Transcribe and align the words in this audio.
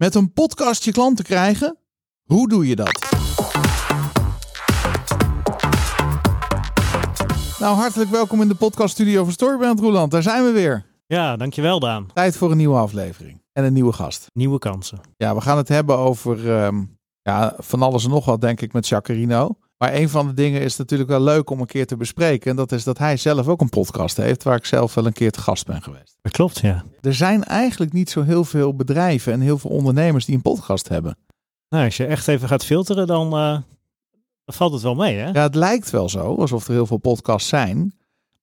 Met 0.00 0.14
een 0.14 0.32
podcast 0.32 0.84
je 0.84 0.92
klanten 0.92 1.24
krijgen? 1.24 1.76
Hoe 2.22 2.48
doe 2.48 2.66
je 2.66 2.76
dat? 2.76 3.08
Nou, 7.58 7.76
hartelijk 7.76 8.10
welkom 8.10 8.42
in 8.42 8.48
de 8.48 8.54
podcaststudio 8.54 9.24
van 9.24 9.32
Storybrand 9.32 9.80
Roeland. 9.80 10.10
Daar 10.10 10.22
zijn 10.22 10.44
we 10.44 10.50
weer. 10.50 10.86
Ja, 11.06 11.36
dankjewel 11.36 11.80
Daan. 11.80 12.06
Tijd 12.14 12.36
voor 12.36 12.50
een 12.50 12.56
nieuwe 12.56 12.76
aflevering 12.76 13.42
en 13.52 13.64
een 13.64 13.72
nieuwe 13.72 13.92
gast. 13.92 14.26
Nieuwe 14.32 14.58
kansen. 14.58 15.00
Ja, 15.16 15.34
we 15.34 15.40
gaan 15.40 15.56
het 15.56 15.68
hebben 15.68 15.98
over 15.98 16.52
ehm, 16.52 16.84
ja, 17.22 17.54
van 17.58 17.82
alles 17.82 18.04
en 18.04 18.10
nog 18.10 18.24
wat, 18.24 18.40
denk 18.40 18.60
ik, 18.60 18.72
met 18.72 18.88
Jacarino. 18.88 19.58
Maar 19.82 19.94
een 19.94 20.08
van 20.08 20.26
de 20.26 20.34
dingen 20.34 20.60
is 20.60 20.76
natuurlijk 20.76 21.10
wel 21.10 21.20
leuk 21.20 21.50
om 21.50 21.60
een 21.60 21.66
keer 21.66 21.86
te 21.86 21.96
bespreken. 21.96 22.50
En 22.50 22.56
dat 22.56 22.72
is 22.72 22.84
dat 22.84 22.98
hij 22.98 23.16
zelf 23.16 23.48
ook 23.48 23.60
een 23.60 23.68
podcast 23.68 24.16
heeft, 24.16 24.42
waar 24.42 24.56
ik 24.56 24.64
zelf 24.64 24.94
wel 24.94 25.06
een 25.06 25.12
keer 25.12 25.30
te 25.30 25.40
gast 25.40 25.66
ben 25.66 25.82
geweest. 25.82 26.16
Dat 26.22 26.32
klopt, 26.32 26.58
ja. 26.58 26.84
Er 27.00 27.14
zijn 27.14 27.44
eigenlijk 27.44 27.92
niet 27.92 28.10
zo 28.10 28.22
heel 28.22 28.44
veel 28.44 28.74
bedrijven 28.74 29.32
en 29.32 29.40
heel 29.40 29.58
veel 29.58 29.70
ondernemers 29.70 30.24
die 30.24 30.34
een 30.34 30.42
podcast 30.42 30.88
hebben. 30.88 31.16
Nou, 31.68 31.84
als 31.84 31.96
je 31.96 32.06
echt 32.06 32.28
even 32.28 32.48
gaat 32.48 32.64
filteren, 32.64 33.06
dan, 33.06 33.26
eh, 33.26 33.52
dan 34.44 34.54
valt 34.54 34.72
het 34.72 34.82
wel 34.82 34.94
mee, 34.94 35.16
hè? 35.16 35.30
Ja, 35.30 35.42
het 35.42 35.54
lijkt 35.54 35.90
wel 35.90 36.08
zo, 36.08 36.34
alsof 36.34 36.66
er 36.66 36.72
heel 36.72 36.86
veel 36.86 36.98
podcasts 36.98 37.48
zijn. 37.48 37.94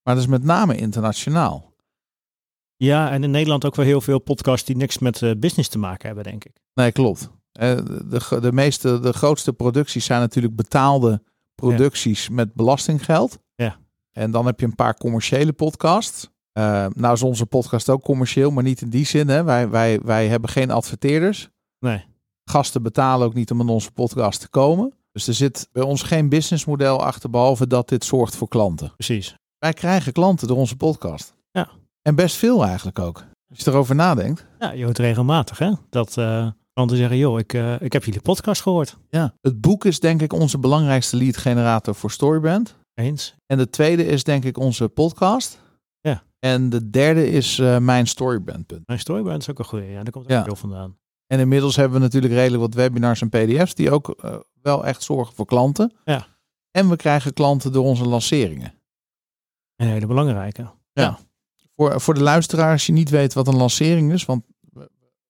Maar 0.03 0.15
dat 0.15 0.23
is 0.23 0.29
met 0.29 0.43
name 0.43 0.75
internationaal. 0.75 1.73
Ja, 2.75 3.11
en 3.11 3.23
in 3.23 3.31
Nederland 3.31 3.65
ook 3.65 3.75
wel 3.75 3.85
heel 3.85 4.01
veel 4.01 4.19
podcasts 4.19 4.65
die 4.65 4.75
niks 4.75 4.97
met 4.97 5.21
eh, 5.21 5.31
business 5.37 5.69
te 5.69 5.77
maken 5.77 6.05
hebben, 6.05 6.23
denk 6.23 6.45
ik. 6.45 6.55
Nee, 6.73 6.91
klopt. 6.91 7.29
Eh, 7.57 7.75
de, 8.09 8.39
de, 8.41 8.51
meeste, 8.51 8.99
de 8.99 9.13
grootste 9.13 9.53
producties 9.53 10.05
zijn 10.05 10.19
natuurlijk 10.19 10.55
betaalde 10.55 11.21
producties 11.55 12.29
met 12.29 12.53
belastinggeld. 12.53 13.37
Ja. 13.55 13.77
En 14.11 14.31
dan 14.31 14.45
heb 14.45 14.59
je 14.59 14.65
een 14.65 14.75
paar 14.75 14.97
commerciële 14.97 15.53
podcasts. 15.53 16.29
Uh, 16.57 16.85
nou 16.93 17.13
is 17.13 17.23
onze 17.23 17.45
podcast 17.45 17.89
ook 17.89 18.03
commercieel, 18.03 18.51
maar 18.51 18.63
niet 18.63 18.81
in 18.81 18.89
die 18.89 19.05
zin. 19.05 19.27
Hè. 19.27 19.43
Wij, 19.43 19.69
wij, 19.69 19.99
wij 20.03 20.27
hebben 20.27 20.49
geen 20.49 20.71
adverteerders. 20.71 21.49
Nee. 21.79 22.05
Gasten 22.43 22.83
betalen 22.83 23.27
ook 23.27 23.33
niet 23.33 23.51
om 23.51 23.61
in 23.61 23.67
onze 23.67 23.91
podcast 23.91 24.39
te 24.39 24.49
komen. 24.49 24.93
Dus 25.11 25.27
er 25.27 25.33
zit 25.33 25.69
bij 25.71 25.83
ons 25.83 26.01
geen 26.01 26.29
businessmodel 26.29 27.03
achter, 27.03 27.29
behalve 27.29 27.67
dat 27.67 27.89
dit 27.89 28.05
zorgt 28.05 28.35
voor 28.35 28.47
klanten. 28.47 28.91
Precies. 28.95 29.35
Wij 29.57 29.73
krijgen 29.73 30.13
klanten 30.13 30.47
door 30.47 30.57
onze 30.57 30.75
podcast. 30.75 31.35
Ja. 31.51 31.69
En 32.01 32.15
best 32.15 32.35
veel 32.35 32.65
eigenlijk 32.65 32.99
ook. 32.99 33.23
Als 33.49 33.59
je 33.59 33.71
erover 33.71 33.95
nadenkt. 33.95 34.45
Ja, 34.59 34.71
je 34.71 34.83
hoort 34.83 34.97
regelmatig 34.97 35.57
hè. 35.57 35.71
Dat 35.89 36.17
uh, 36.17 36.47
klanten 36.77 36.97
zeggen, 36.97 37.17
joh, 37.17 37.39
ik, 37.39 37.53
uh, 37.53 37.81
ik 37.81 37.93
heb 37.93 38.03
jullie 38.03 38.21
podcast 38.21 38.61
gehoord. 38.61 38.97
Ja, 39.09 39.33
het 39.41 39.61
boek 39.61 39.85
is 39.85 39.99
denk 39.99 40.21
ik 40.21 40.33
onze 40.33 40.57
belangrijkste 40.57 41.17
lead 41.17 41.37
generator 41.37 41.95
voor 41.95 42.11
Storybrand. 42.11 42.75
Eens. 42.93 43.35
En 43.45 43.57
de 43.57 43.69
tweede 43.69 44.05
is 44.05 44.23
denk 44.23 44.43
ik 44.43 44.57
onze 44.57 44.87
podcast. 44.87 45.61
Ja. 45.99 46.23
En 46.39 46.69
de 46.69 46.89
derde 46.89 47.29
is 47.29 47.57
uh, 47.57 47.77
mijn 47.77 48.07
Storybrand. 48.07 48.73
Mijn 48.85 48.99
Storybrand 48.99 49.41
is 49.41 49.49
ook 49.49 49.59
een 49.59 49.65
goede. 49.65 49.85
Ja, 49.85 50.03
daar 50.03 50.11
komt 50.11 50.25
ook 50.25 50.31
ja. 50.31 50.43
veel 50.43 50.55
vandaan. 50.55 50.97
En 51.27 51.39
inmiddels 51.39 51.75
hebben 51.75 51.97
we 51.97 52.03
natuurlijk 52.03 52.33
redelijk 52.33 52.61
wat 52.61 52.73
webinars 52.73 53.21
en 53.21 53.29
pdf's 53.29 53.73
die 53.73 53.91
ook 53.91 54.15
uh, 54.25 54.35
wel 54.61 54.85
echt 54.85 55.03
zorgen 55.03 55.35
voor 55.35 55.45
klanten. 55.45 55.93
Ja. 56.05 56.27
En 56.71 56.89
we 56.89 56.95
krijgen 56.95 57.33
klanten 57.33 57.71
door 57.71 57.85
onze 57.85 58.07
lanceringen. 58.07 58.73
Een 59.75 59.87
hele 59.87 60.07
belangrijke. 60.07 60.61
Ja. 60.61 60.71
ja. 60.93 61.19
Voor, 61.75 62.01
voor 62.01 62.13
de 62.13 62.23
luisteraar, 62.23 62.71
als 62.71 62.85
je 62.85 62.93
niet 62.93 63.09
weet 63.09 63.33
wat 63.33 63.47
een 63.47 63.57
lancering 63.57 64.11
is, 64.11 64.25
want 64.25 64.43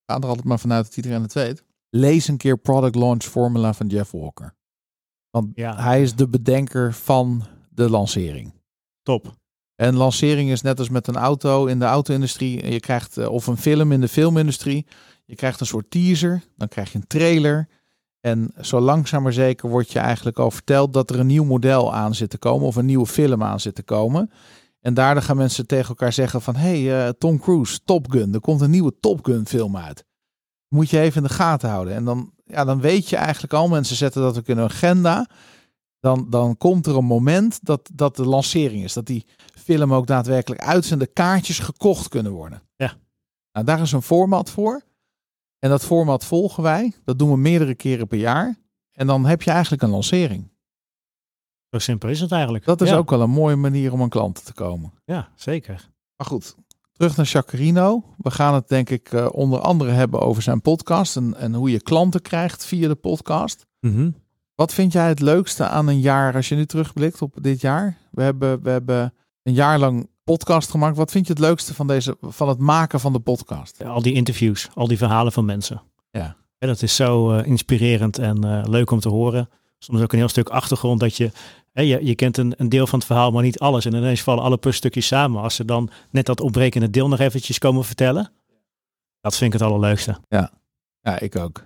gaan 0.08 0.22
er 0.22 0.27
altijd 0.27 0.45
maar 0.47 0.59
vanuit 0.59 0.86
dat 0.86 0.97
iedereen 0.97 1.22
het 1.22 1.33
weet. 1.33 1.63
Lees 1.89 2.27
een 2.27 2.38
keer 2.38 2.58
Product 2.58 2.95
Launch 2.95 3.23
Formula 3.23 3.73
van 3.73 3.88
Jeff 3.88 4.11
Walker. 4.11 4.55
Want 5.30 5.52
ja. 5.55 5.81
hij 5.81 6.02
is 6.02 6.16
de 6.16 6.27
bedenker 6.27 6.94
van 6.94 7.45
de 7.69 7.89
lancering. 7.89 8.53
Top. 9.03 9.35
En 9.75 9.95
lancering 9.95 10.50
is 10.50 10.61
net 10.61 10.80
als 10.80 10.89
met 10.89 11.08
een 11.08 11.16
auto 11.16 11.66
in 11.66 11.80
de 11.80 11.85
auto-industrie. 11.85 12.72
Je 12.72 12.80
krijgt, 12.80 13.17
uh, 13.17 13.30
of 13.30 13.47
een 13.47 13.58
film 13.58 13.91
in 13.91 14.02
de 14.02 14.08
filmindustrie. 14.08 14.85
Je 15.25 15.35
krijgt 15.35 15.59
een 15.59 15.66
soort 15.66 15.91
teaser, 15.91 16.44
dan 16.55 16.67
krijg 16.67 16.91
je 16.91 16.97
een 16.97 17.08
trailer. 17.08 17.67
En 18.19 18.53
zo 18.61 18.80
langzaam 18.80 19.23
maar 19.23 19.33
zeker 19.33 19.69
wordt 19.69 19.91
je 19.91 20.00
eigenlijk 20.00 20.39
al 20.39 20.52
verteld 20.52 20.94
dat 20.94 21.09
er 21.09 21.19
een 21.19 21.28
nieuw 21.28 21.44
model 21.44 21.94
aan 21.94 22.16
zit 22.16 22.30
te 22.30 22.38
komen. 22.38 22.67
Of 22.67 22.75
een 22.75 22.85
nieuwe 22.85 23.05
film 23.05 23.44
aan 23.44 23.59
zit 23.59 23.75
te 23.75 23.83
komen. 23.83 24.31
En 24.88 24.94
daardoor 24.94 25.24
gaan 25.24 25.38
mensen 25.38 25.68
tegen 25.68 25.88
elkaar 25.88 26.14
zeggen 26.14 26.42
van... 26.42 26.56
Hé, 26.56 26.84
hey, 26.84 27.08
uh, 27.08 27.09
Tom 27.09 27.40
Cruise, 27.40 27.80
Top 27.84 28.12
Gun. 28.12 28.34
Er 28.34 28.40
komt 28.40 28.62
een 28.62 28.70
nieuwe 28.70 29.00
Top 29.00 29.25
Gun 29.25 29.48
film 29.48 29.78
uit. 29.78 30.06
Moet 30.68 30.90
je 30.90 31.00
even 31.00 31.22
in 31.22 31.28
de 31.28 31.34
gaten 31.34 31.70
houden. 31.70 31.94
En 31.94 32.06
dan, 32.06 32.34
ja, 32.46 32.66
dan 32.66 32.81
weet 32.81 33.09
je 33.09 33.16
eigenlijk 33.16 33.53
al, 33.53 33.68
mensen 33.68 33.96
zetten 33.96 34.22
dat 34.22 34.38
ook 34.38 34.47
in 34.47 34.58
een 34.58 34.64
agenda. 34.64 35.30
Dan, 36.00 36.30
dan 36.30 36.58
komt 36.58 36.86
er 36.86 36.96
een 36.96 37.06
moment 37.06 37.59
dat, 37.62 37.90
dat 37.94 38.16
de 38.16 38.26
lancering 38.26 38.84
is. 38.84 38.94
Dat 38.94 39.06
die 39.06 39.26
film 39.56 39.94
ook 39.94 40.08
daadwerkelijk 40.08 40.62
uit 40.62 40.92
en 40.92 41.00
de 41.00 41.08
kaartjes 41.08 41.59
gekocht 41.59 42.08
kunnen 42.08 42.31
worden. 42.31 42.62
Ja. 42.76 42.94
Nou, 43.52 43.66
daar 43.66 43.81
is 43.81 43.92
een 43.92 44.02
format 44.02 44.50
voor. 44.50 44.81
En 45.59 45.70
dat 45.70 45.86
format 45.86 46.26
volgen 46.26 46.64
wij. 46.64 46.94
Dat 47.03 47.20
doen 47.20 47.30
we 47.30 47.38
meerdere 47.38 47.76
keren 47.76 48.08
per 48.08 48.20
jaar. 48.20 48.58
En 48.92 49.08
dan 49.08 49.26
heb 49.26 49.42
je 49.42 49.52
eigenlijk 49.52 49.81
een 49.81 49.90
lancering. 49.90 50.52
Zo 51.72 51.79
simpel 51.79 52.09
is 52.09 52.19
het 52.19 52.31
eigenlijk. 52.31 52.66
Dat 52.66 52.81
is 52.81 52.89
ja. 52.89 52.95
ook 52.95 53.09
wel 53.09 53.22
een 53.22 53.29
mooie 53.29 53.55
manier 53.55 53.94
om 53.94 54.01
aan 54.01 54.09
klanten 54.09 54.44
te 54.44 54.53
komen. 54.53 54.94
Ja, 55.05 55.29
zeker. 55.35 55.89
Maar 56.17 56.28
goed, 56.28 56.55
terug 56.94 57.17
naar 57.17 57.25
Chacarino. 57.25 58.03
We 58.17 58.31
gaan 58.31 58.53
het 58.53 58.67
denk 58.67 58.89
ik 58.89 59.11
uh, 59.11 59.28
onder 59.31 59.59
andere 59.59 59.91
hebben 59.91 60.19
over 60.19 60.41
zijn 60.41 60.61
podcast. 60.61 61.16
En, 61.16 61.35
en 61.38 61.53
hoe 61.53 61.72
je 61.72 61.81
klanten 61.81 62.22
krijgt 62.22 62.66
via 62.66 62.88
de 62.88 62.95
podcast. 62.95 63.66
Mm 63.79 63.94
-hmm. 63.94 64.16
Wat 64.55 64.73
vind 64.73 64.91
jij 64.91 65.07
het 65.07 65.19
leukste 65.19 65.67
aan 65.67 65.88
een 65.88 66.00
jaar 66.00 66.35
als 66.35 66.50
je 66.50 66.55
nu 66.55 66.66
terugblikt 66.66 67.22
op 67.22 67.38
dit 67.41 67.61
jaar? 67.61 67.97
We 68.11 68.23
hebben, 68.23 68.63
we 68.63 68.69
hebben 68.69 69.13
een 69.44 69.53
jaar 69.53 69.79
lang 69.79 70.09
podcast 70.23 70.69
gemaakt. 70.69 70.97
Wat 70.97 71.11
vind 71.11 71.28
je 71.28 71.34
het 71.34 71.41
leukste 71.41 71.73
van, 71.73 71.88
deze, 71.88 72.17
van 72.22 72.47
het 72.47 72.57
maken 72.57 72.99
van 72.99 73.13
de 73.13 73.19
podcast? 73.19 73.75
Ja, 73.79 73.89
al 73.89 74.01
die 74.01 74.13
interviews, 74.13 74.69
al 74.73 74.88
die 74.88 74.97
verhalen 74.97 75.31
van 75.31 75.45
mensen. 75.45 75.81
Ja. 76.11 76.35
ja 76.57 76.67
dat 76.67 76.81
is 76.81 76.95
zo 76.95 77.34
uh, 77.34 77.45
inspirerend 77.45 78.17
en 78.17 78.45
uh, 78.45 78.63
leuk 78.66 78.91
om 78.91 78.99
te 78.99 79.09
horen. 79.09 79.49
Soms 79.78 80.02
ook 80.02 80.12
een 80.12 80.18
heel 80.18 80.28
stuk 80.28 80.50
achtergrond 80.50 81.00
dat 81.00 81.18
je, 81.18 81.32
hè, 81.72 81.82
je, 81.82 82.06
je 82.06 82.16
kent 82.16 82.38
een, 82.38 82.54
een, 82.58 82.70
deel 82.70 82.88
van 82.88 83.00
het 83.00 83.08
verhaal, 83.08 83.32
maar 83.32 83.44
niet 83.44 83.60
alles. 83.60 83.86
En 83.86 83.94
ineens 83.94 84.22
vallen 84.22 84.44
alle 84.44 84.58
puzzelstukjes 84.58 85.08
samen. 85.08 85.42
Als 85.42 85.56
ze 85.56 85.66
dan 85.66 85.90
net 86.10 86.26
dat 86.26 86.42
ontbrekende 86.42 86.90
deel 86.90 87.08
nog 87.08 87.20
eventjes 87.20 87.58
komen 87.58 87.84
vertellen. 87.84 88.32
Dat 89.22 89.38
vind 89.38 89.54
ik 89.54 89.60
het 89.60 89.70
allerleukste. 89.70 90.18
Ja, 90.28 90.52
ja 91.02 91.20
ik 91.20 91.36
ook. 91.36 91.64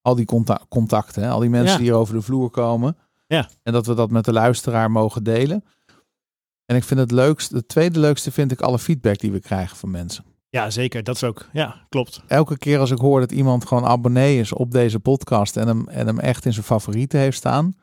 Al 0.00 0.14
die 0.14 0.24
contact, 0.24 0.68
contacten, 0.68 1.22
hè? 1.22 1.30
al 1.30 1.40
die 1.40 1.50
mensen 1.50 1.70
Ja. 1.70 1.76
die 1.76 1.86
hier 1.86 1.96
over 1.96 2.14
de 2.14 2.22
vloer 2.22 2.50
komen. 2.50 2.96
Ja. 3.26 3.48
En 3.62 3.72
dat 3.72 3.86
we 3.86 3.94
dat 3.94 4.10
met 4.10 4.24
de 4.24 4.32
luisteraar 4.32 4.90
mogen 4.90 5.24
delen. 5.24 5.64
En 6.64 6.76
ik 6.76 6.84
vind 6.84 7.00
het 7.00 7.10
leukste, 7.10 7.56
het 7.56 7.68
tweede 7.68 7.98
leukste 7.98 8.32
vind 8.32 8.52
ik 8.52 8.60
alle 8.60 8.78
feedback 8.78 9.18
die 9.18 9.32
we 9.32 9.40
krijgen 9.40 9.76
van 9.76 9.90
mensen. 9.90 10.24
Ja, 10.56 10.70
zeker. 10.70 11.02
Dat 11.02 11.14
is 11.14 11.24
ook, 11.24 11.48
ja, 11.52 11.86
klopt. 11.88 12.22
Elke 12.26 12.58
keer 12.58 12.78
als 12.78 12.90
ik 12.90 12.98
hoor 12.98 13.20
dat 13.20 13.32
iemand 13.32 13.66
gewoon 13.66 13.84
abonnee 13.84 14.38
is 14.38 14.52
op 14.52 14.70
deze 14.70 15.00
podcast 15.00 15.56
en 15.56 15.66
hem, 15.66 15.88
en 15.88 16.06
hem 16.06 16.18
echt 16.18 16.44
in 16.44 16.52
zijn 16.52 16.64
favorieten 16.64 17.18
heeft 17.18 17.36
staan. 17.36 17.74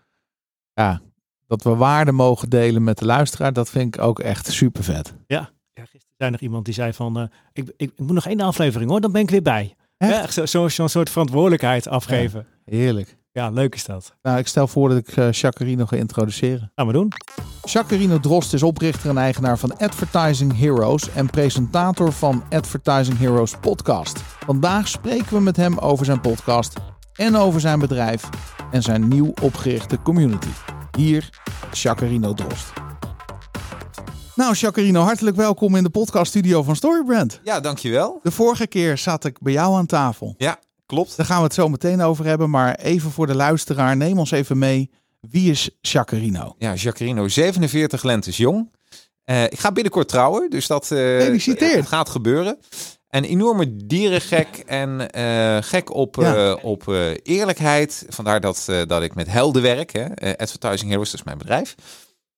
Ja, 0.73 1.01
dat 1.47 1.63
we 1.63 1.75
waarde 1.75 2.11
mogen 2.11 2.49
delen 2.49 2.83
met 2.83 2.97
de 2.97 3.05
luisteraar, 3.05 3.53
dat 3.53 3.69
vind 3.69 3.95
ik 3.95 4.01
ook 4.01 4.19
echt 4.19 4.51
super 4.51 4.83
vet. 4.83 5.15
Ja, 5.27 5.49
ja 5.73 5.85
gisteren 5.85 6.15
zei 6.17 6.31
nog 6.31 6.39
iemand 6.39 6.65
die 6.65 6.73
zei 6.73 6.93
van, 6.93 7.19
uh, 7.19 7.23
ik, 7.53 7.67
ik, 7.67 7.73
ik, 7.77 7.99
moet 7.99 8.11
nog 8.11 8.27
één 8.27 8.39
aflevering 8.39 8.89
hoor, 8.89 9.01
dan 9.01 9.11
ben 9.11 9.21
ik 9.21 9.29
weer 9.29 9.41
bij. 9.41 9.75
Echt? 9.97 10.35
Ja, 10.35 10.45
zo'n 10.45 10.47
zo, 10.47 10.67
zo 10.67 10.87
soort 10.87 11.09
verantwoordelijkheid 11.09 11.87
afgeven. 11.87 12.45
Ja. 12.65 12.75
Heerlijk. 12.75 13.17
Ja, 13.33 13.49
leuk 13.49 13.75
is 13.75 13.85
dat. 13.85 14.15
Nou, 14.21 14.37
ik 14.37 14.47
stel 14.47 14.67
voor 14.67 14.89
dat 14.89 14.97
ik 14.97 15.15
uh, 15.15 15.27
Chacarino 15.31 15.85
ga 15.85 15.95
introduceren. 15.95 16.71
Gaan 16.75 16.87
we 16.87 16.93
doen. 16.93 17.11
Chacarino 17.61 18.19
Drost 18.19 18.53
is 18.53 18.63
oprichter 18.63 19.09
en 19.09 19.17
eigenaar 19.17 19.57
van 19.57 19.77
Advertising 19.77 20.57
Heroes 20.57 21.09
en 21.09 21.29
presentator 21.29 22.11
van 22.11 22.43
Advertising 22.49 23.17
Heroes 23.17 23.55
podcast. 23.57 24.17
Vandaag 24.45 24.87
spreken 24.87 25.33
we 25.33 25.39
met 25.39 25.55
hem 25.55 25.77
over 25.77 26.05
zijn 26.05 26.21
podcast 26.21 26.73
en 27.13 27.35
over 27.35 27.59
zijn 27.59 27.79
bedrijf 27.79 28.29
en 28.71 28.81
zijn 28.81 29.07
nieuw 29.07 29.33
opgerichte 29.41 30.01
community. 30.01 30.51
Hier 30.97 31.29
Chacarino 31.71 32.33
Drost. 32.33 32.73
Nou, 34.35 34.55
Chacarino, 34.55 35.01
hartelijk 35.01 35.35
welkom 35.35 35.75
in 35.75 35.83
de 35.83 35.89
podcaststudio 35.89 36.63
van 36.63 36.75
Storybrand. 36.75 37.39
Ja, 37.43 37.59
dankjewel. 37.59 38.19
De 38.23 38.31
vorige 38.31 38.67
keer 38.67 38.97
zat 38.97 39.25
ik 39.25 39.41
bij 39.41 39.53
jou 39.53 39.75
aan 39.75 39.85
tafel. 39.85 40.35
Ja, 40.37 40.59
klopt. 40.85 41.17
Daar 41.17 41.25
gaan 41.25 41.37
we 41.37 41.43
het 41.43 41.53
zo 41.53 41.69
meteen 41.69 42.01
over 42.01 42.25
hebben, 42.25 42.49
maar 42.49 42.75
even 42.75 43.11
voor 43.11 43.27
de 43.27 43.35
luisteraar, 43.35 43.97
neem 43.97 44.19
ons 44.19 44.31
even 44.31 44.57
mee. 44.57 44.91
Wie 45.29 45.51
is 45.51 45.69
Chacarino? 45.81 46.55
Ja, 46.57 46.73
Jacarino, 46.73 47.27
47 47.27 48.03
lentes 48.03 48.37
jong. 48.37 48.71
Uh, 49.25 49.43
ik 49.43 49.59
ga 49.59 49.71
binnenkort 49.71 50.07
trouwen, 50.07 50.49
dus 50.49 50.67
dat 50.67 50.91
uh, 50.91 51.85
gaat 51.85 52.09
gebeuren. 52.09 52.59
Een 53.09 53.23
enorme 53.23 53.85
dierengek 53.85 54.63
en 54.65 55.07
uh, 55.17 55.57
gek 55.61 55.93
op, 55.93 56.15
ja. 56.15 56.53
op 56.53 56.87
eerlijkheid. 57.23 58.05
Vandaar 58.09 58.41
dat, 58.41 58.65
dat 58.87 59.03
ik 59.03 59.15
met 59.15 59.27
helden 59.27 59.61
werk. 59.61 59.91
Hè? 59.93 60.37
Advertising 60.37 60.89
Heroes, 60.89 61.11
dat 61.11 61.19
is 61.19 61.25
mijn 61.25 61.37
bedrijf. 61.37 61.75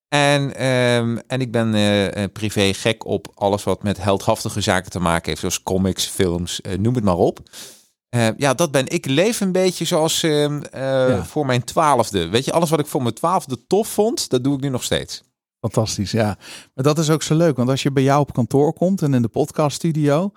En, 0.08 0.66
um, 0.66 1.19
en 1.28 1.42
ik 1.42 1.52
ben 1.52 2.31
privé 2.31 2.74
gek 2.74 3.06
op 3.06 3.28
alles 3.34 3.64
wat 3.64 3.84
met 3.84 4.04
heldhaftige 4.04 4.62
zaken 4.62 4.92
te 4.92 5.00
maken 5.00 5.25
heeft. 5.25 5.40
Zoals 5.40 5.64
comics, 5.64 6.06
films, 6.06 6.62
noem 6.78 6.96
het 6.96 7.04
maar 7.04 7.18
op. 7.18 7.40
Uh, 8.16 8.28
ja, 8.38 8.54
dat 8.54 8.72
ben 8.72 8.88
ik. 8.88 9.06
leef 9.06 9.42
een 9.42 9.52
beetje 9.52 9.86
zoals 9.86 10.24
uh, 10.24 10.44
uh, 10.44 10.60
ja. 10.74 11.24
voor 11.24 11.46
mijn 11.46 11.63
twaalfde. 11.63 12.28
Weet 12.28 12.46
je, 12.46 12.52
alles 12.52 12.69
wat 12.69 12.80
ik 12.80 12.86
voor 12.86 13.02
mijn 13.02 13.13
twaalfde 13.13 13.68
tof 13.68 13.88
vond, 13.88 14.30
dat 14.30 14.44
doe 14.44 14.56
ik 14.56 14.62
nu 14.62 14.69
nog 14.69 14.84
steeds. 14.84 15.24
Fantastisch, 15.60 16.12
ja. 16.12 16.38
Maar 16.74 16.84
dat 16.84 17.00
is 17.00 17.10
ook 17.10 17.24
zo 17.24 17.36
leuk, 17.36 17.57
want 17.57 17.69
als 17.69 17.84
je 17.84 17.92
bij 17.92 18.04
jou 18.04 18.19
op 18.22 18.34
kantoor 18.34 18.74
komt 18.74 19.02
en 19.02 19.13
in 19.13 19.22
de 19.22 19.28
podcaststudio, 19.28 20.31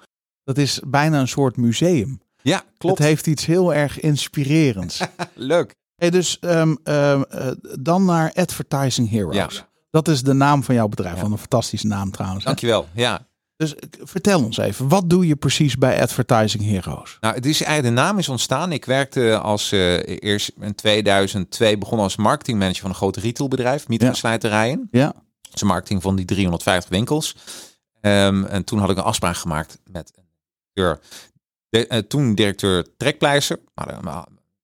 dat 0.45 0.59
is 0.59 0.81
bijna 0.87 1.21
een 1.21 1.29
soort 1.29 1.57
museum. 1.57 2.21
Ja, 2.43 2.63
klopt. 2.79 2.99
Het 2.99 3.07
heeft 3.07 3.27
iets 3.27 3.47
heel 3.47 3.75
erg 3.75 4.01
inspirerends. 4.01 5.01
Leuk. 5.35 5.75
hey, 5.97 6.11
dus 6.11 6.39
ehm, 6.39 6.75
ehm, 6.83 7.23
eh, 7.23 7.51
dan 7.81 8.05
naar 8.05 8.33
Advertising 8.33 9.11
Heroes. 9.11 9.35
Ja. 9.35 9.49
Dat 9.91 10.09
is 10.09 10.23
de 10.23 10.33
naam 10.33 10.63
van 10.63 10.75
jouw 10.75 10.89
bedrijf. 10.89 11.17
Ja. 11.17 11.23
Wat 11.23 11.31
een 11.31 11.39
fantastische 11.39 11.87
naam 11.87 12.11
trouwens. 12.11 12.43
hè? 12.45 12.49
Dankjewel. 12.51 12.89
Ja. 12.93 13.28
Dus 13.59 13.75
eh, 13.75 13.89
vertel 14.03 14.45
ons 14.45 14.57
even, 14.57 14.89
wat 14.89 15.11
doe 15.11 15.27
je 15.27 15.37
precies 15.37 15.77
bij 15.77 16.03
Advertising 16.03 16.65
Heroes? 16.65 17.17
Nou, 17.21 17.35
het 17.35 17.47
is 17.47 17.63
eigenlijk 17.63 17.97
de 17.97 18.03
naam 18.03 18.19
is 18.19 18.29
ontstaan. 18.29 18.73
Ik 18.73 18.85
werkte 18.85 19.39
als 19.39 19.73
eh, 19.73 20.23
eerst 20.23 20.53
in 20.61 20.75
2002 20.75 21.79
begonnen 21.79 22.05
als 22.05 22.17
marketingmanager 22.17 22.81
van 22.81 22.91
een 22.91 22.97
groot 22.97 23.17
retailbedrijf, 23.17 23.89
Miet 23.89 24.03
Ja. 24.03 24.15
Ja, 24.91 25.15
Dus 25.51 25.63
marketing 25.63 26.03
van 26.03 26.17
die 26.17 26.25
350 26.25 26.91
winkels. 26.91 27.37
Ehm, 28.01 28.45
en 28.45 28.65
toen 28.65 28.79
had 28.79 28.91
ik 28.91 28.97
een 28.97 29.03
afspraak 29.03 29.37
gemaakt 29.37 29.79
met. 29.91 30.13
De, 31.69 31.87
eh, 31.87 31.99
toen 31.99 32.35
directeur 32.35 32.87
Trekpleister. 32.97 33.61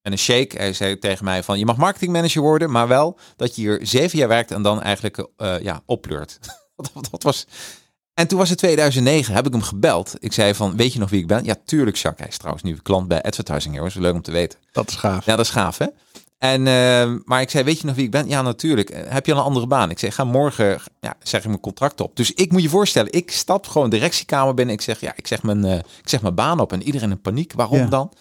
En 0.03 0.13
een 0.13 0.19
shake. 0.19 0.57
Hij 0.57 0.73
zei 0.73 0.99
tegen 0.99 1.25
mij 1.25 1.43
van 1.43 1.59
je 1.59 1.65
mag 1.65 1.77
marketingmanager 1.77 2.43
worden, 2.43 2.71
maar 2.71 2.89
wel 2.89 3.19
dat 3.37 3.57
je 3.57 3.61
hier 3.61 3.79
zeven 3.83 4.19
jaar 4.19 4.29
werkt 4.29 4.51
en 4.51 4.63
dan 4.63 4.83
eigenlijk 4.83 5.29
ja, 5.61 5.83
opleurt. 5.87 6.39
dat, 6.77 7.09
dat 7.11 7.23
was. 7.23 7.47
En 8.15 8.27
toen 8.27 8.39
was 8.39 8.49
het 8.49 8.59
2009, 8.59 9.35
heb 9.35 9.47
ik 9.47 9.53
hem 9.53 9.63
gebeld. 9.63 10.15
Ik 10.19 10.33
zei 10.33 10.55
van, 10.55 10.77
weet 10.77 10.93
je 10.93 10.99
nog 10.99 11.11
wie 11.11 11.21
ik 11.21 11.27
ben? 11.27 11.45
Ja, 11.45 11.55
tuurlijk, 11.65 11.97
Jacques. 11.97 12.21
Hij 12.21 12.29
is 12.29 12.37
trouwens 12.39 12.65
nu 12.65 12.77
klant 12.83 13.09
bij 13.09 13.23
Advertising 13.23 13.75
Heroes. 13.75 13.95
Leuk 13.95 14.15
om 14.15 14.23
te 14.23 14.31
weten. 14.31 14.59
dat 14.73 14.89
is 14.91 14.97
gaaf. 14.97 15.25
Ja, 15.25 15.37
dat 15.37 15.45
is 15.45 15.51
gaaf, 15.51 15.79
hè? 15.79 15.87
En, 16.39 16.67
eh, 16.67 17.13
maar 17.25 17.41
ik 17.41 17.51
zei, 17.51 17.65
weet 17.65 17.81
je 17.81 17.87
nog 17.87 17.95
wie 17.97 18.05
ik 18.05 18.11
ben? 18.11 18.29
Ja, 18.29 18.43
natuurlijk. 18.43 18.91
Eh, 18.91 19.13
Heb 19.13 19.27
je 19.27 19.33
al 19.33 19.39
een 19.39 19.45
andere 19.45 19.67
baan? 19.67 19.91
Ik 19.91 19.99
zei, 19.99 20.13
ga 20.13 20.25
morgen, 20.25 20.79
ja, 21.01 21.15
zeg 21.23 21.41
ik 21.41 21.47
mijn 21.49 21.61
contract 21.61 22.01
op. 22.01 22.17
Dus 22.17 22.33
ik 22.33 22.53
moet 22.53 22.63
je 22.63 22.69
voorstellen, 22.69 23.13
ik 23.13 23.31
stap 23.31 23.67
gewoon 23.67 23.91
de 23.91 23.97
directiekamer 23.97 24.55
binnen. 24.55 24.75
Ik 24.75 24.81
zeg, 24.81 25.01
ja, 25.01 25.13
ik 25.17 25.27
zeg 25.27 25.43
mijn, 25.43 25.65
eh, 25.65 25.75
ik 25.75 26.09
zeg 26.09 26.23
mijn 26.23 26.35
baan 26.35 26.61
op. 26.61 26.73
En 26.73 26.83
iedereen 26.83 27.11
in 27.11 27.21
paniek. 27.21 27.53
Waarom 27.53 27.79
Ja. 27.79 27.87
dan? 27.87 28.13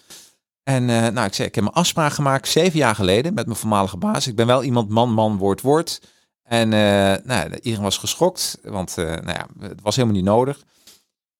En 0.62 0.90
eh, 0.90 1.08
nou, 1.08 1.26
ik 1.26 1.34
zei, 1.34 1.48
ik 1.48 1.54
heb 1.54 1.64
mijn 1.64 1.76
afspraak 1.76 2.12
gemaakt 2.12 2.48
zeven 2.48 2.78
jaar 2.78 2.94
geleden 2.94 3.34
met 3.34 3.46
mijn 3.46 3.58
voormalige 3.58 3.96
baas. 3.96 4.26
Ik 4.26 4.36
ben 4.36 4.46
wel 4.46 4.62
iemand 4.64 4.88
man, 4.88 5.10
man, 5.12 5.36
woord, 5.36 5.60
woord. 5.60 6.00
En 6.44 6.72
eh, 6.72 7.24
nou, 7.24 7.54
iedereen 7.54 7.82
was 7.82 7.98
geschokt, 7.98 8.58
want 8.62 8.98
eh, 8.98 9.04
nou 9.04 9.28
ja, 9.28 9.46
het 9.58 9.80
was 9.82 9.96
helemaal 9.96 10.16
niet 10.16 10.24
nodig. 10.24 10.64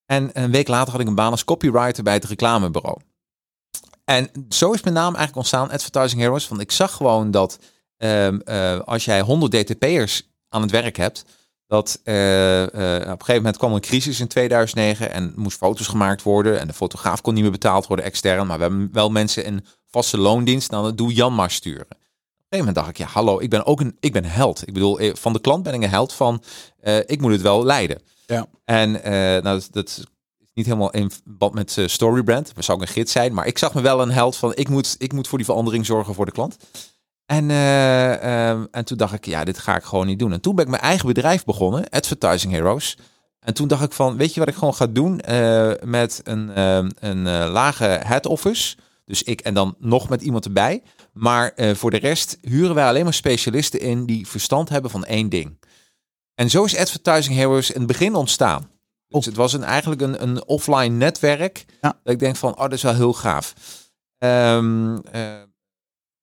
En 0.06 0.30
een 0.32 0.50
week 0.50 0.68
later 0.68 0.92
had 0.92 1.00
ik 1.00 1.06
een 1.06 1.14
baan 1.14 1.30
als 1.30 1.44
copywriter 1.44 2.02
bij 2.02 2.14
het 2.14 2.24
reclamebureau. 2.24 2.98
En 4.04 4.30
zo 4.48 4.72
is 4.72 4.82
mijn 4.82 4.94
naam 4.94 5.14
eigenlijk 5.14 5.36
ontstaan, 5.36 5.70
Advertising 5.70 6.20
Heroes. 6.20 6.48
Want 6.48 6.60
ik 6.60 6.72
zag 6.72 6.92
gewoon 6.92 7.30
dat 7.30 7.58
ehm, 7.96 8.38
eh, 8.44 8.78
als 8.78 9.04
jij 9.04 9.20
100 9.20 9.52
DTP'ers 9.52 10.28
aan 10.48 10.62
het 10.62 10.70
werk 10.70 10.96
hebt, 10.96 11.24
dat 11.66 11.98
op 12.00 12.06
een 12.06 13.04
gegeven 13.04 13.34
moment 13.34 13.56
kwam 13.56 13.72
een 13.72 13.80
crisis 13.80 14.20
in 14.20 14.28
2009 14.28 15.10
en 15.10 15.32
moest 15.36 15.56
foto's 15.56 15.86
gemaakt 15.86 16.22
worden 16.22 16.60
en 16.60 16.66
de 16.66 16.72
fotograaf 16.72 17.20
kon 17.20 17.34
niet 17.34 17.42
meer 17.42 17.52
betaald 17.52 17.86
worden 17.86 18.04
extern, 18.04 18.46
maar 18.46 18.56
we 18.56 18.62
hebben 18.62 18.88
wel 18.92 19.10
mensen 19.10 19.44
in 19.44 19.66
vaste 19.86 20.18
loondienst, 20.18 20.70
nou 20.70 20.84
dat 20.84 20.96
doe 20.96 21.12
Jan 21.12 21.34
maar 21.34 21.50
sturen. 21.50 22.03
Gegeven 22.54 22.74
moment 22.74 22.76
dacht 22.76 22.88
ik, 22.88 22.96
ja 22.96 23.20
hallo, 23.20 23.40
ik 23.40 23.50
ben 23.50 23.66
ook 23.66 23.80
een, 23.80 23.96
ik 24.00 24.12
ben 24.12 24.24
held. 24.24 24.68
Ik 24.68 24.74
bedoel, 24.74 24.98
eh, 24.98 25.14
van 25.14 25.32
de 25.32 25.40
klant 25.40 25.62
ben 25.62 25.74
ik 25.74 25.82
een 25.82 25.90
held 25.90 26.12
van, 26.12 26.42
eh, 26.80 26.98
ik 26.98 27.20
moet 27.20 27.32
het 27.32 27.42
wel 27.42 27.64
leiden. 27.64 28.02
Ja. 28.26 28.46
En 28.64 29.02
eh, 29.02 29.12
nou, 29.12 29.42
dat, 29.42 29.68
dat 29.70 29.88
is 29.88 30.04
niet 30.54 30.66
helemaal 30.66 30.90
in 30.90 31.10
verband 31.10 31.54
met 31.54 31.78
eh, 31.78 31.86
Storybrand. 31.86 32.52
We 32.54 32.62
zou 32.62 32.78
ook 32.78 32.86
een 32.86 32.92
gids 32.92 33.12
zijn, 33.12 33.34
maar 33.34 33.46
ik 33.46 33.58
zag 33.58 33.74
me 33.74 33.80
wel 33.80 34.02
een 34.02 34.10
held 34.10 34.36
van, 34.36 34.54
ik 34.54 34.68
moet, 34.68 34.94
ik 34.98 35.12
moet 35.12 35.28
voor 35.28 35.38
die 35.38 35.46
verandering 35.46 35.86
zorgen 35.86 36.14
voor 36.14 36.26
de 36.26 36.32
klant. 36.32 36.56
En, 37.26 37.50
eh, 37.50 38.48
ehm, 38.48 38.64
en 38.70 38.84
toen 38.84 38.96
dacht 38.96 39.12
ik, 39.12 39.26
ja, 39.26 39.44
dit 39.44 39.58
ga 39.58 39.76
ik 39.76 39.82
gewoon 39.82 40.06
niet 40.06 40.18
doen. 40.18 40.32
En 40.32 40.40
toen 40.40 40.54
ben 40.54 40.64
ik 40.64 40.70
mijn 40.70 40.82
eigen 40.82 41.06
bedrijf 41.06 41.44
begonnen, 41.44 41.88
Advertising 41.88 42.52
Heroes. 42.52 42.98
En 43.40 43.54
toen 43.54 43.68
dacht 43.68 43.82
ik 43.82 43.92
van, 43.92 44.16
weet 44.16 44.34
je 44.34 44.40
wat 44.40 44.48
ik 44.48 44.54
gewoon 44.54 44.74
ga 44.74 44.86
doen 44.86 45.20
met 45.82 46.20
een, 46.24 46.50
ehm, 46.50 46.90
een 46.98 47.48
lage 47.48 47.84
head 47.84 48.26
office. 48.26 48.76
Dus 49.04 49.22
ik 49.22 49.40
en 49.40 49.54
dan 49.54 49.74
nog 49.78 50.08
met 50.08 50.22
iemand 50.22 50.44
erbij. 50.44 50.82
Maar 51.14 51.52
eh, 51.52 51.74
voor 51.74 51.90
de 51.90 51.96
rest 51.96 52.38
huren 52.40 52.74
wij 52.74 52.86
alleen 52.86 53.04
maar 53.04 53.14
specialisten 53.14 53.80
in 53.80 54.06
die 54.06 54.26
verstand 54.26 54.68
hebben 54.68 54.90
van 54.90 55.04
één 55.04 55.28
ding. 55.28 55.58
En 56.34 56.50
zo 56.50 56.64
is 56.64 56.76
Advertising 56.76 57.36
Heroes 57.36 57.70
in 57.70 57.78
het 57.78 57.86
begin 57.86 58.14
ontstaan. 58.14 58.70
Dus 59.08 59.26
het 59.26 59.34
was 59.34 59.52
een, 59.52 59.64
eigenlijk 59.64 60.00
een, 60.00 60.22
een 60.22 60.46
offline 60.46 60.96
netwerk. 60.96 61.64
Ja. 61.80 62.00
Dat 62.02 62.12
ik 62.12 62.18
denk 62.18 62.36
van, 62.36 62.52
oh, 62.52 62.60
dat 62.60 62.72
is 62.72 62.82
wel 62.82 62.94
heel 62.94 63.12
gaaf. 63.12 63.54
Ehm, 64.18 64.96
eh, 64.96 65.42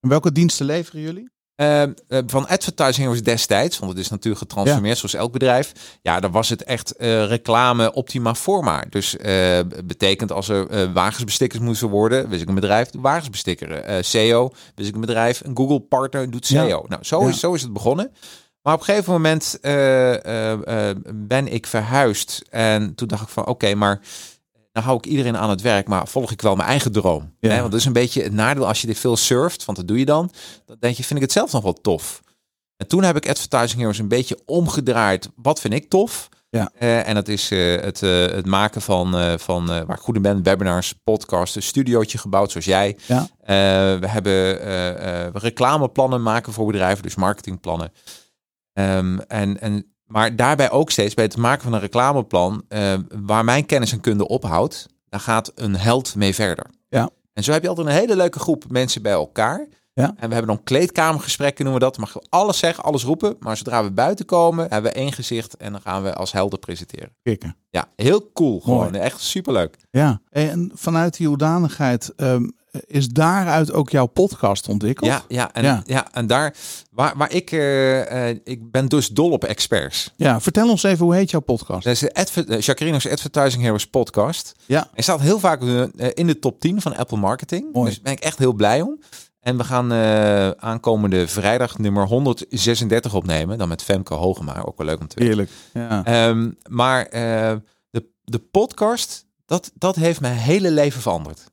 welke 0.00 0.32
diensten 0.32 0.66
leveren 0.66 1.00
jullie? 1.00 1.30
Eh, 1.62 1.82
eh, 1.82 2.24
van 2.26 2.48
advertising 2.48 3.08
was 3.08 3.22
destijds, 3.22 3.78
want 3.78 3.90
het 3.90 4.00
is 4.00 4.08
natuurlijk 4.08 4.42
getransformeerd 4.42 4.98
zoals 4.98 5.14
elk 5.14 5.32
bedrijf. 5.32 5.72
Ja, 6.02 6.20
dan 6.20 6.30
was 6.30 6.48
het 6.48 6.64
echt 6.64 6.96
eh, 6.96 7.26
reclame 7.26 7.92
optima 7.92 8.34
forma. 8.34 8.84
Dus 8.90 9.16
eh, 9.16 9.58
betekent 9.84 10.32
als 10.32 10.48
er 10.48 10.92
wagensbestikkers 10.92 11.62
moesten 11.62 11.88
worden, 11.88 12.28
wist 12.28 12.42
ik 12.42 12.48
een 12.48 12.54
bedrijf, 12.54 12.88
wagensbestikkeren. 12.98 14.04
SEO, 14.04 14.50
wist 14.74 14.88
ik 14.88 14.94
een 14.94 15.00
bedrijf, 15.00 15.40
een 15.44 15.56
Google 15.56 15.80
partner 15.80 16.30
doet 16.30 16.48
Ja. 16.48 16.66
SEO. 16.66 16.84
Nou, 16.88 17.04
zo, 17.04 17.22
Ja. 17.22 17.28
is, 17.28 17.40
zo 17.40 17.54
is 17.54 17.62
het 17.62 17.72
begonnen. 17.72 18.12
Maar 18.62 18.74
op 18.74 18.80
een 18.80 18.86
gegeven 18.86 19.12
moment 19.12 19.58
ben 21.14 21.48
ik 21.52 21.66
verhuisd 21.66 22.42
en 22.50 22.94
toen 22.94 23.08
dacht 23.08 23.22
ik 23.22 23.28
van 23.28 23.46
oké, 23.46 23.74
maar 23.74 24.00
dan 24.72 24.82
hou 24.82 24.96
ik 24.96 25.06
iedereen 25.06 25.36
aan 25.36 25.50
het 25.50 25.60
werk, 25.60 25.88
maar 25.88 26.08
volg 26.08 26.30
ik 26.30 26.42
wel 26.42 26.56
mijn 26.56 26.68
eigen 26.68 26.92
droom. 26.92 27.34
Ja. 27.40 27.50
Hè? 27.50 27.58
Want 27.58 27.70
dat 27.70 27.80
is 27.80 27.86
een 27.86 27.92
beetje 27.92 28.22
het 28.22 28.32
nadeel 28.32 28.66
als 28.66 28.80
je 28.80 28.86
dit 28.86 28.98
veel 28.98 29.16
surft, 29.16 29.64
want 29.64 29.78
dat 29.78 29.88
doe 29.88 29.98
je 29.98 30.04
dan. 30.04 30.32
Dan 30.66 30.76
denk 30.80 30.96
je, 30.96 31.04
vind 31.04 31.18
ik 31.18 31.24
het 31.24 31.32
zelf 31.32 31.52
nog 31.52 31.62
wel 31.62 31.72
tof. 31.72 32.20
En 32.76 32.86
toen 32.86 33.02
heb 33.02 33.16
ik 33.16 33.28
Advertising 33.28 33.80
Heroes 33.80 33.98
een 33.98 34.08
beetje 34.08 34.38
omgedraaid. 34.44 35.30
Wat 35.34 35.60
vind 35.60 35.74
ik 35.74 35.88
tof? 35.88 36.28
Ja. 36.50 36.70
Eh, 36.78 37.08
en 37.08 37.14
dat 37.14 37.28
is 37.28 37.50
eh, 37.50 37.80
het, 37.80 38.02
eh, 38.02 38.26
het 38.26 38.46
maken 38.46 38.82
van, 38.82 39.38
van 39.38 39.66
waar 39.66 39.96
ik 39.96 40.02
goed 40.02 40.16
in 40.16 40.22
ben, 40.22 40.42
webinars, 40.42 40.94
podcasts, 41.04 41.56
een 41.56 41.62
studiootje 41.62 42.18
gebouwd 42.18 42.50
zoals 42.50 42.66
jij. 42.66 42.96
Ja. 43.06 43.28
We 44.00 44.08
hebben 44.08 45.32
reclameplannen 45.32 46.22
maken 46.22 46.52
voor 46.52 46.66
bedrijven, 46.66 47.02
dus 47.02 47.14
marketingplannen. 47.14 47.92
Ehm, 48.72 49.18
en, 49.18 49.60
en, 49.60 49.91
maar 50.12 50.36
daarbij 50.36 50.70
ook 50.70 50.90
steeds 50.90 51.14
bij 51.14 51.24
het 51.24 51.36
maken 51.36 51.62
van 51.62 51.72
een 51.72 51.80
reclameplan, 51.80 52.64
eh, 52.68 52.94
waar 53.24 53.44
mijn 53.44 53.66
kennis 53.66 53.92
en 53.92 54.00
kunde 54.00 54.28
ophoudt, 54.28 54.86
daar 55.08 55.20
gaat 55.20 55.52
een 55.54 55.76
held 55.76 56.14
mee 56.14 56.34
verder. 56.34 56.66
Ja. 56.88 57.10
En 57.32 57.42
zo 57.42 57.52
heb 57.52 57.62
je 57.62 57.68
altijd 57.68 57.86
een 57.86 57.92
hele 57.92 58.16
leuke 58.16 58.38
groep 58.38 58.64
mensen 58.68 59.02
bij 59.02 59.12
elkaar. 59.12 59.68
Ja. 59.94 60.06
En 60.16 60.28
we 60.28 60.34
hebben 60.34 60.54
dan 60.54 60.62
kleedkamergesprekken, 60.62 61.64
noemen 61.64 61.82
we 61.82 61.88
dat. 61.88 61.98
Mag 61.98 62.12
je 62.12 62.26
alles 62.28 62.58
zeggen, 62.58 62.84
alles 62.84 63.04
roepen. 63.04 63.36
Maar 63.40 63.56
zodra 63.56 63.84
we 63.84 63.90
buiten 63.90 64.24
komen, 64.24 64.66
hebben 64.70 64.92
we 64.92 64.98
één 64.98 65.12
gezicht 65.12 65.56
en 65.56 65.72
dan 65.72 65.80
gaan 65.80 66.02
we 66.02 66.14
als 66.14 66.32
helden 66.32 66.58
presenteren. 66.58 67.12
Kikken. 67.22 67.56
Ja, 67.70 67.88
heel 67.96 68.32
cool 68.32 68.60
gewoon. 68.60 68.90
Mooi. 68.90 69.02
Echt 69.02 69.20
superleuk. 69.20 69.76
Ja, 69.90 70.20
en 70.30 70.70
vanuit 70.74 71.16
die 71.16 71.26
hoedanigheid 71.26 72.12
ehm, 72.16 72.48
is 72.86 73.08
daaruit 73.08 73.72
ook 73.72 73.90
jouw 73.90 74.06
podcast 74.06 74.68
ontwikkeld? 74.68 75.10
Ja, 75.10 75.22
ja, 75.28 75.52
en, 75.52 75.62
Ja. 75.64 75.82
ja. 75.86 76.06
en 76.12 76.26
daar 76.26 76.54
waar, 76.90 77.16
waar 77.16 77.32
ik, 77.32 77.50
eh, 77.52 78.28
eh, 78.30 78.36
ik 78.44 78.70
ben 78.70 78.88
dus 78.88 79.08
dol 79.08 79.30
op 79.30 79.44
experts. 79.44 80.12
Ja, 80.16 80.40
vertel 80.40 80.70
ons 80.70 80.82
even, 80.82 81.04
hoe 81.04 81.14
heet 81.14 81.30
jouw 81.30 81.40
podcast? 81.40 81.84
Dat 81.84 81.92
is 81.92 81.98
de 82.00 82.14
Adver- 82.14 82.58
Jacarino's 82.58 83.06
Advertising 83.08 83.62
Heroes 83.62 83.86
podcast. 83.86 84.52
Ja. 84.66 84.88
Hij 84.94 85.02
staat 85.02 85.20
heel 85.20 85.38
vaak 85.38 85.62
eh, 85.62 86.08
in 86.14 86.26
de 86.26 86.38
top 86.38 86.60
10 86.60 86.80
van 86.80 86.96
Apple 86.96 87.16
Marketing. 87.18 87.72
Mooi. 87.72 87.86
Dus 87.86 87.94
daar 87.94 88.04
ben 88.04 88.12
ik 88.12 88.20
echt 88.20 88.38
heel 88.38 88.52
blij 88.52 88.80
om. 88.80 89.00
En 89.40 89.56
we 89.56 89.64
gaan 89.64 89.92
eh, 89.92 90.50
aankomende 90.50 91.28
vrijdag 91.28 91.78
nummer 91.78 92.06
136 92.06 93.14
opnemen. 93.14 93.58
Dan 93.58 93.68
met 93.68 93.82
Femke 93.82 94.14
Hogema. 94.14 94.62
Ook 94.64 94.76
wel 94.78 94.86
leuk 94.86 95.00
om 95.00 95.06
te 95.08 95.18
weten. 95.18 95.26
Heerlijk. 95.36 95.50
Ja. 95.72 96.04
Ehm, 96.04 96.50
maar 96.68 97.06
eh, 97.06 97.56
de, 97.90 98.04
de 98.24 98.38
podcast, 98.38 99.26
dat, 99.46 99.70
dat 99.74 99.96
heeft 99.96 100.20
mijn 100.20 100.36
hele 100.36 100.70
leven 100.70 101.00
veranderd. 101.00 101.50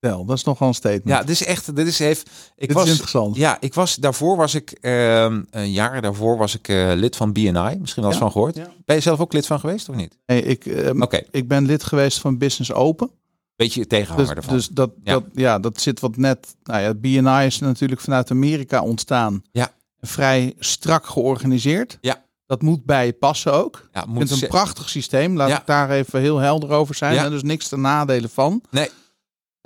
Vertel, 0.00 0.24
dat 0.24 0.36
is 0.36 0.44
nogal 0.44 0.68
een 0.68 0.74
statement. 0.74 1.08
Ja, 1.08 1.20
dit 1.20 1.28
is 1.30 1.44
echt, 1.44 1.76
dit 1.76 1.86
is 1.86 1.98
heeft. 1.98 2.30
Ik 2.56 2.66
Dit 2.66 2.72
was, 2.76 2.84
is 2.84 2.90
interessant. 2.90 3.36
ja, 3.36 3.56
ik 3.60 3.74
was 3.74 3.94
daarvoor 3.94 4.36
was 4.36 4.54
ik 4.54 4.70
ehm, 4.70 5.42
een 5.50 5.72
jaar 5.72 6.02
daarvoor 6.02 6.36
was 6.36 6.54
ik 6.54 6.68
eh, 6.68 6.90
lid 6.94 7.16
van 7.16 7.32
BNI. 7.32 7.76
Misschien 7.78 8.02
wel 8.02 8.04
eens 8.04 8.14
Ja. 8.14 8.18
van 8.18 8.30
gehoord. 8.30 8.54
Ja. 8.56 8.70
Ben 8.84 8.96
je 8.96 9.02
zelf 9.02 9.20
ook 9.20 9.32
lid 9.32 9.46
van 9.46 9.60
geweest 9.60 9.88
of 9.88 9.94
niet? 9.96 10.18
Nee, 10.26 10.42
ik, 10.42 10.66
ehm, 10.66 11.02
Oké, 11.02 11.20
ik 11.30 11.48
ben 11.48 11.66
lid 11.66 11.84
geweest 11.84 12.18
van 12.18 12.38
Business 12.38 12.72
Open. 12.72 13.10
beetje 13.56 13.86
tegenhanger 13.86 14.26
Dus, 14.26 14.34
ervan. 14.36 14.54
dus 14.54 14.68
dat, 14.68 14.90
Ja. 15.02 15.12
Dat, 15.12 15.24
ja, 15.34 15.58
dat 15.58 15.80
zit 15.80 16.00
wat 16.00 16.16
net. 16.16 16.54
Nou 16.62 16.80
ja, 16.80 16.94
BNI 16.94 17.46
is 17.46 17.58
natuurlijk 17.58 18.00
vanuit 18.00 18.30
Amerika 18.30 18.82
ontstaan. 18.82 19.42
Ja. 19.52 19.70
Vrij 20.00 20.54
strak 20.58 21.06
georganiseerd. 21.06 21.98
Ja. 22.00 22.24
Dat 22.46 22.62
moet 22.62 22.84
bij 22.84 23.06
je 23.06 23.12
passen 23.12 23.52
ook. 23.52 23.88
ja, 23.92 24.04
moet 24.08 24.28
het 24.28 24.38
ze- 24.38 24.44
een 24.44 24.50
prachtig 24.50 24.88
systeem. 24.88 25.36
Laat 25.36 25.48
Ja. 25.48 25.60
ik 25.60 25.66
daar 25.66 25.90
even 25.90 26.20
heel 26.20 26.38
helder 26.38 26.70
over 26.70 26.94
zijn. 26.94 27.14
Ja. 27.14 27.24
En 27.24 27.30
dus 27.30 27.42
niks 27.42 27.68
te 27.68 27.76
nadelen 27.76 28.30
van. 28.30 28.62
Nee. 28.70 28.88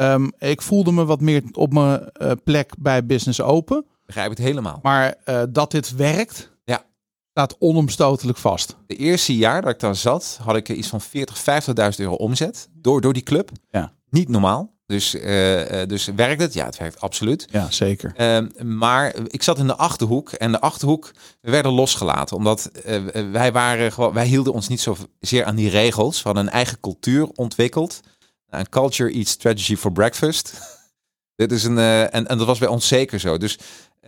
Ehm, 0.00 0.28
ik 0.38 0.62
voelde 0.62 0.92
me 0.92 1.04
wat 1.04 1.20
meer 1.20 1.42
op 1.52 1.72
mijn 1.72 2.10
eh, 2.12 2.32
plek 2.44 2.72
bij 2.78 3.06
Business 3.06 3.40
Open. 3.40 3.84
begrijp 4.06 4.30
het 4.30 4.38
helemaal. 4.38 4.78
Maar 4.82 5.14
eh, 5.24 5.42
dat 5.50 5.70
dit 5.70 5.94
werkt, 5.94 6.50
Ja. 6.64 6.84
staat 7.30 7.56
onomstotelijk 7.58 8.38
vast. 8.38 8.76
De 8.86 8.96
eerste 8.96 9.36
jaar 9.36 9.62
dat 9.62 9.70
ik 9.70 9.80
daar 9.80 9.96
zat, 9.96 10.38
had 10.42 10.56
ik 10.56 10.68
iets 10.68 10.88
van 10.88 11.00
40, 11.00 11.38
50.000 11.38 12.00
euro 12.00 12.14
omzet 12.14 12.68
door, 12.72 13.00
door 13.00 13.12
die 13.12 13.22
club. 13.22 13.50
Ja. 13.70 13.92
Niet 14.10 14.28
normaal. 14.28 14.78
Dus, 14.86 15.14
eh, 15.14 15.86
dus 15.86 16.04
werkt 16.16 16.40
het? 16.40 16.54
Ja, 16.54 16.64
het 16.64 16.76
werkt 16.78 17.00
absoluut. 17.00 17.46
Ja, 17.50 17.70
zeker. 17.70 18.12
Ehm, 18.16 18.48
maar 18.78 19.14
ik 19.26 19.42
zat 19.42 19.58
in 19.58 19.66
de 19.66 19.76
achterhoek 19.76 20.30
en 20.30 20.52
de 20.52 20.60
achterhoek 20.60 21.10
we 21.40 21.50
werden 21.50 21.72
losgelaten 21.72 22.36
omdat 22.36 22.70
wij 23.32 23.52
waren 23.52 23.92
gewoon, 23.92 24.12
wij 24.12 24.26
hielden 24.26 24.52
ons 24.52 24.68
niet 24.68 24.80
zo 24.80 24.96
zeer 25.20 25.44
aan 25.44 25.56
die 25.56 25.70
regels. 25.70 26.16
We 26.16 26.22
hadden 26.28 26.46
een 26.46 26.52
eigen 26.52 26.80
cultuur 26.80 27.28
ontwikkeld. 27.34 28.00
Een 28.50 28.68
culture 28.68 29.12
eats 29.12 29.30
strategy 29.30 29.76
for 29.76 29.92
breakfast. 29.92 30.52
Dit 31.36 31.52
is 31.52 31.64
een, 31.64 31.76
uh, 31.76 32.02
en, 32.02 32.28
en 32.28 32.38
dat 32.38 32.46
was 32.46 32.58
bij 32.58 32.68
ons 32.68 32.88
zeker 32.88 33.20
zo. 33.20 33.38
Dus 33.38 33.58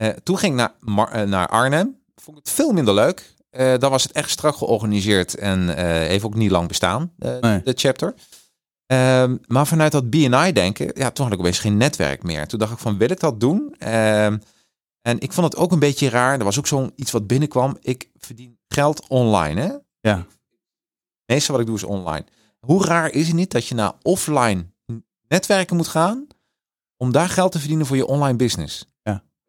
uh, 0.01 0.09
toen 0.09 0.39
ging 0.39 0.53
ik 0.53 0.59
naar, 0.59 0.73
Mar 0.81 1.17
uh, 1.17 1.23
naar 1.23 1.49
Arnhem. 1.49 2.01
Vond 2.15 2.39
ik 2.39 2.45
het 2.45 2.53
veel 2.53 2.73
minder 2.73 2.95
leuk. 2.95 3.35
dan 3.79 3.91
was 3.91 4.03
het 4.03 4.13
echt 4.13 4.31
strak 4.31 4.57
georganiseerd 4.57 5.35
en 5.35 5.77
heeft 6.07 6.25
ook 6.25 6.35
niet 6.35 6.51
lang 6.51 6.69
bestaan, 6.69 7.13
nee. 7.19 7.63
de 7.63 7.73
chapter. 7.75 8.15
Um, 8.93 9.41
maar 9.47 9.67
vanuit 9.67 9.93
dat 9.93 10.11
BNI 10.11 10.53
denken, 10.53 10.91
ja, 10.95 11.11
toen 11.11 11.25
had 11.25 11.35
ik 11.35 11.41
opeens 11.41 11.59
geen 11.59 11.77
netwerk 11.77 12.23
meer. 12.23 12.47
Toen 12.47 12.59
dacht 12.59 12.73
ik 12.73 12.79
van, 12.79 12.99
wil 12.99 13.11
ik 13.11 13.21
dat 13.21 13.41
doen? 13.41 13.75
Um, 13.89 14.43
en 15.03 15.21
ik 15.21 15.33
vond 15.33 15.53
het 15.53 15.63
ook 15.63 15.73
een 15.73 15.79
beetje 15.79 16.09
raar. 16.09 16.39
Er 16.39 16.45
was 16.45 16.59
ook 16.59 16.67
zo'n 16.67 16.93
iets 16.97 17.11
wat 17.11 17.27
binnenkwam. 17.27 17.77
Ik 17.81 18.11
verdien 18.19 18.59
geld 18.69 19.09
online, 19.09 19.61
hè? 19.61 19.73
Ja. 20.01 20.27
Meestal 21.27 21.53
wat 21.53 21.61
ik 21.61 21.67
doe 21.67 21.77
is 21.77 21.85
online. 21.85 22.25
Hoe 22.67 22.85
raar 22.85 23.11
is 23.11 23.27
het 23.27 23.37
niet 23.37 23.51
dat 23.51 23.67
je 23.67 23.75
naar 23.75 23.93
offline 24.03 24.67
netwerken 25.29 25.77
moet 25.77 25.89
gaan 25.89 26.27
om 26.97 27.13
daar 27.13 27.29
geld 27.29 27.53
te 27.53 27.59
verdienen 27.59 27.87
voor 27.87 27.97
je 27.97 28.07
online 28.07 28.37
business? 28.37 28.87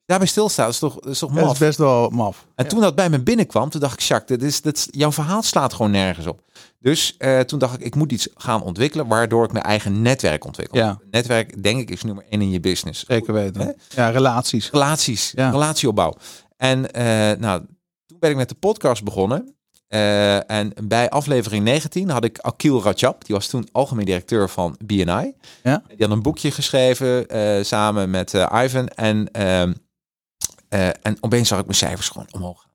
daarbij 0.05 0.27
stilstaat, 0.27 0.69
is 0.69 0.79
toch, 0.79 0.99
is 0.99 1.19
toch 1.19 1.31
maf? 1.31 1.43
Dat 1.43 1.53
is 1.53 1.59
best 1.59 1.77
wel 1.77 2.09
maf. 2.09 2.47
En 2.55 2.67
toen 2.67 2.81
dat 2.81 2.95
bij 2.95 3.09
me 3.09 3.19
binnenkwam, 3.19 3.69
toen 3.69 3.81
dacht 3.81 3.93
ik, 3.93 3.99
Jacques, 3.99 4.39
dit 4.39 4.49
is, 4.49 4.61
dit, 4.61 4.87
jouw 4.91 5.11
verhaal 5.11 5.41
slaat 5.41 5.73
gewoon 5.73 5.91
nergens 5.91 6.27
op. 6.27 6.41
Dus 6.79 7.15
uh, 7.19 7.39
toen 7.39 7.59
dacht 7.59 7.73
ik, 7.73 7.81
ik 7.81 7.95
moet 7.95 8.11
iets 8.11 8.27
gaan 8.35 8.61
ontwikkelen, 8.61 9.07
waardoor 9.07 9.45
ik 9.45 9.51
mijn 9.51 9.65
eigen 9.65 10.01
netwerk 10.01 10.45
ontwikkel. 10.45 10.77
Ja. 10.77 10.99
Netwerk, 11.11 11.63
denk 11.63 11.79
ik, 11.79 11.89
is 11.89 12.03
nummer 12.03 12.25
één 12.29 12.41
in 12.41 12.49
je 12.49 12.59
business. 12.59 13.05
Zeker 13.05 13.33
weten. 13.33 13.75
Ja, 13.89 14.09
relaties. 14.09 14.69
Relaties, 14.69 15.31
ja. 15.35 15.49
relatieopbouw. 15.49 16.13
En 16.57 16.79
uh, 16.79 17.03
nou, 17.39 17.65
toen 18.05 18.19
ben 18.19 18.29
ik 18.29 18.35
met 18.35 18.49
de 18.49 18.55
podcast 18.55 19.03
begonnen. 19.03 19.55
Uh, 19.93 20.51
en 20.51 20.73
bij 20.83 21.09
aflevering 21.09 21.63
19 21.63 22.09
had 22.09 22.23
ik 22.23 22.39
Akil 22.39 22.83
Rajab, 22.83 23.25
die 23.25 23.35
was 23.35 23.47
toen 23.47 23.67
algemeen 23.71 24.05
directeur 24.05 24.49
van 24.49 24.77
BNI. 24.85 25.33
Ja. 25.63 25.83
Die 25.87 25.97
had 25.99 26.09
een 26.09 26.21
boekje 26.21 26.51
geschreven 26.51 27.25
samen 27.65 28.09
met 28.09 28.33
Ivan. 28.53 28.87
En 28.87 29.31
ehm, 29.31 29.73
en 31.01 31.17
opeens 31.19 31.47
zag 31.47 31.59
ik 31.59 31.65
mijn 31.65 31.77
cijfers 31.77 32.09
gewoon 32.09 32.27
omhoog 32.31 32.65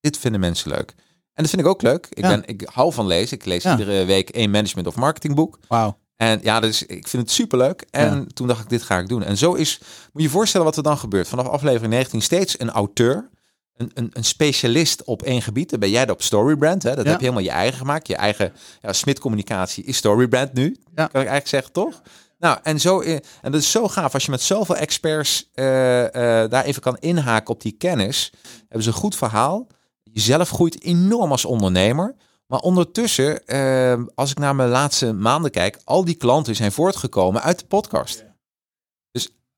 Dit 0.00 0.18
vinden 0.18 0.40
mensen 0.40 0.70
leuk. 0.70 0.94
En 1.34 1.44
dat 1.44 1.48
vind 1.48 1.62
ik 1.62 1.68
ook 1.68 1.82
leuk. 1.82 2.06
Ik, 2.10 2.22
ben, 2.22 2.42
ik 2.46 2.68
hou 2.72 2.92
van 2.92 3.06
lezen. 3.06 3.36
Ik 3.36 3.44
lees 3.44 3.64
iedere 3.64 4.04
week 4.04 4.30
één 4.30 4.50
management 4.50 4.86
of 4.86 4.96
marketing 4.96 5.34
boek. 5.34 5.58
Wauw. 5.68 5.98
En 6.16 6.40
ja, 6.42 6.60
dus 6.60 6.82
ik 6.82 7.08
vind 7.08 7.22
het 7.22 7.30
superleuk. 7.30 7.86
En 7.90 8.34
toen 8.34 8.46
dacht 8.46 8.62
ik, 8.62 8.68
dit 8.68 8.82
ga 8.82 8.98
ik 8.98 9.08
doen. 9.08 9.22
En 9.22 9.36
zo 9.36 9.54
is, 9.54 9.78
moet 9.78 9.88
je 10.12 10.22
je 10.22 10.28
voorstellen 10.28 10.66
wat 10.66 10.76
er 10.76 10.82
dan 10.82 10.98
gebeurt. 10.98 11.28
Vanaf 11.28 11.46
aflevering 11.46 11.92
19 11.92 12.22
steeds 12.22 12.60
een 12.60 12.70
auteur, 12.70 13.28
een, 13.78 13.90
een, 13.94 14.10
een 14.12 14.24
specialist 14.24 15.04
op 15.04 15.22
één 15.22 15.42
gebied. 15.42 15.70
Dan 15.70 15.80
ben 15.80 15.90
jij 15.90 16.10
op 16.10 16.22
Storybrand. 16.22 16.82
Hè? 16.82 16.94
Dat 16.94 17.06
heb 17.06 17.14
je 17.14 17.20
helemaal 17.20 17.42
je 17.42 17.50
eigen 17.50 17.78
gemaakt. 17.78 18.08
Je 18.08 18.16
eigen 18.16 18.52
ja, 18.82 18.92
Smit 18.92 19.18
communicatie 19.18 19.84
is 19.84 19.96
Storybrand 19.96 20.52
nu. 20.52 20.76
Kan 20.94 21.06
ik 21.06 21.14
eigenlijk 21.14 21.48
zeggen, 21.48 21.72
toch? 21.72 22.02
Nou, 22.38 22.58
en, 22.62 22.80
zo, 22.80 23.00
en 23.00 23.22
dat 23.42 23.54
is 23.54 23.70
zo 23.70 23.88
gaaf 23.88 24.14
als 24.14 24.24
je 24.24 24.30
met 24.30 24.42
zoveel 24.42 24.76
experts 24.76 25.50
uh, 25.54 25.64
uh, 26.02 26.10
daar 26.48 26.64
even 26.64 26.82
kan 26.82 26.96
inhaken 27.00 27.54
op 27.54 27.62
die 27.62 27.72
kennis. 27.72 28.32
Hebben 28.58 28.82
ze 28.82 28.88
een 28.88 28.94
goed 28.94 29.16
verhaal. 29.16 29.66
Jezelf 30.02 30.50
groeit 30.50 30.82
enorm 30.82 31.30
als 31.30 31.44
ondernemer. 31.44 32.14
Maar 32.46 32.60
ondertussen, 32.60 33.42
uh, 33.46 34.04
als 34.14 34.30
ik 34.30 34.38
naar 34.38 34.54
mijn 34.54 34.68
laatste 34.68 35.12
maanden 35.12 35.50
kijk, 35.50 35.78
al 35.84 36.04
die 36.04 36.14
klanten 36.14 36.54
zijn 36.54 36.72
voortgekomen 36.72 37.42
uit 37.42 37.58
de 37.58 37.66
podcast. 37.66 38.24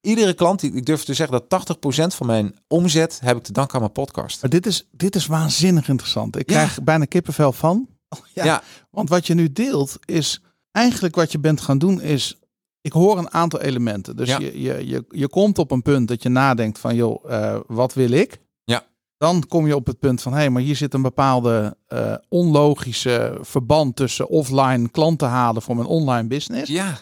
Iedere 0.01 0.35
klant, 0.35 0.63
ik 0.63 0.87
durf 0.87 1.05
te 1.05 1.15
zeggen 1.15 1.43
dat 1.49 1.77
80% 2.13 2.17
van 2.17 2.27
mijn 2.27 2.55
omzet 2.69 3.21
heb 3.23 3.37
ik 3.37 3.43
te 3.43 3.53
danken 3.53 3.75
aan 3.75 3.81
mijn 3.81 3.93
podcast. 3.93 4.41
Maar 4.41 4.51
dit 4.51 4.67
is, 4.67 4.89
dit 4.91 5.17
is 5.17 5.27
waanzinnig 5.27 5.89
interessant. 5.89 6.37
Ik 6.37 6.47
krijg 6.47 6.83
bijna 6.83 7.05
kippenvel 7.05 7.53
van. 7.53 7.89
Oh, 8.13 8.27
ja. 8.35 8.45
ja. 8.45 8.63
Want 8.91 9.09
wat 9.09 9.27
je 9.27 9.35
nu 9.35 9.53
deelt 9.53 9.99
is 10.05 10.43
eigenlijk 10.71 11.15
wat 11.15 11.33
je 11.33 11.39
bent 11.39 11.61
gaan 11.61 11.79
doen 11.79 12.01
is 12.01 12.41
ik 12.81 12.93
hoor 12.93 13.19
een 13.19 13.33
aantal 13.33 13.61
elementen. 13.61 14.17
Dus 14.17 14.37
je, 14.37 14.61
je, 14.63 14.87
je, 14.87 15.05
je 15.09 15.29
komt 15.29 15.59
op 15.59 15.71
een 15.71 15.83
punt 15.83 16.09
dat 16.09 16.23
je 16.23 16.29
nadenkt 16.29 16.79
van, 16.79 16.95
joh, 16.95 17.31
uh, 17.31 17.57
wat 17.67 17.95
wil 17.95 18.11
ik? 18.11 18.41
Ja. 18.65 18.87
Dan 19.17 19.47
kom 19.47 19.67
je 19.67 19.75
op 19.75 19.87
het 19.87 19.99
punt 19.99 20.23
van, 20.23 20.33
hé, 20.33 20.39
hey, 20.39 20.51
maar 20.51 20.63
hier 20.63 20.77
zit 20.77 20.95
een 20.95 21.03
bepaalde 21.03 21.77
uh, 21.89 22.15
onlogische 22.29 23.39
verband 23.41 23.97
tussen 23.97 24.29
offline 24.29 24.89
klanten 24.89 25.29
halen 25.29 25.63
voor 25.63 25.77
mijn 25.77 25.89
online 25.89 26.29
business. 26.29 26.71
Ja. 26.71 26.99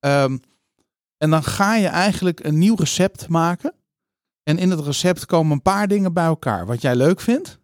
Um, 0.00 0.40
en 1.18 1.30
dan 1.30 1.42
ga 1.42 1.74
je 1.74 1.88
eigenlijk 1.88 2.44
een 2.44 2.58
nieuw 2.58 2.74
recept 2.74 3.28
maken. 3.28 3.74
En 4.42 4.58
in 4.58 4.70
het 4.70 4.80
recept 4.80 5.26
komen 5.26 5.52
een 5.52 5.62
paar 5.62 5.88
dingen 5.88 6.12
bij 6.12 6.24
elkaar. 6.24 6.66
Wat 6.66 6.80
jij 6.80 6.96
leuk 6.96 7.20
vindt, 7.20 7.58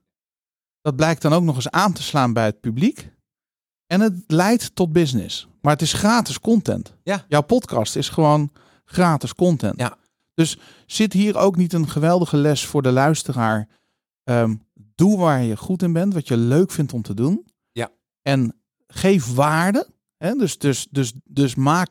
dat 0.81 0.97
blijkt 0.97 1.23
dan 1.23 1.33
ook 1.33 1.43
nog 1.43 1.55
eens 1.55 1.71
aan 1.71 1.93
te 1.93 2.03
slaan 2.03 2.33
bij 2.33 2.45
het 2.45 2.61
publiek. 2.61 3.11
En 3.87 4.01
het 4.01 4.25
leidt 4.27 4.75
tot 4.75 4.93
business. 4.93 5.49
Maar 5.61 5.73
het 5.73 5.83
is 5.83 5.93
gratis 5.93 6.41
content. 6.41 6.95
Ja. 7.03 7.25
Jouw 7.29 7.43
podcast 7.43 7.97
is 7.97 8.09
gewoon 8.09 8.53
gratis 8.85 9.35
content. 9.35 9.79
Ja. 9.79 9.97
Dus 10.35 10.59
zit 10.87 11.13
hier 11.13 11.37
ook 11.37 11.57
niet 11.57 11.73
een 11.73 11.89
geweldige 11.89 12.37
les 12.37 12.67
voor 12.67 12.83
de 12.83 12.93
luisteraar? 12.93 13.69
Um, 14.25 14.63
doe 14.75 15.19
waar 15.19 15.43
je 15.43 15.57
goed 15.57 15.83
in 15.83 15.93
bent, 15.93 16.15
wat 16.15 16.29
je 16.29 16.37
leuk 16.37 16.71
vindt 16.71 16.93
om 16.93 17.03
te 17.03 17.15
doen. 17.15 17.47
Ja. 17.73 17.91
En 18.23 18.63
geef 18.87 19.35
waarde. 19.35 19.89
Hè? 20.17 20.35
Dus, 20.35 20.59
dus, 20.59 20.87
dus, 20.91 21.13
dus 21.25 21.55
maak 21.55 21.91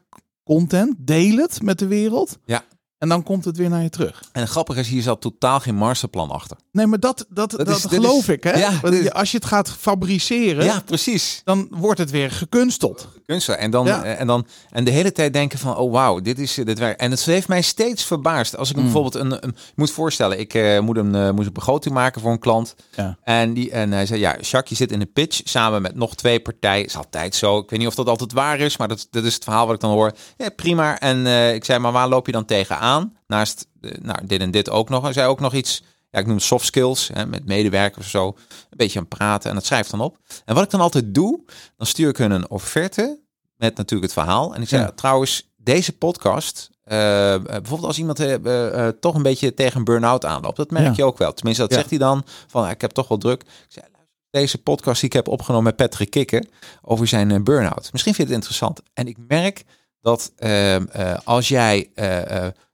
content, 0.56 0.96
deel 0.98 1.38
het 1.38 1.62
met 1.62 1.80
de 1.80 1.88
wereld. 1.88 2.38
Ja. 2.46 2.64
En 2.98 3.10
dan 3.10 3.24
komt 3.24 3.46
het 3.46 3.58
weer 3.58 3.70
naar 3.70 3.84
je 3.84 3.90
terug. 3.90 4.24
En 4.32 4.48
grappig 4.48 4.78
is, 4.78 4.88
hier 4.88 5.02
zat 5.02 5.22
totaal 5.22 5.60
geen 5.60 5.76
masterplan 5.76 6.30
achter. 6.30 6.58
Nee, 6.72 6.88
maar 6.88 7.00
dat, 7.00 7.26
dat, 7.30 7.52
dat, 7.52 7.66
dat 7.66 7.88
geloof 7.88 8.30
ik. 8.30 8.44
Hè? 8.44 8.52
Ja, 8.52 8.80
Als 9.10 9.32
je 9.32 9.38
het 9.38 9.46
gaat 9.46 9.72
fabriceren, 9.72 10.66
ja, 10.66 10.82
precies. 10.86 11.42
dan 11.44 11.68
wordt 11.70 12.00
het 12.00 12.12
weer 12.12 12.32
gekunsteld. 12.32 13.08
En 13.32 13.72
dan, 13.72 13.86
ja. 13.86 14.04
en 14.04 14.28
dan 14.28 14.46
en 14.70 14.84
de 14.84 14.92
hele 14.92 15.12
tijd 15.12 15.34
denken 15.34 15.60
van, 15.60 15.78
oh 15.78 15.92
wauw, 15.92 16.20
dit 16.20 16.40
is 16.40 16.54
dit 16.54 16.80
werk. 16.80 17.00
En 17.00 17.12
het 17.12 17.26
heeft 17.26 17.48
mij 17.48 17.62
steeds 17.62 18.06
verbaasd. 18.06 18.58
Als 18.58 18.70
ik 18.70 18.76
mm. 18.76 18.82
bijvoorbeeld 18.82 19.16
een, 19.16 19.44
een, 19.44 19.56
moet 19.76 19.92
voorstellen, 19.92 20.40
ik 20.40 20.54
uh, 20.54 20.80
moet, 20.80 20.98
een, 20.98 21.16
uh, 21.16 21.32
moet 21.32 21.46
een 21.46 21.54
begroting 21.54 21.94
maken 21.94 22.22
voor 22.22 22.32
een 22.32 22.40
klant. 22.40 22.76
Ja. 22.96 23.18
En, 23.24 23.54
die, 23.54 23.72
en 23.72 23.92
hij 23.92 24.06
zei, 24.06 24.20
ja, 24.20 24.36
Jacques, 24.40 24.70
je 24.70 24.76
zit 24.76 24.92
in 24.92 25.02
een 25.02 25.12
pitch 25.12 25.42
samen 25.44 25.82
met 25.82 25.96
nog 25.96 26.16
twee 26.16 26.40
partijen. 26.40 26.86
Is 26.86 26.98
altijd 26.98 27.36
zo. 27.36 27.58
Ik 27.58 27.70
weet 27.70 27.80
niet 27.80 27.88
of 27.88 27.96
dat 27.96 28.08
altijd 28.08 28.34
waar 28.34 28.60
is, 28.60 28.78
maar 28.78 28.88
dat, 28.88 29.08
dat 29.12 29.24
is 29.24 29.34
het 29.34 29.44
verhaal 29.44 29.66
wat 29.66 29.76
ik 29.76 29.82
dan 29.82 29.92
hoor. 29.92 30.12
Ja, 30.38 30.50
prima. 30.50 31.00
En 31.00 31.26
uh, 31.26 31.54
ik 31.54 31.66
zei, 31.66 31.80
maar 31.80 31.92
waar 31.92 32.08
loop 32.08 32.26
je 32.26 32.32
dan 32.32 32.46
tegenaan? 32.46 33.16
Naast 33.28 33.68
nou, 34.02 34.20
dit 34.26 34.42
en 34.42 34.52
dit 34.52 34.70
ook 34.70 34.90
nog. 34.90 35.06
En 35.06 35.14
zei 35.14 35.28
ook 35.28 35.40
nog 35.40 35.54
iets, 35.54 35.84
ja, 36.12 36.20
ik 36.20 36.26
noem 36.26 36.36
het 36.36 36.46
soft 36.46 36.66
skills, 36.66 37.10
hè, 37.14 37.26
met 37.26 37.46
medewerkers 37.46 38.06
of 38.06 38.12
zo. 38.12 38.28
Een 38.28 38.78
beetje 38.78 39.00
aan 39.00 39.08
praten 39.08 39.50
en 39.50 39.56
dat 39.56 39.66
schrijft 39.66 39.92
dan 39.92 40.02
op. 40.02 40.18
En 40.46 40.56
wat 40.56 40.64
ik 40.64 40.70
dan 40.70 40.82
altijd 40.82 41.14
doe, 41.14 41.44
dan 41.78 41.88
stuur 41.88 42.10
ik 42.10 42.18
hun 42.18 42.32
een 42.32 42.50
offerte 42.50 43.20
met 43.56 43.78
natuurlijk 43.78 44.14
het 44.14 44.24
verhaal. 44.24 44.56
En 44.56 44.62
ik 44.62 44.68
zeg, 44.68 44.80
ja. 44.80 44.92
trouwens, 44.92 45.52
deze 45.58 45.98
podcast, 45.98 46.70
uh, 46.86 46.94
bijvoorbeeld 47.38 47.84
als 47.84 47.98
iemand 47.98 48.20
uh, 48.20 48.38
uh, 48.44 48.88
toch 48.88 49.16
een 49.16 49.24
beetje 49.24 49.54
tegen 49.54 49.78
een 49.78 49.84
burn-out 49.84 50.26
aanloopt, 50.26 50.58
dat 50.58 50.72
merk 50.72 50.86
ja. 50.86 50.94
je 50.96 51.04
ook 51.04 51.18
wel. 51.18 51.34
Tenminste, 51.34 51.64
dat 51.64 51.74
zegt 51.74 51.90
hij 51.90 52.00
dan, 52.00 52.24
van 52.48 52.70
ik 52.70 52.82
heb 52.82 52.92
toch 52.92 53.08
wel 53.08 53.18
druk. 53.18 53.42
Ik 53.42 53.66
zeg, 53.68 53.84
deze 54.30 54.58
podcast 54.58 55.00
die 55.00 55.10
ik 55.10 55.16
heb 55.16 55.28
opgenomen 55.28 55.64
met 55.64 55.76
Patrick 55.76 56.10
Kikken 56.10 56.48
over 56.82 57.08
zijn 57.08 57.44
burn-out. 57.44 57.92
Misschien 57.92 58.14
vind 58.14 58.28
je 58.28 58.34
het 58.34 58.44
interessant. 58.44 58.82
En 58.94 59.08
ik 59.08 59.18
merk 59.28 59.64
dat 60.02 60.32
ehm, 60.36 60.86
als 61.24 61.48
jij 61.48 61.92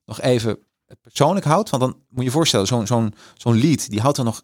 nog 0.06 0.22
even 0.22 0.60
persoonlijk 1.01 1.46
houdt, 1.46 1.70
want 1.70 1.82
dan 1.82 1.91
moet 1.91 2.20
je 2.20 2.24
je 2.24 2.32
voorstellen, 2.32 2.67
zo'n 2.67 2.88
zo'n 2.88 3.13
zo'n 3.34 3.60
lead, 3.60 3.89
die 3.89 4.01
houdt 4.01 4.17
er 4.17 4.24
nog 4.24 4.44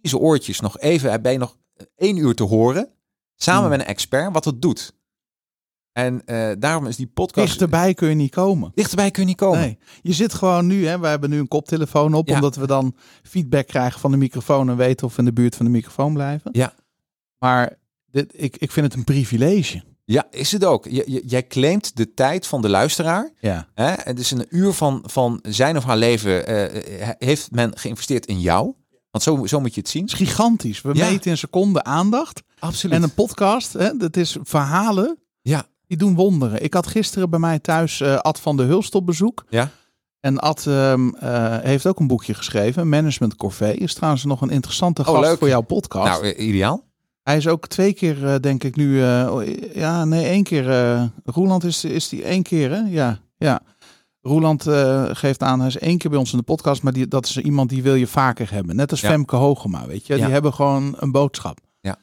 vieze 0.00 0.18
oortjes, 0.18 0.60
nog 0.60 0.78
even, 0.78 1.22
ben 1.22 1.32
je 1.32 1.38
nog 1.38 1.56
één 1.96 2.16
uur 2.16 2.34
te 2.34 2.44
horen, 2.44 2.92
samen 3.36 3.60
hmm. 3.60 3.70
met 3.70 3.80
een 3.80 3.86
expert, 3.86 4.32
wat 4.32 4.44
het 4.44 4.62
doet. 4.62 4.96
En 5.92 6.22
uh, 6.26 6.50
daarom 6.58 6.86
is 6.86 6.96
die 6.96 7.06
podcast. 7.06 7.46
Dichterbij 7.46 7.94
kun 7.94 8.08
je 8.08 8.14
niet 8.14 8.30
komen. 8.30 8.72
Dichterbij 8.74 9.10
kun 9.10 9.22
je 9.22 9.28
niet 9.28 9.36
komen. 9.36 9.60
Nee. 9.60 9.78
Je 10.02 10.12
zit 10.12 10.34
gewoon 10.34 10.66
nu, 10.66 10.86
hè, 10.86 10.98
we 10.98 11.06
hebben 11.06 11.30
nu 11.30 11.38
een 11.38 11.48
koptelefoon 11.48 12.14
op, 12.14 12.28
ja. 12.28 12.34
omdat 12.34 12.56
we 12.56 12.66
dan 12.66 12.96
feedback 13.22 13.66
krijgen 13.66 14.00
van 14.00 14.10
de 14.10 14.16
microfoon 14.16 14.68
en 14.68 14.76
weten 14.76 15.06
of 15.06 15.12
we 15.12 15.18
in 15.18 15.24
de 15.24 15.32
buurt 15.32 15.56
van 15.56 15.64
de 15.64 15.70
microfoon 15.70 16.12
blijven. 16.12 16.50
Ja. 16.52 16.74
Maar 17.38 17.78
dit, 18.06 18.32
ik, 18.36 18.56
ik 18.56 18.70
vind 18.70 18.86
het 18.86 18.94
een 18.94 19.04
privilege. 19.04 19.82
Ja, 20.10 20.26
is 20.30 20.52
het 20.52 20.64
ook. 20.64 20.86
J 20.86 21.20
jij 21.26 21.46
claimt 21.46 21.96
de 21.96 22.14
tijd 22.14 22.46
van 22.46 22.62
de 22.62 22.68
luisteraar. 22.68 23.30
Ja. 23.40 23.68
Hè? 23.74 23.92
Het 23.96 24.18
is 24.18 24.30
een 24.30 24.46
uur 24.48 24.72
van, 24.72 25.02
van 25.06 25.38
zijn 25.42 25.76
of 25.76 25.84
haar 25.84 25.96
leven. 25.96 26.50
Uh, 26.50 27.08
heeft 27.18 27.50
men 27.50 27.78
geïnvesteerd 27.78 28.26
in 28.26 28.40
jou? 28.40 28.74
Want 29.10 29.24
zo, 29.24 29.46
zo 29.46 29.60
moet 29.60 29.74
je 29.74 29.80
het 29.80 29.90
zien. 29.90 30.02
Het 30.02 30.12
is 30.12 30.18
gigantisch. 30.18 30.80
We 30.80 30.94
ja. 30.94 31.10
meten 31.10 31.30
in 31.30 31.38
seconden 31.38 31.84
aandacht. 31.84 32.42
Absoluut. 32.58 32.96
En 32.96 33.02
een 33.02 33.14
podcast, 33.14 33.72
hè, 33.72 33.96
dat 33.96 34.16
is 34.16 34.36
verhalen. 34.42 35.18
Ja. 35.42 35.66
Die 35.86 35.96
doen 35.96 36.14
wonderen. 36.14 36.62
Ik 36.62 36.74
had 36.74 36.86
gisteren 36.86 37.30
bij 37.30 37.38
mij 37.38 37.58
thuis 37.58 38.00
uh, 38.00 38.16
Ad 38.16 38.40
van 38.40 38.56
de 38.56 38.62
Hulst 38.62 38.94
op 38.94 39.06
bezoek. 39.06 39.44
Ja. 39.48 39.70
En 40.20 40.38
Ad 40.38 40.64
um, 40.64 41.14
uh, 41.22 41.58
heeft 41.58 41.86
ook 41.86 41.98
een 41.98 42.06
boekje 42.06 42.34
geschreven. 42.34 42.88
Management 42.88 43.36
Corvée. 43.36 43.74
Is 43.74 43.94
trouwens 43.94 44.24
nog 44.24 44.40
een 44.40 44.50
interessante 44.50 45.04
gast 45.04 45.16
oh, 45.16 45.22
leuk. 45.22 45.38
voor 45.38 45.48
jouw 45.48 45.60
podcast. 45.60 46.22
Nou, 46.22 46.34
ideaal. 46.34 46.86
Hij 47.28 47.36
is 47.36 47.48
ook 47.48 47.66
twee 47.66 47.92
keer, 47.92 48.22
uh, 48.22 48.34
denk 48.40 48.64
ik 48.64 48.76
nu. 48.76 48.94
Uh, 48.94 49.74
ja, 49.74 50.04
nee, 50.04 50.26
één 50.26 50.42
keer. 50.42 50.68
Uh, 50.68 51.04
Roeland 51.24 51.64
is, 51.64 51.84
is 51.84 52.08
die 52.08 52.22
één 52.22 52.42
keer, 52.42 52.70
hè? 52.70 52.78
Ja, 52.78 53.18
ja. 53.36 53.60
Roeland 54.20 54.62
geeft 55.16 55.42
aan, 55.42 55.58
hij 55.58 55.68
is 55.68 55.78
één 55.78 55.98
keer 55.98 56.10
bij 56.10 56.18
ons 56.18 56.32
in 56.32 56.38
de 56.38 56.44
podcast, 56.44 56.82
maar 56.82 56.92
die, 56.92 57.08
dat 57.08 57.26
is 57.26 57.36
iemand 57.36 57.68
die 57.70 57.82
wil 57.82 57.94
je 57.94 58.06
vaker 58.06 58.50
hebben. 58.50 58.76
Net 58.76 58.90
als 58.90 59.00
ja. 59.00 59.08
Femke 59.08 59.36
Hogema, 59.36 59.86
weet 59.86 60.06
je. 60.06 60.16
Ja. 60.16 60.24
Die 60.24 60.32
hebben 60.32 60.54
gewoon 60.54 60.94
een 60.96 61.12
boodschap. 61.12 61.58
Ja. 61.80 61.96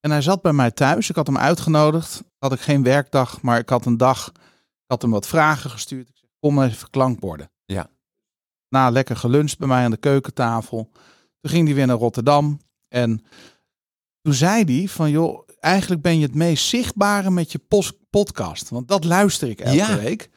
En 0.00 0.10
hij 0.10 0.22
zat 0.22 0.42
bij 0.42 0.52
mij 0.52 0.70
thuis. 0.70 1.08
Ik 1.08 1.16
had 1.16 1.26
hem 1.26 1.38
uitgenodigd. 1.38 2.22
Had 2.38 2.52
ik 2.52 2.60
geen 2.60 2.82
werkdag, 2.82 3.42
maar 3.42 3.58
ik 3.58 3.68
had 3.68 3.86
een 3.86 3.96
dag. 3.96 4.28
Ik 4.28 4.86
had 4.86 5.02
hem 5.02 5.10
wat 5.10 5.26
vragen 5.26 5.70
gestuurd. 5.70 6.08
Ik 6.08 6.16
zeg, 6.16 6.30
kom 6.40 6.62
even 6.62 6.90
klankborden. 6.90 7.50
Ja. 7.64 7.90
Na 8.68 8.90
lekker 8.90 9.16
geluncht 9.16 9.58
bij 9.58 9.68
mij 9.68 9.84
aan 9.84 9.90
de 9.90 9.96
keukentafel. 9.96 10.90
Toen 11.40 11.50
ging 11.50 11.66
hij 11.66 11.76
weer 11.76 11.86
naar 11.86 11.96
Rotterdam. 11.96 12.60
En 12.88 13.22
toen 14.28 14.36
zei 14.36 14.64
hij 14.78 14.88
van, 14.88 15.10
joh, 15.10 15.48
eigenlijk 15.60 16.02
ben 16.02 16.18
je 16.18 16.26
het 16.26 16.34
meest 16.34 16.66
zichtbare 16.66 17.30
met 17.30 17.52
je 17.52 17.60
podcast. 18.10 18.68
Want 18.68 18.88
dat 18.88 19.04
luister 19.04 19.48
ik 19.48 19.60
elke 19.60 19.76
Ja. 19.76 19.96
week. 19.98 20.28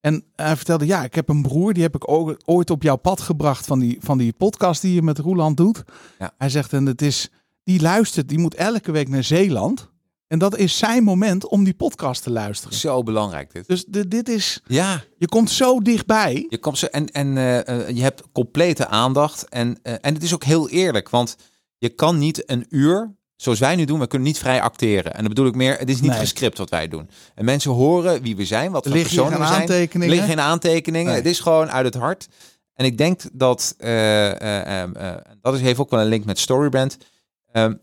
En 0.00 0.24
hij 0.36 0.56
vertelde, 0.56 0.86
ja, 0.86 1.04
ik 1.04 1.14
heb 1.14 1.28
een 1.28 1.42
broer, 1.42 1.72
die 1.72 1.82
heb 1.82 1.94
ik 1.94 2.08
ooit 2.44 2.70
op 2.70 2.82
jouw 2.82 2.96
pad 2.96 3.20
gebracht 3.20 3.66
van 3.66 3.78
die, 3.78 3.96
van 4.00 4.18
die 4.18 4.32
podcast 4.32 4.82
die 4.82 4.94
je 4.94 5.02
met 5.02 5.18
Roeland 5.18 5.56
doet. 5.56 5.82
Ja. 6.18 6.32
Hij 6.38 6.48
zegt, 6.48 6.72
en 6.72 6.86
het 6.86 7.02
is, 7.02 7.28
die 7.64 7.80
luistert, 7.80 8.28
die 8.28 8.38
moet 8.38 8.54
elke 8.54 8.92
week 8.92 9.08
naar 9.08 9.24
Zeeland. 9.24 9.88
En 10.26 10.38
dat 10.38 10.56
is 10.56 10.78
zijn 10.78 11.04
moment 11.04 11.46
om 11.48 11.64
die 11.64 11.74
podcast 11.74 12.22
te 12.22 12.30
luisteren. 12.30 12.76
Zo 12.76 13.02
belangrijk 13.02 13.52
dit. 13.52 13.66
Dus 13.66 13.84
de, 13.84 14.08
dit 14.08 14.28
is, 14.28 14.60
Ja, 14.66 15.02
je 15.18 15.28
komt 15.28 15.50
zo 15.50 15.80
dichtbij. 15.80 16.46
je 16.48 16.58
komt 16.58 16.78
zo 16.78 16.86
en, 16.86 17.06
en 17.06 17.36
eh, 17.36 17.68
eh, 17.88 17.96
je 17.96 18.02
hebt 18.02 18.22
complete 18.32 18.86
aandacht. 18.86 19.48
En, 19.48 19.78
eh, 19.82 19.94
en 20.00 20.14
het 20.14 20.22
is 20.22 20.34
ook 20.34 20.44
heel 20.44 20.68
eerlijk, 20.68 21.08
want 21.08 21.36
je 21.78 21.88
kan 21.88 22.18
niet 22.18 22.50
een 22.50 22.66
uur, 22.68 23.14
zoals 23.40 23.58
wij 23.58 23.76
nu 23.76 23.84
doen, 23.84 23.98
we 23.98 24.06
kunnen 24.06 24.28
niet 24.28 24.38
vrij 24.38 24.60
acteren. 24.62 25.12
En 25.14 25.18
dat 25.20 25.28
bedoel 25.28 25.46
ik 25.46 25.54
meer, 25.54 25.78
het 25.78 25.88
is 25.88 26.00
niet 26.00 26.10
Nee. 26.10 26.18
gescript 26.18 26.58
wat 26.58 26.70
wij 26.70 26.88
doen. 26.88 27.10
En 27.34 27.44
mensen 27.44 27.70
horen 27.70 28.22
wie 28.22 28.36
we 28.36 28.44
zijn, 28.44 28.70
wat 28.70 28.84
Er 28.84 28.90
voor 28.90 29.00
personen 29.00 29.30
geen 29.32 29.40
we 29.40 29.46
zijn. 29.46 29.56
Er 29.56 29.60
aantekeningen. 29.62 30.08
liggen 30.14 30.28
geen 30.28 30.40
aantekeningen. 30.40 31.06
Nee. 31.06 31.16
Het 31.16 31.26
is 31.26 31.40
gewoon 31.40 31.70
uit 31.70 31.84
het 31.84 31.94
hart. 31.94 32.28
En 32.74 32.84
ik 32.84 32.98
denk 32.98 33.20
dat, 33.32 33.74
eh, 33.78 34.82
dat 35.40 35.54
is, 35.54 35.60
heeft 35.60 35.78
ook 35.78 35.90
wel 35.90 36.00
een 36.00 36.06
link 36.06 36.24
met 36.24 36.38
Storybrand. 36.38 36.96
Ehm, 37.52 37.74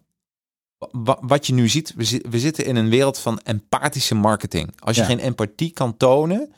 wa- 0.77 1.17
wat 1.21 1.47
je 1.47 1.53
nu 1.53 1.67
ziet, 1.69 1.93
we, 1.95 2.03
zi- 2.03 2.21
we 2.29 2.39
zitten 2.39 2.65
in 2.65 2.75
een 2.75 2.89
wereld 2.89 3.19
van 3.19 3.39
empathische 3.43 4.15
marketing. 4.15 4.71
Als 4.79 4.95
je 4.95 5.01
Ja. 5.01 5.07
geen 5.07 5.19
empathie 5.19 5.71
kan 5.71 5.97
tonen 5.97 6.51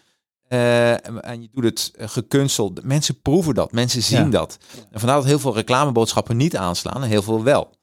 en 0.48 1.41
je 1.41 1.50
doet 1.51 1.63
het 1.63 1.91
gekunsteld, 1.98 2.84
mensen 2.84 3.22
proeven 3.22 3.53
dat, 3.53 3.72
mensen 3.72 4.03
zien 4.03 4.24
Ja. 4.24 4.29
dat. 4.29 4.58
En 4.91 5.00
vandaar 5.00 5.18
dat 5.18 5.25
heel 5.25 5.39
veel 5.39 5.56
reclameboodschappen 5.56 6.38
niet 6.38 6.58
aanslaan 6.58 7.03
en 7.03 7.10
heel 7.10 7.22
veel 7.22 7.44
wel. 7.44 7.77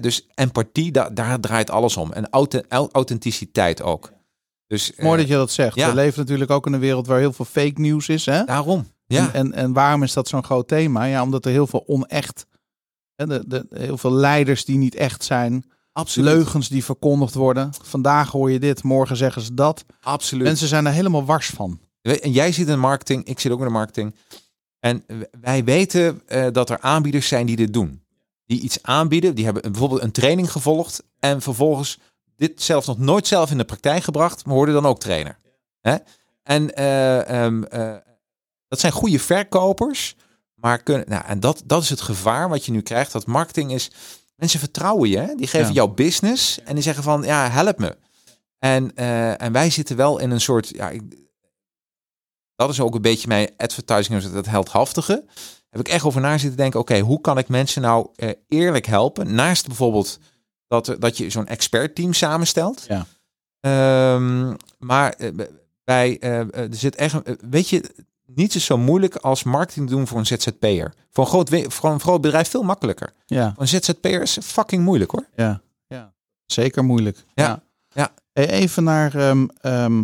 Dus 0.00 0.26
empathie, 0.34 0.92
da- 0.92 1.10
daar 1.10 1.40
draait 1.40 1.70
alles 1.70 1.96
om. 1.96 2.12
En 2.12 2.30
auth- 2.30 2.64
au- 2.68 2.88
authenticiteit 2.92 3.82
ook. 3.82 4.12
Dus 4.66 4.92
Mooi 4.96 5.12
eh, 5.12 5.18
dat 5.18 5.28
je 5.28 5.34
dat 5.34 5.50
zegt. 5.50 5.76
ja. 5.76 5.88
We 5.88 5.94
leven 5.94 6.18
natuurlijk 6.20 6.50
ook 6.50 6.66
in 6.66 6.72
een 6.72 6.80
wereld 6.80 7.06
waar 7.06 7.18
heel 7.18 7.32
veel 7.32 7.44
fake 7.44 7.80
nieuws 7.80 8.08
is. 8.08 8.26
Hè? 8.26 8.44
daarom. 8.44 8.86
Ja. 9.06 9.26
En, 9.26 9.32
en, 9.32 9.52
en 9.52 9.72
waarom 9.72 10.02
is 10.02 10.12
dat 10.12 10.28
zo'n 10.28 10.44
groot 10.44 10.68
thema? 10.68 11.04
Ja, 11.04 11.22
omdat 11.22 11.44
er 11.44 11.50
heel 11.50 11.66
veel 11.66 11.84
onecht, 11.86 12.46
hè, 13.14 13.26
de, 13.26 13.44
de, 13.46 13.66
heel 13.70 13.98
veel 13.98 14.12
leiders 14.12 14.64
die 14.64 14.76
niet 14.76 14.94
echt 14.94 15.24
zijn, 15.24 15.64
Absoluut. 15.92 16.34
leugens 16.34 16.68
die 16.68 16.84
verkondigd 16.84 17.34
worden. 17.34 17.70
Vandaag 17.82 18.30
hoor 18.30 18.50
je 18.50 18.58
dit, 18.58 18.82
morgen 18.82 19.16
zeggen 19.16 19.42
ze 19.42 19.54
dat. 19.54 19.84
Absoluut. 20.00 20.44
Mensen 20.46 20.68
zijn 20.68 20.86
er 20.86 20.92
helemaal 20.92 21.24
wars 21.24 21.46
van. 21.48 21.80
En 22.02 22.32
jij 22.32 22.52
zit 22.52 22.66
in 22.66 22.72
de 22.72 22.78
marketing, 22.78 23.24
ik 23.24 23.40
zit 23.40 23.52
ook 23.52 23.58
in 23.58 23.64
de 23.64 23.70
marketing. 23.72 24.14
En 24.80 25.04
wij 25.40 25.64
weten 25.64 26.22
eh, 26.26 26.46
dat 26.52 26.70
er 26.70 26.80
aanbieders 26.80 27.28
zijn 27.28 27.46
die 27.46 27.56
dit 27.56 27.72
doen. 27.72 28.02
Die 28.48 28.60
iets 28.60 28.82
aanbieden, 28.82 29.34
die 29.34 29.44
hebben 29.44 29.62
bijvoorbeeld 29.62 30.02
een 30.02 30.12
training 30.12 30.52
gevolgd 30.52 31.02
en 31.18 31.42
vervolgens 31.42 31.98
dit 32.36 32.62
zelf 32.62 32.86
nog 32.86 32.98
nooit 32.98 33.26
zelf 33.26 33.50
in 33.50 33.58
de 33.58 33.64
praktijk 33.64 34.02
gebracht, 34.02 34.44
maar 34.46 34.54
worden 34.54 34.74
dan 34.74 34.86
ook 34.86 35.00
trainer. 35.00 35.38
Hè? 35.80 35.96
En 36.42 36.74
eh, 36.74 37.44
ehm, 37.44 37.62
eh, 37.62 37.96
dat 38.68 38.80
zijn 38.80 38.92
goede 38.92 39.18
verkopers, 39.18 40.16
maar 40.54 40.82
kunnen, 40.82 41.08
nou, 41.08 41.24
en 41.26 41.40
dat, 41.40 41.62
dat 41.64 41.82
is 41.82 41.90
het 41.90 42.00
gevaar 42.00 42.48
wat 42.48 42.64
je 42.64 42.72
nu 42.72 42.80
krijgt. 42.82 43.12
Dat 43.12 43.26
marketing 43.26 43.72
is, 43.72 43.90
mensen 44.36 44.60
vertrouwen 44.60 45.08
je, 45.08 45.18
hè? 45.18 45.34
die 45.34 45.46
geven 45.46 45.66
Ja. 45.68 45.72
jou 45.72 45.90
business 45.90 46.62
en 46.62 46.74
die 46.74 46.82
zeggen 46.82 47.02
van, 47.02 47.22
ja, 47.22 47.50
help 47.50 47.78
me. 47.78 47.96
En, 48.58 48.94
eh, 48.94 49.42
en 49.42 49.52
wij 49.52 49.70
zitten 49.70 49.96
wel 49.96 50.18
in 50.18 50.30
een 50.30 50.40
soort, 50.40 50.68
ja, 50.68 50.90
ik, 50.90 51.02
dat 52.54 52.70
is 52.70 52.80
ook 52.80 52.94
een 52.94 53.02
beetje 53.02 53.28
mijn 53.28 53.50
advertising, 53.56 54.22
dat 54.22 54.46
heldhaftige. 54.46 55.24
Heb 55.70 55.80
ik 55.80 55.88
echt 55.88 56.04
over 56.04 56.20
na 56.20 56.38
zitten 56.38 56.56
denken, 56.58 56.80
oké, 56.80 56.98
hoe 57.00 57.20
kan 57.20 57.38
ik 57.38 57.48
mensen 57.48 57.82
nou 57.82 58.08
eh, 58.16 58.30
eerlijk 58.48 58.86
helpen? 58.86 59.34
Naast 59.34 59.66
bijvoorbeeld 59.66 60.18
dat, 60.66 60.88
er- 60.88 61.00
dat 61.00 61.16
je 61.16 61.30
zo'n 61.30 61.46
expertteam 61.46 62.12
samenstelt. 62.12 62.84
Ja. 62.88 63.06
Ehm, 63.60 64.54
maar 64.78 65.12
eh, 65.12 65.30
bij, 65.84 66.18
eh, 66.18 66.40
eh, 66.40 66.48
er 66.56 66.68
zit 66.74 66.96
echt, 66.96 67.14
een- 67.14 67.24
eh, 67.24 67.34
weet 67.50 67.68
je, 67.68 67.94
niets 68.26 68.56
is 68.56 68.64
zo 68.64 68.78
moeilijk 68.78 69.16
als 69.16 69.42
marketing 69.42 69.88
doen 69.88 70.06
voor 70.06 70.18
een 70.18 70.26
ZZP'er. 70.26 70.94
Voor 71.10 71.24
een 71.24 71.30
groot, 71.30 71.72
voor 71.72 71.90
een 71.90 72.00
groot 72.00 72.20
bedrijf 72.20 72.48
veel 72.48 72.62
makkelijker. 72.62 73.12
Ja, 73.26 73.52
Voor 73.52 73.62
een 73.62 73.68
ZZP'er 73.68 74.22
is 74.22 74.38
fucking 74.42 74.84
moeilijk 74.84 75.10
hoor. 75.10 75.26
ja, 75.36 75.60
ja. 75.86 76.12
Zeker 76.46 76.84
moeilijk. 76.84 77.24
Ja, 77.34 77.62
ja. 77.88 78.12
Even 78.32 78.84
naar 78.84 79.14
ehm, 79.14 79.46
ehm, 79.60 80.02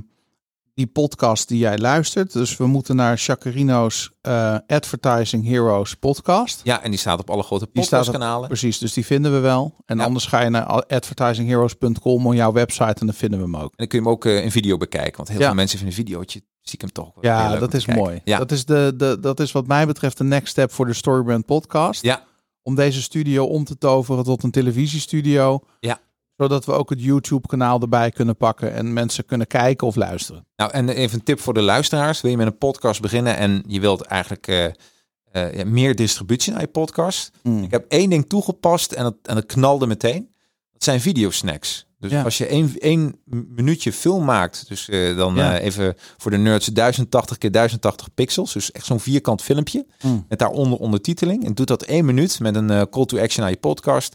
die 0.75 0.87
podcast 0.87 1.49
die 1.49 1.59
jij 1.59 1.79
luistert. 1.79 2.33
Dus 2.33 2.57
we 2.57 2.67
moeten 2.67 2.97
naar 2.97 3.19
Chacarino's 3.19 4.11
eh, 4.21 4.57
Advertising 4.67 5.47
Heroes 5.47 5.95
podcast. 5.95 6.61
Ja, 6.65 6.83
en 6.83 6.91
die 6.91 6.99
staat 7.01 7.19
op 7.21 7.31
alle 7.31 7.43
grote 7.43 7.67
podcastkanalen. 7.67 8.49
Precies, 8.49 8.79
dus 8.79 8.93
die 8.93 9.07
vinden 9.07 9.33
we 9.33 9.39
wel. 9.39 9.75
En 9.87 9.99
Ja. 9.99 10.05
anders 10.05 10.27
ga 10.27 10.41
je 10.41 10.51
naar 10.51 10.65
advertisingheroes.com 10.87 12.27
op 12.27 12.35
jouw 12.35 12.53
website 12.53 13.01
en 13.01 13.07
dan 13.07 13.15
vinden 13.15 13.39
we 13.39 13.45
hem 13.45 13.57
ook. 13.57 13.71
En 13.71 13.77
dan 13.77 13.87
kun 13.87 13.99
je 13.99 14.05
hem 14.05 14.13
ook 14.15 14.25
eh, 14.25 14.45
in 14.45 14.51
video 14.51 14.77
bekijken. 14.77 15.17
Want 15.17 15.29
heel 15.29 15.39
Ja. 15.39 15.47
veel 15.47 15.55
mensen 15.55 15.79
vinden 15.79 15.97
een 15.99 16.05
videootje 16.05 16.43
stiekem 16.63 16.93
toch 16.93 17.05
wel 17.15 17.33
heel 17.33 17.53
Ja, 17.53 17.59
dat 17.59 17.75
is 17.75 17.87
mooi. 17.87 18.21
Ja. 18.25 18.39
Dat, 18.39 18.53
is 18.53 18.65
de, 18.65 18.93
de, 18.97 19.19
dat 19.21 19.41
is 19.41 19.53
wat 19.53 19.67
mij 19.67 19.87
betreft 19.87 20.19
de 20.19 20.25
next 20.25 20.49
step 20.49 20.73
voor 20.73 20.87
de 20.87 20.93
Storybrand 20.95 21.47
podcast. 21.47 22.03
Ja. 22.03 22.23
Om 22.63 22.75
deze 22.75 23.03
studio 23.03 23.45
om 23.45 23.65
te 23.65 23.79
toveren 23.79 24.25
tot 24.25 24.43
een 24.43 24.51
televisiestudio. 24.51 25.61
Ja. 25.81 25.99
Zodat 26.37 26.65
we 26.65 26.73
ook 26.73 26.91
het 26.91 27.03
YouTube 27.03 27.47
kanaal 27.49 27.81
erbij 27.81 28.11
kunnen 28.11 28.37
pakken 28.37 28.73
en 28.73 28.93
mensen 28.93 29.25
kunnen 29.25 29.47
kijken 29.47 29.87
of 29.87 29.95
luisteren. 29.97 30.47
Nou, 30.57 30.71
en 30.71 30.89
even 30.89 31.19
een 31.19 31.25
tip 31.25 31.41
voor 31.41 31.55
de 31.55 31.61
luisteraars. 31.63 32.21
Wil 32.21 32.31
je 32.31 32.37
met 32.37 32.47
een 32.47 32.59
podcast 32.59 33.01
beginnen 33.01 33.37
en 33.37 33.65
je 33.67 33.81
wilt 33.81 34.01
eigenlijk 34.03 34.47
eh, 34.49 34.65
eh, 34.65 35.55
ja, 35.55 35.65
meer 35.67 35.95
distributie 35.95 36.53
naar 36.53 36.61
je 36.61 36.67
podcast? 36.67 37.31
Ik 37.43 37.71
heb 37.71 37.85
één 37.89 38.11
ding 38.11 38.29
toegepast 38.29 38.93
en 38.93 39.03
dat, 39.03 39.15
en 39.23 39.35
dat 39.35 39.47
knalde 39.47 39.87
meteen. 39.87 40.29
Dat 40.73 40.85
zijn 40.85 41.01
videosnacks. 41.01 41.87
Dus 41.99 42.11
Ja. 42.11 42.23
als 42.23 42.39
je 42.39 42.47
één, 42.47 42.73
één 42.79 43.17
minuutje 43.49 43.93
film 43.93 44.25
maakt, 44.25 44.65
dus 44.69 44.89
eh, 44.89 45.17
dan 45.17 45.35
Ja. 45.35 45.59
even 45.59 45.95
voor 46.17 46.31
de 46.31 46.37
nerds 46.37 46.67
1080 46.67 47.39
keer 47.39 47.51
1080 47.51 48.15
pixels. 48.15 48.53
Dus 48.53 48.73
echt 48.73 48.87
zo'n 48.87 49.01
vierkant 49.01 49.43
filmpje 49.43 49.87
Mm. 50.03 50.25
met 50.29 50.39
daaronder 50.39 50.79
ondertiteling. 50.79 51.45
En 51.45 51.55
doet 51.55 51.67
dat 51.67 51.83
één 51.83 52.05
minuut 52.05 52.41
met 52.41 52.55
een 52.57 52.89
call 52.91 53.05
to 53.05 53.19
action 53.19 53.43
naar 53.43 53.51
je 53.53 53.57
podcast. 53.59 54.15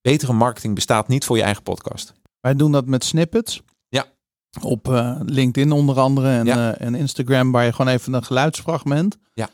Betere 0.00 0.32
marketing 0.32 0.74
bestaat 0.74 1.08
niet 1.08 1.24
voor 1.24 1.36
je 1.36 1.42
eigen 1.42 1.62
podcast. 1.62 2.12
Wij 2.40 2.54
doen 2.54 2.72
dat 2.72 2.86
met 2.86 3.04
snippets. 3.04 3.62
Ja. 3.88 4.04
Op 4.62 4.88
eh, 4.92 5.20
LinkedIn 5.24 5.72
onder 5.72 5.98
andere 6.00 6.28
en, 6.30 6.44
Ja. 6.46 6.74
eh, 6.74 6.86
en 6.86 6.94
Instagram, 6.94 7.52
waar 7.52 7.64
je 7.64 7.72
gewoon 7.72 7.92
even 7.92 8.12
een 8.12 8.24
geluidsfragment. 8.24 9.16
Ja. 9.34 9.48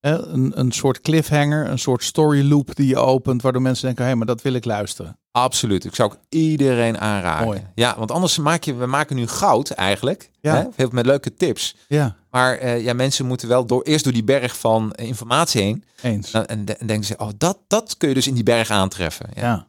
Eh, 0.00 0.12
een, 0.12 0.52
een 0.60 0.72
soort 0.72 1.00
cliffhanger, 1.00 1.70
een 1.70 1.78
soort 1.78 2.02
story 2.04 2.48
loop 2.48 2.74
die 2.76 2.86
je 2.86 2.96
opent, 2.96 3.42
waardoor 3.42 3.62
mensen 3.62 3.86
denken, 3.86 4.04
hé, 4.06 4.14
maar 4.14 4.26
dat 4.26 4.42
wil 4.42 4.52
ik 4.52 4.64
luisteren. 4.64 5.18
Absoluut. 5.30 5.84
Ik 5.84 5.94
zou 5.94 6.10
ook 6.12 6.18
iedereen 6.28 6.98
aanraden. 6.98 7.46
Mooi. 7.46 7.66
Ja, 7.74 7.94
want 7.98 8.10
anders 8.10 8.38
maak 8.38 8.62
je, 8.64 8.74
we 8.74 8.86
maken 8.86 9.16
nu 9.16 9.26
goud 9.26 9.70
eigenlijk. 9.70 10.30
Ja. 10.40 10.54
Hè? 10.56 10.64
Heel 10.74 10.88
met 10.92 11.06
leuke 11.06 11.34
tips. 11.34 11.76
Ja, 11.88 12.16
Maar 12.30 12.76
ja, 12.78 12.92
mensen 12.92 13.26
moeten 13.26 13.48
wel 13.48 13.66
door, 13.66 13.82
eerst 13.82 14.04
door 14.04 14.12
die 14.12 14.24
berg 14.24 14.58
van 14.58 14.92
informatie 14.92 15.62
heen. 15.62 15.84
eens. 16.02 16.30
Nou, 16.30 16.44
en, 16.44 16.78
en 16.78 16.86
denken 16.86 17.06
ze, 17.06 17.14
oh, 17.16 17.28
dat, 17.38 17.58
dat 17.66 17.96
kun 17.96 18.08
je 18.08 18.14
dus 18.14 18.26
in 18.26 18.34
die 18.34 18.42
berg 18.42 18.70
aantreffen. 18.70 19.26
Ja. 19.34 19.42
Ja. 19.42 19.66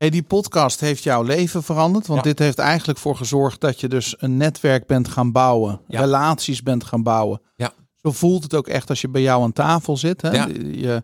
Hey, 0.00 0.10
die 0.10 0.22
podcast 0.22 0.80
heeft 0.80 1.02
jouw 1.02 1.22
leven 1.22 1.62
veranderd. 1.62 2.06
Want 2.06 2.18
Ja. 2.24 2.28
dit 2.30 2.38
heeft 2.38 2.58
eigenlijk 2.58 2.98
voor 2.98 3.16
gezorgd 3.16 3.60
dat 3.60 3.80
je 3.80 3.88
dus 3.88 4.14
een 4.18 4.36
netwerk 4.36 4.86
bent 4.86 5.08
gaan 5.08 5.32
bouwen. 5.32 5.80
Ja. 5.88 6.00
Relaties 6.00 6.62
bent 6.62 6.84
gaan 6.84 7.02
bouwen. 7.02 7.40
Ja. 7.56 7.72
Zo 8.02 8.12
voelt 8.12 8.42
het 8.42 8.54
ook 8.54 8.68
echt 8.68 8.88
als 8.88 9.00
je 9.00 9.08
bij 9.08 9.22
jou 9.22 9.42
aan 9.42 9.52
tafel 9.52 9.96
zit. 9.96 10.22
Hè? 10.22 10.30
Ja. 10.30 10.46
Je, 10.46 11.02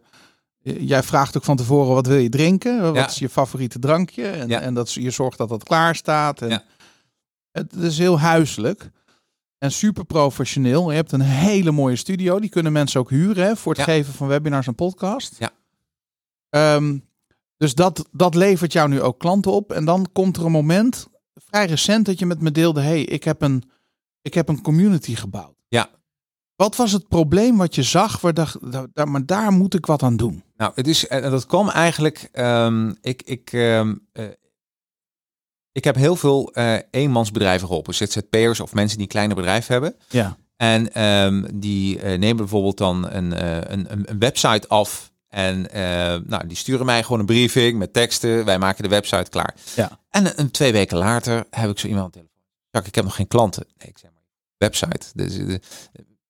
jij 0.87 1.03
vraagt 1.03 1.37
ook 1.37 1.45
van 1.45 1.57
tevoren 1.57 1.95
wat 1.95 2.07
wil 2.07 2.17
je 2.17 2.29
drinken? 2.29 2.93
Wat 2.95 3.11
is 3.11 3.19
je 3.19 3.29
favoriete 3.29 3.79
drankje? 3.79 4.27
En, 4.27 4.51
en 4.51 4.75
dat, 4.75 4.93
je 4.93 5.11
zorgt 5.11 5.39
dat 5.39 5.49
dat 5.49 5.65
klaar 5.65 5.95
staat. 5.95 6.43
En. 6.43 6.63
Het 7.53 7.73
is 7.75 7.99
heel 7.99 8.19
huiselijk. 8.21 8.91
En 9.59 9.73
super 9.73 10.05
professioneel. 10.05 10.91
Je 10.91 10.97
hebt 10.97 11.13
een 11.13 11.21
hele 11.21 11.71
mooie 11.71 11.97
studio. 11.97 12.41
Die 12.41 12.51
kunnen 12.51 12.73
mensen 12.73 13.01
ook 13.01 13.11
huren 13.11 13.45
hè, 13.47 13.57
voor 13.57 13.73
het 13.75 13.83
geven 13.83 14.13
van 14.15 14.27
webinars 14.27 14.67
en 14.67 14.75
podcast. 14.75 15.37
Ja. 15.39 15.51
Ehm, 16.51 16.99
dus 17.57 17.75
dat, 17.75 18.09
dat 18.13 18.35
levert 18.35 18.73
jou 18.73 18.89
nu 18.89 19.03
ook 19.03 19.19
klanten 19.19 19.53
op. 19.53 19.73
En 19.73 19.85
dan 19.85 20.07
komt 20.13 20.37
er 20.37 20.45
een 20.45 20.53
moment, 20.53 21.09
vrij 21.35 21.67
recent, 21.67 22.07
dat 22.07 22.19
je 22.19 22.27
met 22.27 22.41
me 22.41 22.51
deelde: 22.51 22.81
hey, 22.81 23.03
ik 23.03 23.25
heb 23.25 23.43
een, 23.43 23.63
ik 24.23 24.35
heb 24.35 24.49
een 24.49 24.63
community 24.63 25.15
gebouwd. 25.15 25.55
Ja. 25.69 25.91
Wat 26.57 26.77
was 26.77 26.93
het 26.93 27.09
probleem 27.09 27.57
wat 27.57 27.75
je 27.75 27.83
zag? 27.83 28.21
Waar 28.21 28.35
dacht, 28.35 28.73
daar, 28.93 29.09
maar 29.09 29.27
daar 29.27 29.53
moet 29.53 29.75
ik 29.75 29.87
wat 29.87 30.03
aan 30.03 30.17
doen. 30.17 30.45
Nou, 30.57 30.73
het 30.75 30.87
is, 30.87 31.07
en 31.07 31.31
dat 31.31 31.47
kwam 31.47 31.69
eigenlijk. 31.69 32.29
ehm, 32.33 32.93
ik, 33.01 33.23
ik, 33.23 33.53
ehm, 33.53 33.95
eh, 34.13 34.25
ik 35.73 35.85
heb 35.85 35.95
heel 35.95 36.17
veel 36.17 36.53
eh, 36.53 36.77
eenmansbedrijven 36.91 37.67
geholpen, 37.67 37.95
ZZP'ers 37.95 38.61
of 38.61 38.75
mensen 38.75 38.97
die 38.97 39.07
een 39.07 39.13
kleiner 39.13 39.37
bedrijf 39.37 39.67
hebben. 39.67 39.97
Ja. 40.09 40.37
En 40.57 40.93
ehm, 40.93 41.49
die 41.55 42.01
eh, 42.01 42.19
nemen 42.19 42.37
bijvoorbeeld 42.37 42.79
dan 42.79 43.11
een, 43.11 43.45
een, 43.73 43.93
een, 43.93 44.11
een 44.11 44.19
website 44.19 44.69
af 44.69 45.13
En 45.29 45.59
uh, 45.75 45.81
nou, 46.29 46.47
die 46.47 46.57
sturen 46.57 46.87
mij 46.87 47.03
gewoon 47.03 47.19
een 47.21 47.27
briefing 47.27 47.79
met 47.79 47.93
teksten. 47.93 48.45
Wij 48.45 48.59
maken 48.59 48.83
de 48.83 48.89
website 48.89 49.31
klaar. 49.31 49.55
Ja. 49.75 49.99
En 50.11 50.39
een, 50.41 50.51
twee 50.51 50.73
weken 50.73 50.97
later 50.97 51.45
heb 51.51 51.71
ik 51.71 51.79
zo 51.79 51.87
iemand 51.87 52.05
aan 52.05 52.11
de 52.11 52.17
telefoon. 52.17 52.35
Jacques, 52.71 52.89
ik 52.89 52.95
heb 52.95 53.05
nog 53.05 53.15
geen 53.15 53.29
klanten. 53.29 53.67
Nee, 53.79 53.89
ik 53.89 53.99
zeg 53.99 54.11
maar, 54.13 54.23
website. 54.57 55.07
Dus, 55.15 55.35
de, 55.37 55.61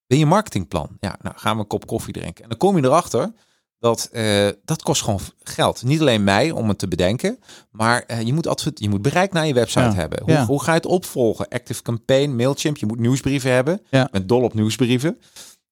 ben 0.07 0.17
je 0.17 0.25
marketingplan? 0.25 0.97
Ja, 0.99 1.15
nou 1.21 1.35
gaan 1.37 1.55
we 1.55 1.61
een 1.61 1.67
kop 1.67 1.87
koffie 1.87 2.13
drinken. 2.13 2.43
En 2.43 2.49
dan 2.49 2.57
kom 2.57 2.77
je 2.77 2.83
erachter 2.83 3.31
dat 3.79 4.09
uh, 4.11 4.47
dat 4.65 4.81
kost 4.81 5.01
gewoon 5.01 5.19
geld. 5.43 5.83
Niet 5.83 5.99
alleen 5.99 6.23
mij 6.23 6.51
om 6.51 6.67
het 6.69 6.77
te 6.77 6.87
bedenken, 6.87 7.39
maar 7.71 8.03
uh, 8.11 8.21
je 8.21 8.33
moet 8.33 8.47
altijd 8.47 8.79
je 8.79 8.89
moet 8.89 9.01
bereik 9.01 9.33
naar 9.33 9.47
je 9.47 9.53
website 9.53 9.79
Ja. 9.79 9.93
hebben. 9.93 10.21
Hoe, 10.23 10.31
Ja. 10.31 10.45
hoe 10.45 10.63
ga 10.63 10.71
je 10.71 10.77
het 10.77 10.85
opvolgen? 10.85 11.47
Active 11.47 11.81
Campaign, 11.81 12.35
Mailchimp, 12.35 12.77
je 12.77 12.85
moet 12.85 12.99
nieuwsbrieven 12.99 13.51
hebben. 13.51 13.81
Ja. 13.89 14.07
Ben 14.11 14.27
dol 14.27 14.41
op 14.43 14.53
nieuwsbrieven. 14.53 15.19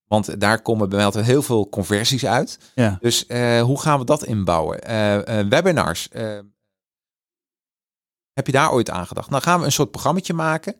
Want 0.08 0.40
daar 0.40 0.62
komen 0.62 0.88
bij 0.88 0.98
mij 0.98 1.06
altijd 1.06 1.26
heel 1.26 1.42
veel 1.42 1.70
conversies 1.70 2.26
uit. 2.26 2.60
Ja. 2.76 2.98
Dus 3.02 3.26
eh, 3.26 3.62
hoe 3.62 3.82
gaan 3.82 4.00
we 4.00 4.06
dat 4.06 4.26
inbouwen? 4.26 4.82
Eh, 4.82 5.40
eh, 5.40 5.48
webinars. 5.48 6.10
heb 8.34 8.46
je 8.46 8.52
daar 8.52 8.72
ooit 8.72 8.90
aan 8.90 9.08
gedacht? 9.08 9.30
Nou 9.30 9.42
gaan 9.42 9.60
we 9.60 9.66
een 9.66 9.72
soort 9.72 9.92
programmaatje 9.92 10.34
maken. 10.34 10.76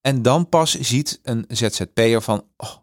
En 0.00 0.22
dan 0.22 0.48
pas 0.48 0.74
ziet 0.74 1.20
een 1.22 1.44
ZZP'er 1.48 2.22
van... 2.22 2.44
Oh, 2.56 2.76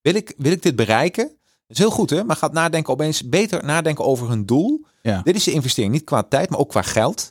wil, 0.00 0.14
ik, 0.14 0.34
wil 0.36 0.52
ik 0.52 0.62
dit 0.62 0.76
bereiken? 0.76 1.24
Dat 1.66 1.76
is 1.76 1.78
heel 1.78 1.90
goed, 1.90 2.10
hè? 2.10 2.24
Maar 2.24 2.36
gaat 2.36 2.52
nadenken 2.52 2.92
opeens 2.92 3.28
beter 3.28 3.64
nadenken 3.64 4.04
over 4.04 4.28
hun 4.28 4.46
doel. 4.46 4.84
Ja. 5.02 5.22
Dit 5.22 5.36
is 5.36 5.44
de 5.44 5.52
investering, 5.52 5.92
niet 5.92 6.04
qua 6.04 6.22
tijd, 6.22 6.50
maar 6.50 6.58
ook 6.58 6.68
qua 6.68 6.82
geld. 6.82 7.30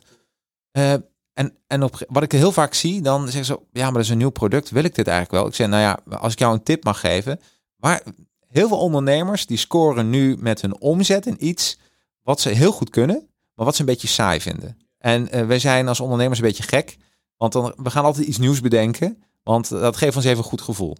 Eh, 0.71 0.93
en 1.33 1.57
en 1.67 1.83
op, 1.83 2.05
wat 2.07 2.23
ik 2.23 2.31
heel 2.31 2.51
vaak 2.51 2.73
zie, 2.73 3.01
dan 3.01 3.23
zeggen 3.23 3.45
ze... 3.45 3.59
Ja, 3.71 3.83
maar 3.83 3.93
dat 3.93 4.01
is 4.01 4.09
een 4.09 4.17
nieuw 4.17 4.29
product. 4.29 4.69
Wil 4.69 4.83
ik 4.83 4.95
dit 4.95 5.07
eigenlijk 5.07 5.37
wel? 5.37 5.47
Ik 5.47 5.55
zeg, 5.55 5.67
nou 5.67 5.81
ja, 5.81 6.17
als 6.17 6.33
ik 6.33 6.39
jou 6.39 6.53
een 6.53 6.63
tip 6.63 6.83
mag 6.83 6.99
geven... 6.99 7.39
Waar, 7.75 8.03
heel 8.49 8.67
veel 8.67 8.79
ondernemers 8.79 9.45
die 9.45 9.57
scoren 9.57 10.09
nu 10.09 10.37
met 10.39 10.61
hun 10.61 10.81
omzet 10.81 11.25
in 11.25 11.45
iets 11.47 11.77
wat 12.21 12.41
ze 12.41 12.49
heel 12.49 12.71
goed 12.71 12.89
kunnen, 12.89 13.27
maar 13.55 13.65
wat 13.65 13.75
ze 13.75 13.81
een 13.81 13.87
beetje 13.87 14.07
saai 14.07 14.41
vinden. 14.41 14.77
En 14.97 15.31
eh, 15.31 15.45
wij 15.45 15.59
zijn 15.59 15.87
als 15.87 15.99
ondernemers 15.99 16.39
een 16.39 16.45
beetje 16.45 16.63
gek, 16.63 16.97
want 17.37 17.53
dan, 17.53 17.73
we 17.77 17.89
gaan 17.89 18.05
altijd 18.05 18.27
iets 18.27 18.37
nieuws 18.37 18.61
bedenken, 18.61 19.23
want 19.43 19.69
dat 19.69 19.97
geeft 19.97 20.15
ons 20.15 20.25
even 20.25 20.37
een 20.37 20.43
goed 20.43 20.61
gevoel. 20.61 20.97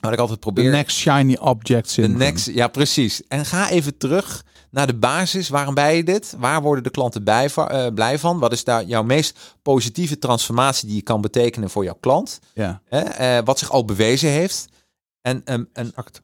Wat 0.00 0.12
ik 0.12 0.18
altijd 0.18 0.40
The 0.40 0.52
probeer. 0.52 0.70
next 0.70 0.96
shiny 0.96 1.36
object 1.40 1.90
syndrome. 1.90 2.24
next, 2.24 2.46
ja, 2.46 2.68
precies. 2.68 3.26
En 3.26 3.44
ga 3.44 3.70
even 3.70 3.96
terug 3.96 4.44
naar 4.70 4.86
de 4.86 4.94
basis. 4.94 5.48
Waarom 5.48 5.74
ben 5.74 5.94
je 5.94 6.04
dit? 6.04 6.34
Waar 6.38 6.62
worden 6.62 6.82
de 6.82 6.90
klanten 6.90 7.24
bij, 7.24 7.50
eh, 7.54 7.86
blij 7.94 8.18
van? 8.18 8.38
Wat 8.38 8.52
is 8.52 8.64
daar 8.64 8.84
jouw 8.84 9.02
meest 9.02 9.38
positieve 9.62 10.18
transformatie 10.18 10.86
die 10.86 10.96
je 10.96 11.02
kan 11.02 11.20
betekenen 11.20 11.70
voor 11.70 11.84
jouw 11.84 11.96
klant? 12.00 12.40
Ja? 12.54 12.82
Eh, 12.88 13.38
wat 13.44 13.58
zich 13.58 13.70
al 13.70 13.84
bewezen 13.84 14.30
heeft. 14.30 14.68
En, 15.20 15.44
ehm, 15.44 15.64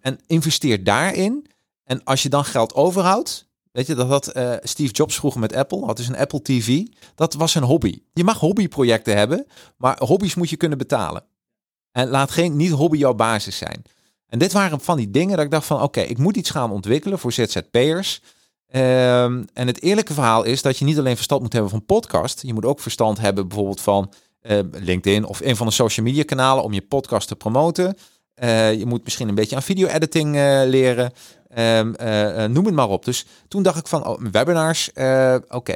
en, 0.01 0.19
investeer 0.27 0.85
daarin. 0.85 1.47
En 1.85 2.05
als 2.05 2.23
je 2.23 2.29
dan 2.29 2.45
geld 2.45 2.75
overhoudt, 2.75 3.49
weet 3.73 3.87
je 3.87 3.95
dat 3.95 4.09
had 4.09 4.27
eh, 4.27 4.53
Steve 4.63 4.93
Jobs 4.93 5.17
vroeger 5.17 5.41
met 5.41 5.55
Apple, 5.55 5.85
had 5.85 5.97
dus 5.97 6.09
een 6.09 6.17
Apple 6.17 6.43
TV. 6.43 6.83
Dat 7.15 7.35
was 7.35 7.55
een 7.55 7.63
hobby. 7.63 8.03
Je 8.13 8.25
mag 8.25 8.39
hobbyprojecten 8.39 9.17
hebben, 9.17 9.47
maar 9.77 9.97
hobby's 9.99 10.35
moet 10.35 10.51
je 10.51 10.57
kunnen 10.57 10.79
betalen. 10.79 11.25
En 11.93 12.09
laat 12.09 12.31
geen 12.31 12.57
niet 12.57 12.71
hobby 12.71 12.99
jouw 12.99 13.15
basis 13.15 13.57
zijn. 13.57 13.83
En 14.27 14.39
dit 14.39 14.53
waren 14.53 14.81
van 14.81 14.97
die 14.97 15.11
dingen 15.11 15.37
dat 15.37 15.45
ik 15.45 15.51
dacht 15.51 15.67
van, 15.67 15.83
oké, 15.83 16.01
ik 16.01 16.19
moet 16.19 16.37
iets 16.37 16.51
gaan 16.51 16.71
ontwikkelen 16.71 17.19
voor 17.19 17.33
ZZP'ers. 17.33 18.23
Ehm, 18.67 19.43
en 19.53 19.67
het 19.67 19.83
eerlijke 19.83 20.15
verhaal 20.15 20.45
is 20.45 20.63
dat 20.63 20.79
je 20.79 20.85
niet 20.85 20.99
alleen 20.99 21.17
verstand 21.17 21.43
moet 21.43 21.53
hebben 21.53 21.71
van 21.71 21.85
podcast, 21.85 22.43
je 22.43 22.55
moet 22.55 22.65
ook 22.65 22.81
verstand 22.81 23.19
hebben 23.21 23.49
bijvoorbeeld 23.49 23.81
van 23.81 24.13
eh, 24.41 24.59
LinkedIn 24.73 25.25
of 25.25 25.41
een 25.41 25.57
van 25.57 25.67
de 25.67 25.73
social 25.73 26.07
media 26.07 26.23
kanalen 26.23 26.65
om 26.65 26.73
je 26.73 26.83
podcast 26.83 27.29
te 27.29 27.37
promoten. 27.37 27.97
Eh, 28.35 28.75
je 28.75 28.87
moet 28.87 29.05
misschien 29.05 29.29
een 29.29 29.35
beetje 29.35 29.57
aan 29.57 29.63
video-editing 29.63 30.37
eh, 30.37 30.61
leren. 30.65 31.13
Ehm, 31.49 31.95
eh, 31.95 32.45
noem 32.45 32.65
het 32.65 32.75
maar 32.75 32.89
op. 32.89 33.05
Dus 33.05 33.27
toen 33.49 33.63
dacht 33.63 33.79
ik 33.79 33.87
van, 33.87 34.07
oh, 34.07 34.21
webinars, 34.31 34.91
oké. 35.49 35.75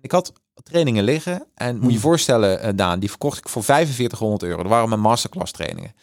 Ik 0.00 0.10
had 0.10 0.32
trainingen 0.62 1.04
liggen. 1.04 1.46
En 1.54 1.74
moet 1.74 1.84
je 1.84 1.90
Hmm. 1.90 1.98
voorstellen, 1.98 2.76
Daan, 2.76 2.98
die 2.98 3.08
verkocht 3.08 3.38
ik 3.38 3.48
voor 3.48 3.64
4500 3.64 4.42
euro. 4.42 4.62
Dat 4.62 4.70
waren 4.70 4.88
mijn 4.88 5.00
masterclass 5.00 5.52
trainingen. 5.52 5.94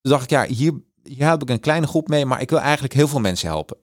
Toen 0.00 0.12
dacht 0.12 0.22
ik, 0.22 0.30
ja, 0.30 0.44
hier, 0.44 0.72
hier 1.06 1.28
heb 1.28 1.42
ik 1.42 1.50
een 1.50 1.60
kleine 1.60 1.86
groep 1.86 2.08
mee, 2.08 2.26
maar 2.26 2.40
ik 2.40 2.50
wil 2.50 2.60
eigenlijk 2.60 2.94
heel 2.94 3.08
veel 3.08 3.20
mensen 3.20 3.48
helpen. 3.48 3.76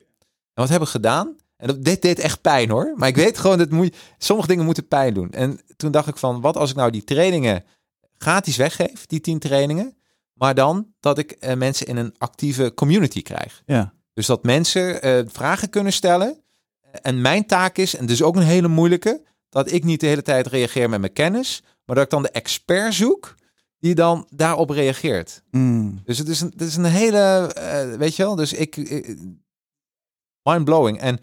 En 0.53 0.61
wat 0.61 0.69
heb 0.69 0.81
ik 0.81 0.87
gedaan? 0.87 1.35
En 1.57 1.67
dat, 1.67 1.83
dit 1.83 2.01
deed 2.01 2.19
echt 2.19 2.41
pijn 2.41 2.69
hoor. 2.69 2.93
Maar 2.95 3.07
ik 3.07 3.15
weet 3.15 3.37
gewoon, 3.37 3.57
dat 3.57 3.69
moet, 3.69 3.95
sommige 4.17 4.47
dingen 4.47 4.65
moeten 4.65 4.87
pijn 4.87 5.13
doen. 5.13 5.31
En 5.31 5.59
toen 5.75 5.91
dacht 5.91 6.07
ik 6.07 6.17
van, 6.17 6.41
wat 6.41 6.57
als 6.57 6.69
ik 6.69 6.75
nou 6.75 6.91
die 6.91 7.03
trainingen 7.03 7.63
gratis 8.17 8.55
weggeef, 8.55 9.05
die 9.05 9.21
10 9.21 9.39
trainingen. 9.39 9.97
Maar 10.33 10.55
dan 10.55 10.87
dat 10.99 11.17
ik 11.17 11.31
eh, 11.31 11.55
mensen 11.55 11.87
in 11.87 11.97
een 11.97 12.15
actieve 12.17 12.73
community 12.73 13.21
krijg. 13.21 13.61
Ja, 13.65 13.93
Dus 14.13 14.25
dat 14.25 14.43
mensen 14.43 15.01
eh, 15.01 15.19
vragen 15.27 15.69
kunnen 15.69 15.93
stellen. 15.93 16.41
En 17.01 17.21
mijn 17.21 17.45
taak 17.45 17.77
is, 17.77 17.95
en 17.95 18.05
dus 18.05 18.21
ook 18.21 18.35
een 18.35 18.41
hele 18.41 18.67
moeilijke, 18.67 19.23
dat 19.49 19.71
ik 19.71 19.83
niet 19.83 19.99
de 19.99 20.07
hele 20.07 20.21
tijd 20.21 20.47
reageer 20.47 20.89
met 20.89 20.99
mijn 20.99 21.13
kennis, 21.13 21.63
maar 21.85 21.95
dat 21.95 22.05
ik 22.05 22.11
dan 22.11 22.21
de 22.21 22.29
expert 22.29 22.93
zoek 22.93 23.35
die 23.83 23.95
dan 23.95 24.27
daarop 24.29 24.69
reageert. 24.69 25.43
Mm. 25.51 26.01
Dus 26.05 26.17
het 26.17 26.27
is 26.27 26.41
een, 26.41 26.53
het 26.57 26.67
is 26.67 26.75
een 26.75 26.85
hele, 26.85 27.53
eh, 27.53 27.97
weet 27.97 28.15
je 28.15 28.23
wel, 28.23 28.35
dus 28.35 28.53
ik, 28.53 28.75
ik 28.75 29.17
mind 30.43 30.65
blowing. 30.65 30.99
En 30.99 31.19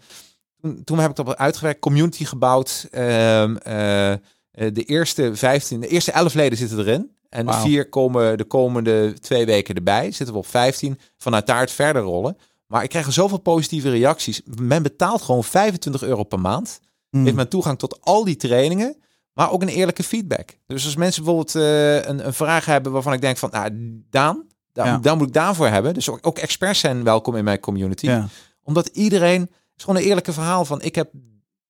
toen, 0.59 0.83
toen 0.83 0.99
heb 0.99 1.09
ik 1.09 1.15
dat 1.15 1.37
uitgewerkt, 1.37 1.79
community 1.79 2.25
gebouwd. 2.25 2.87
Ehm, 2.91 3.55
eh, 3.55 4.11
eh, 4.11 4.17
de 4.51 4.83
eerste 4.83 5.35
15, 5.35 5.79
de 5.79 5.87
eerste 5.87 6.11
11 6.11 6.33
leden 6.33 6.57
zitten 6.57 6.79
erin. 6.79 7.11
En 7.29 7.53
vier 7.53 7.89
komen 7.89 8.37
de 8.37 8.43
komende 8.43 9.13
twee 9.19 9.45
weken 9.45 9.75
erbij. 9.75 10.11
Zitten 10.11 10.35
we 10.35 10.41
op 10.41 10.47
15. 10.47 10.99
Vanuit 11.17 11.47
daar 11.47 11.59
het 11.59 11.71
verder 11.71 12.01
rollen. 12.01 12.37
Maar 12.67 12.83
ik 12.83 12.89
krijg 12.89 13.05
er 13.05 13.13
zoveel 13.13 13.37
positieve 13.37 13.89
reacties. 13.89 14.41
Men 14.59 14.83
betaalt 14.83 15.21
gewoon 15.21 15.43
25 15.43 16.03
euro 16.03 16.23
per 16.23 16.39
maand. 16.39 16.79
Mm. 17.09 17.23
Heeft 17.23 17.35
men 17.35 17.49
toegang 17.49 17.79
tot 17.79 18.01
al 18.01 18.23
die 18.23 18.35
trainingen. 18.35 18.95
Maar 19.33 19.51
ook 19.51 19.61
een 19.61 19.67
eerlijke 19.67 20.03
feedback. 20.03 20.49
Dus 20.65 20.85
als 20.85 20.95
mensen 20.95 21.23
bijvoorbeeld 21.23 21.55
eh, 21.55 21.95
een, 21.95 22.25
een 22.25 22.33
vraag 22.33 22.65
hebben 22.65 22.91
waarvan 22.91 23.13
ik 23.13 23.21
denk 23.21 23.37
van, 23.37 23.49
nou, 23.51 23.69
Daan, 24.09 24.47
daar, 24.73 24.85
Ja. 24.85 24.97
daar 24.97 25.17
moet 25.17 25.27
ik 25.27 25.33
daarvoor 25.33 25.67
hebben. 25.67 25.93
Dus 25.93 26.09
ook, 26.09 26.19
ook 26.21 26.37
experts 26.37 26.79
zijn 26.79 27.03
welkom 27.03 27.35
in 27.35 27.43
mijn 27.43 27.59
community. 27.59 28.05
Ja, 28.05 28.27
Omdat 28.63 28.87
iedereen, 28.87 29.41
het 29.41 29.49
is 29.77 29.83
gewoon 29.83 29.99
een 29.99 30.07
eerlijke 30.07 30.33
verhaal 30.33 30.65
van, 30.65 30.81
ik 30.81 30.95
heb 30.95 31.11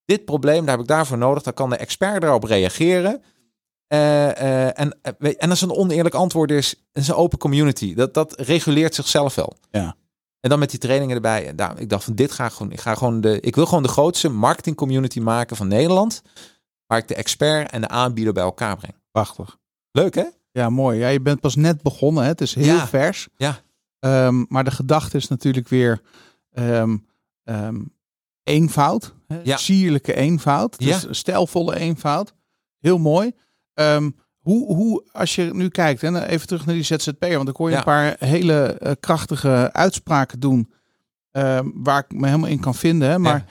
dit 0.04 0.24
probleem, 0.24 0.60
daar 0.64 0.74
heb 0.74 0.80
ik 0.80 0.90
daarvoor 0.90 1.18
nodig. 1.18 1.42
Dan 1.42 1.54
kan 1.54 1.70
de 1.70 1.76
expert 1.76 2.20
daarop 2.20 2.44
reageren. 2.44 3.22
Eh, 3.86 4.66
eh, 4.66 4.80
en, 4.80 4.98
en 5.38 5.50
als 5.50 5.60
een 5.60 5.72
oneerlijk 5.72 6.14
antwoord 6.14 6.50
is, 6.50 6.74
is 6.92 7.08
een 7.08 7.14
open 7.14 7.38
community. 7.38 7.94
Dat, 7.94 8.14
dat 8.14 8.40
reguleert 8.40 8.94
zichzelf 8.94 9.34
wel. 9.34 9.56
Ja. 9.70 9.96
En 10.40 10.50
dan 10.50 10.58
met 10.58 10.70
die 10.70 10.78
trainingen 10.78 11.14
erbij. 11.14 11.46
En 11.46 11.56
daar, 11.56 11.78
ik 11.80 11.88
dacht 11.88 12.04
van 12.04 12.14
dit 12.14 12.32
ga 12.32 12.46
ik 12.46 12.52
gewoon. 12.52 12.72
Ik 12.72 12.80
ga 12.80 12.94
gewoon 12.94 13.20
de. 13.20 13.40
Ik 13.40 13.54
wil 13.54 13.66
gewoon 13.66 13.82
de 13.82 13.88
grootste 13.88 14.28
marketing 14.28 14.76
community 14.76 15.20
maken 15.20 15.56
van 15.56 15.68
Nederland. 15.68 16.22
Waar 16.92 17.00
ik 17.00 17.08
de 17.08 17.14
expert 17.14 17.70
en 17.70 17.80
de 17.80 17.88
aanbieder 17.88 18.32
bij 18.32 18.42
elkaar 18.42 18.76
breng. 18.76 18.94
prachtig. 19.10 19.58
Leuk 19.90 20.14
hè? 20.14 20.24
Ja, 20.50 20.70
mooi. 20.70 20.98
Ja, 20.98 21.08
je 21.08 21.20
bent 21.20 21.40
pas 21.40 21.56
net 21.56 21.82
begonnen. 21.82 22.22
Hè? 22.22 22.28
Het 22.28 22.40
is 22.40 22.54
heel 22.54 22.64
Ja. 22.64 22.86
vers. 22.86 23.28
Ja. 23.36 23.58
Ehm, 23.98 24.44
maar 24.48 24.64
de 24.64 24.70
gedachte 24.70 25.16
is 25.16 25.28
natuurlijk 25.28 25.68
weer 25.68 26.00
ehm, 26.52 26.96
ehm, 27.44 27.80
eenvoud. 28.42 29.14
Hè? 29.26 29.40
Ja. 29.42 29.56
Sierlijke 29.56 30.14
eenvoud. 30.14 30.78
Dus 30.78 31.02
Ja. 31.02 31.12
stijlvolle 31.12 31.76
eenvoud. 31.78 32.34
Heel 32.78 32.98
mooi. 32.98 33.32
Hoe, 34.38 34.74
hoe, 34.74 35.04
als 35.12 35.34
je 35.34 35.50
nu 35.54 35.68
kijkt, 35.68 36.00
hè, 36.00 36.10
nou, 36.10 36.24
even 36.24 36.46
terug 36.46 36.66
naar 36.66 36.74
die 36.74 36.84
ZZP, 36.84 37.24
want 37.34 37.48
ik 37.48 37.56
hoor 37.56 37.68
je 37.68 37.72
Ja. 37.72 37.78
een 37.78 37.84
paar 37.84 38.16
hele 38.18 38.62
eh, 38.62 38.92
krachtige 39.00 39.72
uitspraken 39.72 40.40
doen, 40.40 40.72
waar 41.74 41.98
ik 42.08 42.12
me 42.18 42.26
helemaal 42.26 42.48
in 42.50 42.60
kan 42.60 42.74
vinden. 42.74 43.08
Hè? 43.08 43.18
Maar 43.18 43.36
Ja. 43.36 43.44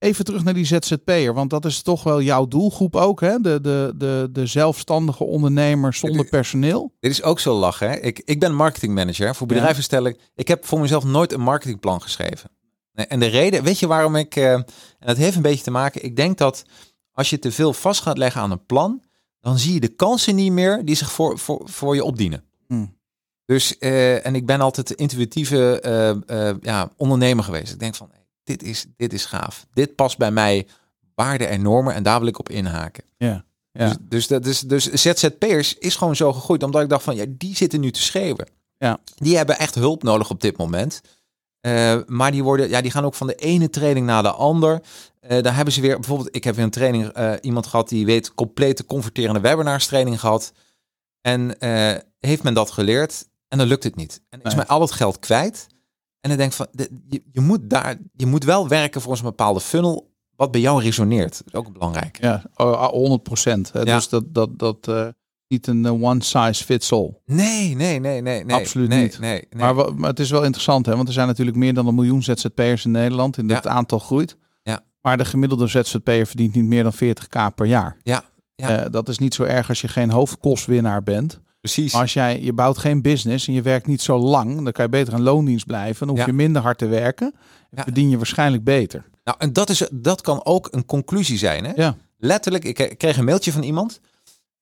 Even 0.00 0.24
terug 0.24 0.44
naar 0.44 0.54
die 0.54 0.64
ZZP'er, 0.64 1.34
want 1.34 1.50
dat 1.50 1.64
is 1.64 1.82
toch 1.82 2.02
wel 2.02 2.22
jouw 2.22 2.46
doelgroep 2.46 2.96
ook, 2.96 3.20
hè? 3.20 3.40
De, 3.40 3.60
de, 3.60 3.94
de, 3.96 4.28
de 4.32 4.46
zelfstandige 4.46 5.24
ondernemer 5.24 5.94
zonder 5.94 6.28
personeel. 6.28 6.92
Dit 7.00 7.10
is 7.10 7.22
ook 7.22 7.40
zo 7.40 7.58
lachen. 7.58 7.90
Hè? 7.90 7.96
Ik, 7.96 8.22
ik 8.24 8.40
ben 8.40 8.54
marketingmanager 8.54 9.34
voor 9.34 9.46
bedrijven 9.46 9.82
stellen. 9.82 10.16
Ik 10.34 10.48
heb 10.48 10.66
voor 10.66 10.80
mezelf 10.80 11.04
nooit 11.04 11.32
een 11.32 11.40
marketingplan 11.40 12.02
geschreven. 12.02 12.50
En 12.92 13.20
de 13.20 13.26
reden, 13.26 13.62
weet 13.62 13.78
je 13.78 13.86
waarom 13.86 14.16
ik, 14.16 14.36
eh, 14.36 14.52
en 14.52 14.66
dat 14.98 15.16
heeft 15.16 15.36
een 15.36 15.42
beetje 15.42 15.64
te 15.64 15.70
maken, 15.70 16.04
ik 16.04 16.16
denk 16.16 16.38
dat 16.38 16.64
als 17.12 17.30
je 17.30 17.38
te 17.38 17.52
veel 17.52 17.72
vast 17.72 18.02
gaat 18.02 18.18
leggen 18.18 18.40
aan 18.40 18.50
een 18.50 18.66
plan, 18.66 19.02
dan 19.40 19.58
zie 19.58 19.74
je 19.74 19.80
de 19.80 19.94
kansen 19.94 20.34
niet 20.34 20.52
meer 20.52 20.84
die 20.84 20.94
zich 20.94 21.12
voor, 21.12 21.38
voor, 21.38 21.60
voor 21.64 21.94
je 21.94 22.04
opdienen. 22.04 22.44
Hmm. 22.66 22.98
Dus, 23.44 23.78
eh, 23.78 24.26
en 24.26 24.34
ik 24.34 24.46
ben 24.46 24.60
altijd 24.60 24.88
de 24.88 24.94
intuïtieve 24.94 25.80
eh, 26.26 26.54
ja, 26.60 26.90
ondernemer 26.96 27.44
geweest. 27.44 27.72
Ik 27.72 27.78
denk 27.78 27.94
van, 27.94 28.10
dit, 28.44 28.62
is, 28.62 28.86
dit 28.96 29.12
is 29.12 29.24
gaaf. 29.24 29.66
Dit 29.72 29.94
past 29.94 30.18
bij 30.18 30.30
mij 30.30 30.66
waarden 31.14 31.48
en 31.48 31.62
normen 31.62 31.94
en 31.94 32.02
daar 32.02 32.18
wil 32.18 32.28
ik 32.28 32.38
op 32.38 32.48
inhaken. 32.48 33.04
Ja. 33.16 33.44
Ja. 33.72 33.88
Dus, 33.88 33.96
dus, 34.00 34.26
dat 34.26 34.46
is, 34.46 34.60
dus 34.60 34.84
ZZP'ers 34.92 35.74
is 35.78 35.96
gewoon 35.96 36.16
zo 36.16 36.32
gegroeid, 36.32 36.62
omdat 36.62 36.82
ik 36.82 36.88
dacht 36.88 37.04
van, 37.04 37.16
ja, 37.16 37.24
die 37.28 37.56
zitten 37.56 37.80
nu 37.80 37.90
te 37.90 38.02
schreeuwen. 38.02 38.48
Ja. 38.76 38.98
Die 39.14 39.36
hebben 39.36 39.58
echt 39.58 39.74
hulp 39.74 40.02
nodig 40.02 40.30
op 40.30 40.40
dit 40.40 40.56
moment. 40.56 41.00
Eh, 41.60 41.96
maar 42.06 42.30
die, 42.32 42.42
worden, 42.42 42.68
ja, 42.68 42.80
die 42.80 42.90
gaan 42.90 43.04
ook 43.04 43.14
van 43.14 43.26
de 43.26 43.34
ene 43.34 43.70
training 43.70 44.06
naar 44.06 44.22
de 44.22 44.30
ander. 44.30 44.80
Eh 45.20 45.42
daar 45.42 45.54
hebben 45.56 45.74
ze 45.74 45.80
weer, 45.80 45.98
bijvoorbeeld, 45.98 46.36
ik 46.36 46.44
heb 46.44 46.54
weer 46.54 46.64
een 46.64 46.70
training, 46.70 47.06
eh, 47.08 47.32
iemand 47.40 47.66
gehad 47.66 47.88
die 47.88 48.06
weet 48.06 48.34
complete 48.34 48.84
converterende 48.86 49.40
webinars 49.40 49.86
training 49.86 50.20
gehad. 50.20 50.52
En 51.20 51.56
heeft 52.18 52.42
men 52.42 52.54
dat 52.54 52.70
geleerd 52.70 53.28
en 53.48 53.58
dan 53.58 53.66
lukt 53.66 53.84
het 53.84 53.96
niet. 53.96 54.20
En 54.28 54.38
is 54.38 54.44
Nee. 54.44 54.56
mij 54.56 54.66
al 54.66 54.80
het 54.80 54.92
geld 54.92 55.18
kwijt. 55.18 55.66
En 56.20 56.28
dan 56.28 56.38
denk 56.38 56.52
van, 56.52 56.66
je, 56.72 57.22
je, 57.32 57.40
moet 57.40 57.70
daar, 57.70 57.96
je 58.16 58.26
moet 58.26 58.44
wel 58.44 58.68
werken 58.68 59.00
volgens 59.00 59.22
een 59.22 59.28
bepaalde 59.28 59.60
funnel 59.60 60.10
wat 60.36 60.50
bij 60.50 60.60
jou 60.60 60.82
resoneert. 60.82 61.38
Dat 61.38 61.46
is 61.46 61.52
ook 61.54 61.72
belangrijk. 61.72 62.18
Ja, 62.20 62.42
oh, 62.54 62.84
100 62.88 63.22
procent. 63.22 63.70
Ja. 63.74 63.84
Dus 63.84 64.08
dat, 64.08 64.34
dat, 64.34 64.58
dat 64.58 64.88
eh, 64.88 65.06
niet 65.48 65.66
een 65.66 65.84
eh, 65.84 66.02
one 66.02 66.22
size 66.22 66.64
fits 66.64 66.92
all. 66.92 67.14
Nee, 67.24 67.74
nee, 67.74 67.98
nee, 67.98 68.20
nee. 68.20 68.44
nee 68.44 68.56
Absoluut 68.56 68.88
nee, 68.88 69.02
niet. 69.02 69.18
Nee, 69.18 69.46
nee. 69.50 69.72
Maar, 69.72 69.94
maar 69.94 70.10
het 70.10 70.20
is 70.20 70.30
wel 70.30 70.42
interessant, 70.42 70.86
hè? 70.86 70.96
want 70.96 71.08
er 71.08 71.14
zijn 71.14 71.26
natuurlijk 71.26 71.56
meer 71.56 71.74
dan 71.74 71.86
een 71.86 71.94
miljoen 71.94 72.22
ZZP'ers 72.22 72.84
in 72.84 72.90
Nederland. 72.90 73.38
En 73.38 73.48
Ja. 73.48 73.54
het 73.54 73.66
aantal 73.66 73.98
groeit. 73.98 74.36
Ja. 74.62 74.80
Maar 75.00 75.16
de 75.16 75.24
gemiddelde 75.24 75.66
ZZP'er 75.66 76.26
verdient 76.26 76.54
niet 76.54 76.64
meer 76.64 76.82
dan 76.82 76.94
40k 76.94 77.54
per 77.54 77.66
jaar. 77.66 77.96
Ja, 78.02 78.22
ja. 78.54 78.84
Eh, 78.84 78.90
dat 78.90 79.08
is 79.08 79.18
niet 79.18 79.34
zo 79.34 79.42
erg 79.42 79.68
als 79.68 79.80
je 79.80 79.88
geen 79.88 80.10
hoofdkostwinnaar 80.10 81.02
bent. 81.02 81.40
Precies. 81.60 81.92
Maar 81.92 82.02
als 82.02 82.12
jij, 82.12 82.40
je 82.40 82.52
bouwt 82.52 82.78
geen 82.78 83.02
business 83.02 83.46
en 83.46 83.52
je 83.52 83.62
werkt 83.62 83.86
niet 83.86 84.02
zo 84.02 84.18
lang, 84.18 84.62
dan 84.62 84.72
kan 84.72 84.84
je 84.84 84.90
beter 84.90 85.12
een 85.14 85.22
loondienst 85.22 85.66
blijven. 85.66 86.06
Dan 86.06 86.16
hoef 86.16 86.26
je 86.26 86.32
minder 86.32 86.62
hard 86.62 86.78
te 86.78 86.86
werken. 86.86 87.32
En 87.34 87.68
Ja. 87.76 87.82
verdien 87.82 88.10
je 88.10 88.16
waarschijnlijk 88.16 88.64
beter. 88.64 89.04
Nou, 89.24 89.36
en 89.40 89.52
dat, 89.52 89.70
is, 89.70 89.88
dat 89.92 90.20
kan 90.20 90.44
ook 90.44 90.68
een 90.70 90.84
conclusie 90.86 91.38
zijn. 91.38 91.64
Hè? 91.64 91.72
Ja. 91.76 91.96
Letterlijk, 92.16 92.64
ik 92.64 92.94
kreeg 92.98 93.16
een 93.16 93.24
mailtje 93.24 93.52
van 93.52 93.62
iemand. 93.62 94.00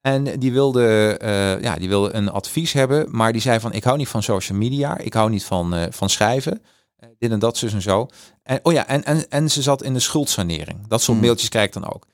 En 0.00 0.38
die 0.38 0.52
wilde, 0.52 1.16
eh, 1.20 1.60
ja, 1.62 1.76
die 1.76 1.88
wilde 1.88 2.14
een 2.14 2.28
advies 2.30 2.72
hebben. 2.72 3.06
Maar 3.16 3.32
die 3.32 3.40
zei 3.40 3.60
van, 3.60 3.72
ik 3.72 3.84
hou 3.84 3.96
niet 3.96 4.08
van 4.08 4.22
social 4.22 4.58
media. 4.58 4.98
Ik 4.98 5.12
hou 5.14 5.30
niet 5.30 5.44
van, 5.44 5.74
eh, 5.74 5.86
van 5.90 6.10
schrijven. 6.10 6.62
Eh, 6.96 7.08
dit 7.18 7.30
en 7.30 7.38
dat, 7.38 7.56
zus 7.56 7.72
en 7.72 7.82
zo. 7.82 8.06
En, 8.42 8.58
oh 8.62 8.72
ja, 8.72 8.86
en, 8.86 9.04
en, 9.04 9.30
en 9.30 9.50
ze 9.50 9.62
zat 9.62 9.82
in 9.82 9.92
de 9.94 10.00
schuldsanering. 10.00 10.86
Dat 10.86 11.00
soort 11.02 11.16
Hmm. 11.16 11.26
mailtjes 11.26 11.48
krijg 11.48 11.66
ik 11.66 11.72
dan 11.72 11.92
ook. 11.94 12.06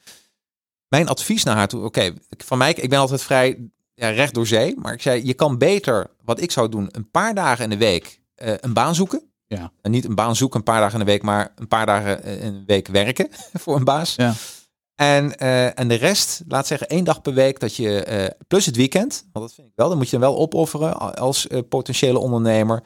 Mijn 0.88 1.08
advies 1.08 1.42
naar 1.44 1.56
haar 1.56 1.68
toe, 1.68 1.84
oké, 1.84 2.12
van 2.36 2.58
mij, 2.58 2.72
ik 2.72 2.88
ben 2.88 2.98
altijd 2.98 3.22
vrij 3.22 3.58
ja, 3.94 4.08
recht 4.08 4.34
door 4.34 4.46
zee. 4.46 4.76
Maar 4.76 4.92
ik 4.92 5.02
zei, 5.02 5.26
je 5.26 5.34
kan 5.34 5.58
beter, 5.58 6.10
wat 6.24 6.40
ik 6.40 6.50
zou 6.50 6.68
doen, 6.68 6.88
een 6.90 7.10
paar 7.10 7.34
dagen 7.34 7.64
in 7.64 7.70
de 7.70 7.76
week 7.76 8.20
eh, 8.34 8.52
een 8.60 8.72
baan 8.72 8.94
zoeken. 8.94 9.22
Ja. 9.46 9.72
En 9.80 9.90
niet 9.90 10.04
een 10.04 10.14
baan 10.14 10.36
zoeken 10.36 10.58
een 10.58 10.64
paar 10.64 10.80
dagen 10.80 11.00
in 11.00 11.04
de 11.04 11.10
week, 11.10 11.22
maar 11.22 11.52
een 11.56 11.68
paar 11.68 11.86
dagen 11.86 12.22
eh, 12.22 12.44
in 12.44 12.54
een 12.54 12.64
week 12.66 12.88
werken 12.88 13.28
voor 13.62 13.76
een 13.76 13.84
baas. 13.84 14.14
Ja. 14.14 14.34
En, 14.94 15.38
eh, 15.38 15.78
en 15.78 15.88
de 15.88 15.94
rest, 15.94 16.42
laat 16.48 16.66
zeggen 16.66 16.88
één 16.88 17.04
dag 17.04 17.20
per 17.20 17.34
week 17.34 17.60
dat 17.60 17.76
je, 17.76 18.36
plus 18.48 18.66
het 18.66 18.76
weekend, 18.76 19.26
want 19.32 19.46
dat 19.46 19.54
vind 19.54 19.66
ik 19.66 19.72
wel, 19.76 19.88
dan 19.88 19.96
moet 19.96 20.10
je 20.10 20.18
dan 20.18 20.28
wel 20.30 20.38
opofferen 20.38 21.16
als 21.16 21.46
potentiële 21.68 22.18
ondernemer 22.18 22.82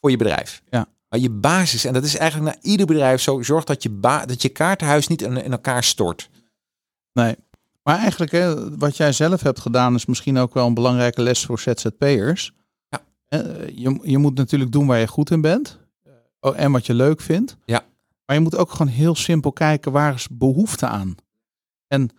voor 0.00 0.10
je 0.10 0.16
bedrijf. 0.16 0.62
Ja. 0.70 0.86
Maar 1.08 1.20
je 1.20 1.30
basis, 1.30 1.84
en 1.84 1.92
dat 1.92 2.04
is 2.04 2.16
eigenlijk 2.16 2.54
naar 2.54 2.64
ieder 2.64 2.86
bedrijf 2.86 3.20
zo, 3.20 3.42
zorg 3.42 3.64
dat 3.64 3.82
je, 3.82 3.90
ba 3.90 4.26
dat 4.26 4.42
je 4.42 4.48
kaartenhuis 4.48 5.06
niet 5.06 5.22
in, 5.22 5.36
in 5.36 5.52
elkaar 5.52 5.84
stort. 5.84 6.30
Nee. 7.12 7.36
Maar 7.82 7.98
eigenlijk, 7.98 8.30
hè, 8.30 8.76
wat 8.78 8.96
jij 8.96 9.12
zelf 9.12 9.42
hebt 9.42 9.60
gedaan, 9.60 9.94
is 9.94 10.06
misschien 10.06 10.38
ook 10.38 10.54
wel 10.54 10.66
een 10.66 10.74
belangrijke 10.74 11.22
les 11.22 11.44
voor 11.44 11.58
ZZP'ers. 11.60 12.52
Ja. 12.88 13.02
Eh, 13.28 13.68
Je, 13.68 13.98
je 14.02 14.18
moet 14.18 14.34
natuurlijk 14.34 14.72
doen 14.72 14.86
waar 14.86 14.98
je 14.98 15.06
goed 15.06 15.30
in 15.30 15.40
bent. 15.40 15.80
Oh, 16.40 16.58
en 16.58 16.72
wat 16.72 16.86
je 16.86 16.94
leuk 16.94 17.20
vindt. 17.20 17.56
Ja. 17.64 17.84
Maar 18.26 18.36
je 18.36 18.42
moet 18.42 18.56
ook 18.56 18.70
gewoon 18.70 18.92
heel 18.92 19.14
simpel 19.14 19.52
kijken 19.52 19.92
waar 19.92 20.14
is 20.14 20.28
behoefte 20.30 20.86
aan. 20.86 21.14
En 21.86 22.10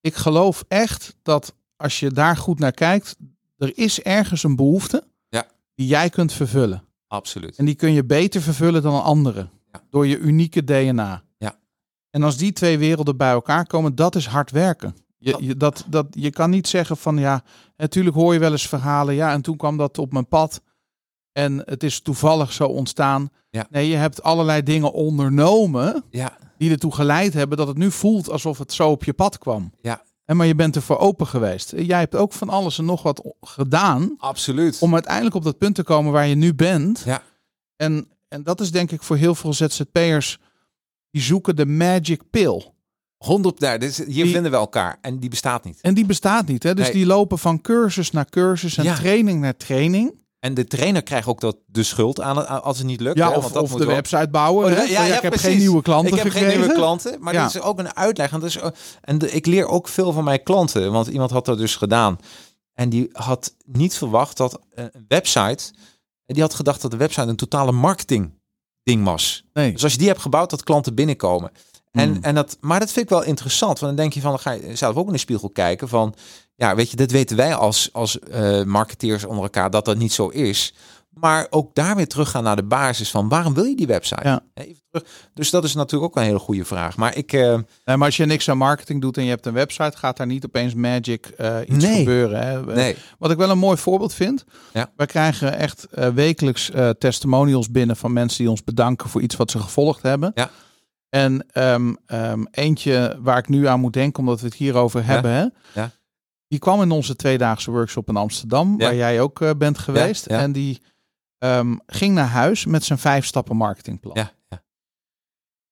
ik 0.00 0.14
geloof 0.14 0.64
echt 0.68 1.16
dat 1.22 1.54
als 1.76 2.00
je 2.00 2.10
daar 2.10 2.36
goed 2.36 2.58
naar 2.58 2.72
kijkt, 2.72 3.16
er 3.58 3.78
is 3.78 4.00
ergens 4.02 4.42
een 4.42 4.56
behoefte 4.56 5.04
Ja. 5.28 5.46
die 5.74 5.86
jij 5.86 6.08
kunt 6.10 6.32
vervullen. 6.32 6.82
Absoluut. 7.06 7.56
En 7.56 7.64
die 7.64 7.74
kun 7.74 7.92
je 7.92 8.04
beter 8.04 8.40
vervullen 8.42 8.82
dan 8.82 8.94
een 8.94 9.00
andere. 9.02 9.48
Ja. 9.72 9.82
Door 9.90 10.06
je 10.06 10.18
unieke 10.18 10.64
DNA. 10.64 11.22
Ja. 11.38 11.58
En 12.10 12.22
als 12.22 12.36
die 12.36 12.52
twee 12.52 12.78
werelden 12.78 13.16
bij 13.16 13.30
elkaar 13.30 13.66
komen, 13.66 13.94
dat 13.94 14.14
is 14.14 14.26
hard 14.26 14.50
werken. 14.50 14.96
Je, 15.26 15.32
Dat- 15.32 15.40
je, 15.44 15.56
dat, 15.56 15.84
dat, 15.88 16.06
je 16.10 16.30
kan 16.30 16.50
niet 16.50 16.68
zeggen 16.68 16.96
van 16.96 17.18
ja, 17.18 17.42
natuurlijk 17.76 18.16
hoor 18.16 18.32
je 18.32 18.38
wel 18.38 18.52
eens 18.52 18.68
verhalen. 18.68 19.14
Ja, 19.14 19.32
en 19.32 19.42
toen 19.42 19.56
kwam 19.56 19.76
dat 19.76 19.98
op 19.98 20.12
mijn 20.12 20.28
pad. 20.28 20.60
En 21.32 21.62
het 21.64 21.82
is 21.82 22.00
toevallig 22.00 22.52
zo 22.52 22.64
ontstaan. 22.66 23.28
Ja. 23.50 23.66
Nee, 23.70 23.88
je 23.88 23.96
hebt 23.96 24.22
allerlei 24.22 24.62
dingen 24.62 24.92
ondernomen 24.92 26.04
Ja, 26.10 26.36
die 26.58 26.70
ertoe 26.70 26.94
geleid 26.94 27.34
hebben 27.34 27.58
dat 27.58 27.68
het 27.68 27.76
nu 27.78 27.90
voelt 27.90 28.30
alsof 28.30 28.58
het 28.58 28.72
zo 28.72 28.90
op 28.90 29.04
je 29.04 29.12
pad 29.12 29.38
kwam. 29.38 29.72
Ja. 29.80 30.02
En 30.24 30.36
maar 30.36 30.46
je 30.46 30.54
bent 30.54 30.76
ervoor 30.76 30.98
open 30.98 31.26
geweest. 31.26 31.72
Jij 31.76 31.98
hebt 31.98 32.14
ook 32.14 32.32
van 32.32 32.48
alles 32.48 32.78
en 32.78 32.84
nog 32.84 33.02
wat 33.02 33.34
gedaan 33.40 34.14
absoluut. 34.18 34.78
om 34.80 34.92
uiteindelijk 34.94 35.34
op 35.34 35.44
dat 35.44 35.58
punt 35.58 35.74
te 35.74 35.82
komen 35.82 36.12
waar 36.12 36.26
je 36.26 36.34
nu 36.34 36.54
bent. 36.54 37.02
Ja. 37.04 37.22
En, 37.76 38.08
en 38.28 38.42
dat 38.42 38.60
is 38.60 38.70
denk 38.70 38.90
ik 38.90 39.02
voor 39.02 39.16
heel 39.16 39.34
veel 39.34 39.52
ZZP'ers, 39.52 40.38
die 41.10 41.22
zoeken 41.22 41.56
de 41.56 41.66
magic 41.66 42.22
pill. 42.30 42.72
100, 43.16 43.58
daar, 43.60 43.82
is, 43.82 43.96
hier 43.96 44.06
Die- 44.24 44.32
vinden 44.32 44.50
we 44.50 44.56
elkaar 44.56 44.98
en 45.00 45.18
die 45.18 45.30
bestaat 45.30 45.64
niet. 45.64 45.80
En 45.80 45.94
die 45.94 46.06
bestaat 46.06 46.46
niet. 46.46 46.62
Hè? 46.62 46.74
Dus 46.74 46.84
Nee. 46.84 46.94
die 46.94 47.06
lopen 47.06 47.38
van 47.38 47.60
cursus 47.60 48.10
naar 48.10 48.28
cursus 48.28 48.76
en 48.76 48.84
Ja. 48.84 48.94
training 48.94 49.40
naar 49.40 49.56
training. 49.56 50.24
En 50.38 50.54
de 50.54 50.64
trainer 50.64 51.02
krijgt 51.02 51.28
ook 51.28 51.40
dat, 51.40 51.56
de 51.66 51.82
schuld 51.82 52.20
aan 52.20 52.36
het- 52.36 52.46
als 52.48 52.78
het 52.78 52.86
niet 52.86 53.00
lukt. 53.00 53.18
Ja, 53.18 53.30
hè, 53.30 53.36
of, 53.36 53.52
dat 53.52 53.62
of 53.62 53.72
de 53.72 53.78
wel. 53.84 53.94
website 53.94 54.28
bouwen. 54.28 54.64
Oh, 54.72 54.76
hè? 54.78 54.82
ja, 54.82 55.04
ik 55.04 55.12
heb 55.12 55.30
precies. 55.32 55.40
geen 55.48 55.58
nieuwe 55.58 55.82
klanten 55.82 56.12
Ik 56.12 56.18
heb 56.18 56.26
gekregen. 56.26 56.48
geen 56.50 56.58
nieuwe 56.58 56.74
klanten, 56.74 57.16
maar 57.20 57.32
dit 57.32 57.54
is 57.54 57.60
ook 57.60 57.78
een 57.78 57.94
uitleg. 57.96 58.32
En, 58.32 58.40
dat 58.40 58.48
is, 58.48 58.58
en 59.00 59.18
de- 59.18 59.30
ik 59.30 59.46
leer 59.46 59.66
ook 59.66 59.88
veel 59.88 60.12
van 60.12 60.24
mijn 60.24 60.42
klanten, 60.42 60.92
want 60.92 61.06
iemand 61.06 61.30
had 61.30 61.44
dat 61.44 61.58
dus 61.58 61.76
gedaan. 61.76 62.18
En 62.74 62.88
die 62.88 63.08
had 63.12 63.54
niet 63.66 63.94
verwacht 63.96 64.36
dat 64.36 64.60
eh, 64.74 64.84
een 64.92 65.04
website, 65.08 65.72
die 66.26 66.42
had 66.42 66.54
gedacht 66.54 66.82
dat 66.82 66.90
de 66.90 66.96
website 66.96 67.26
een 67.28 67.36
totale 67.36 67.72
marketing 67.72 68.30
ding 68.82 69.04
was. 69.04 69.44
Nee. 69.52 69.72
Dus 69.72 69.82
als 69.82 69.92
je 69.92 69.98
die 69.98 70.08
hebt 70.08 70.20
gebouwd, 70.20 70.50
dat 70.50 70.62
klanten 70.62 70.94
binnenkomen. 70.94 71.50
En, 71.96 72.08
Hmm. 72.12 72.22
en 72.22 72.34
dat, 72.34 72.56
maar 72.60 72.80
dat 72.80 72.92
vind 72.92 73.04
ik 73.04 73.10
wel 73.10 73.22
interessant, 73.24 73.78
want 73.78 73.96
dan 73.96 74.02
denk 74.04 74.12
je 74.12 74.20
van, 74.20 74.30
dan 74.30 74.38
ga 74.40 74.50
je 74.50 74.76
zelf 74.76 74.96
ook 74.96 75.06
in 75.06 75.12
de 75.12 75.18
spiegel 75.18 75.50
kijken 75.50 75.88
van, 75.88 76.14
ja, 76.54 76.74
weet 76.74 76.90
je, 76.90 76.96
dit 76.96 77.10
weten 77.10 77.36
wij 77.36 77.54
als, 77.54 77.88
als 77.92 78.18
eh, 78.18 78.62
marketeers 78.62 79.24
onder 79.24 79.42
elkaar 79.42 79.70
dat 79.70 79.84
dat 79.84 79.96
niet 79.98 80.12
zo 80.12 80.28
is. 80.28 80.74
Maar 81.10 81.46
ook 81.50 81.74
daar 81.74 81.96
weer 81.96 82.08
teruggaan 82.08 82.42
naar 82.42 82.56
de 82.56 82.64
basis 82.64 83.10
van 83.10 83.28
waarom 83.28 83.54
wil 83.54 83.64
je 83.64 83.76
die 83.76 83.86
website? 83.86 84.20
Ja. 84.28 84.40
Even 84.54 84.80
terug. 84.90 85.08
Dus 85.34 85.50
dat 85.50 85.64
is 85.64 85.74
natuurlijk 85.74 86.10
ook 86.10 86.16
een 86.22 86.28
hele 86.28 86.38
goede 86.38 86.64
vraag. 86.64 86.96
Maar 86.96 87.16
ik, 87.16 87.32
Nee, 87.32 87.56
maar 87.84 87.98
als 88.04 88.16
je 88.16 88.26
niks 88.26 88.48
aan 88.50 88.58
marketing 88.58 89.00
doet 89.00 89.16
en 89.16 89.22
je 89.24 89.28
hebt 89.30 89.46
een 89.46 89.52
website, 89.52 89.96
gaat 89.96 90.16
daar 90.16 90.26
niet 90.26 90.44
opeens 90.44 90.74
magic 90.74 91.26
eh, 91.26 91.56
iets 91.66 91.84
Nee. 91.84 91.98
gebeuren. 91.98 92.46
Hè? 92.46 92.74
nee, 92.74 92.96
Wat 93.18 93.30
ik 93.30 93.36
wel 93.36 93.50
een 93.50 93.58
mooi 93.58 93.76
voorbeeld 93.76 94.14
vind. 94.14 94.44
Ja. 94.72 94.90
Wij 94.96 95.06
krijgen 95.06 95.58
echt 95.58 95.86
wekelijks 96.14 96.70
testimonials 96.98 97.70
binnen 97.70 97.96
van 97.96 98.12
mensen 98.12 98.38
die 98.38 98.50
ons 98.50 98.64
bedanken 98.64 99.08
voor 99.08 99.20
iets 99.20 99.36
wat 99.36 99.50
ze 99.50 99.58
gevolgd 99.60 100.02
hebben. 100.02 100.32
Ja. 100.34 100.50
En 101.08 101.46
ehm, 101.52 101.94
ehm, 102.06 102.44
eentje 102.50 103.18
waar 103.20 103.38
ik 103.38 103.48
nu 103.48 103.66
aan 103.66 103.80
moet 103.80 103.92
denken, 103.92 104.20
omdat 104.22 104.40
we 104.40 104.46
het 104.46 104.54
hierover 104.56 105.04
hebben. 105.04 105.30
Hè? 105.30 105.46
Ja. 105.80 105.90
Die 106.48 106.58
kwam 106.58 106.82
in 106.82 106.90
onze 106.90 107.16
tweedaagse 107.16 107.70
workshop 107.70 108.08
in 108.08 108.16
Amsterdam, 108.16 108.70
Ja. 108.70 108.76
waar 108.84 108.94
jij 108.94 109.20
ook 109.20 109.40
eh, 109.40 109.50
bent 109.58 109.78
geweest. 109.78 110.28
ja. 110.28 110.38
En 110.40 110.52
die 110.52 110.82
ehm, 111.38 111.76
ging 111.86 112.14
naar 112.14 112.26
huis 112.28 112.64
met 112.66 112.84
zijn 112.84 112.98
vijf 112.98 113.24
stappen 113.26 113.56
marketingplan. 113.56 114.14
ja, 114.16 114.32
ja, 114.48 114.62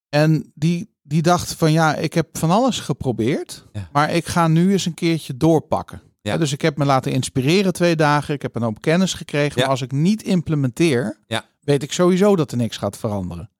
En 0.09 0.53
die, 0.55 0.95
die 1.03 1.23
dacht 1.23 1.55
van 1.55 1.73
ja, 1.73 1.95
ik 1.95 2.15
heb 2.15 2.39
van 2.39 2.51
alles 2.51 2.81
geprobeerd, 2.81 3.65
Ja. 3.73 3.89
maar 3.93 4.11
ik 4.15 4.27
ga 4.27 4.49
nu 4.49 4.73
eens 4.73 4.87
een 4.87 4.95
keertje 4.95 5.37
doorpakken. 5.37 6.03
Ja. 6.23 6.33
Ja, 6.33 6.39
dus 6.39 6.53
ik 6.53 6.61
heb 6.61 6.77
me 6.77 6.85
laten 6.85 7.13
inspireren 7.13 7.73
twee 7.73 7.97
dagen. 7.97 8.35
Ik 8.35 8.43
heb 8.43 8.55
een 8.55 8.63
hoop 8.63 8.81
kennis 8.81 9.15
gekregen. 9.15 9.53
Ja. 9.55 9.61
Maar 9.61 9.71
als 9.71 9.83
ik 9.83 9.93
niet 9.93 10.23
implementeer, 10.23 11.19
Ja. 11.27 11.45
weet 11.61 11.83
ik 11.83 11.93
sowieso 11.93 12.37
dat 12.37 12.51
er 12.51 12.57
niks 12.57 12.77
gaat 12.77 12.97
veranderen. 12.99 13.51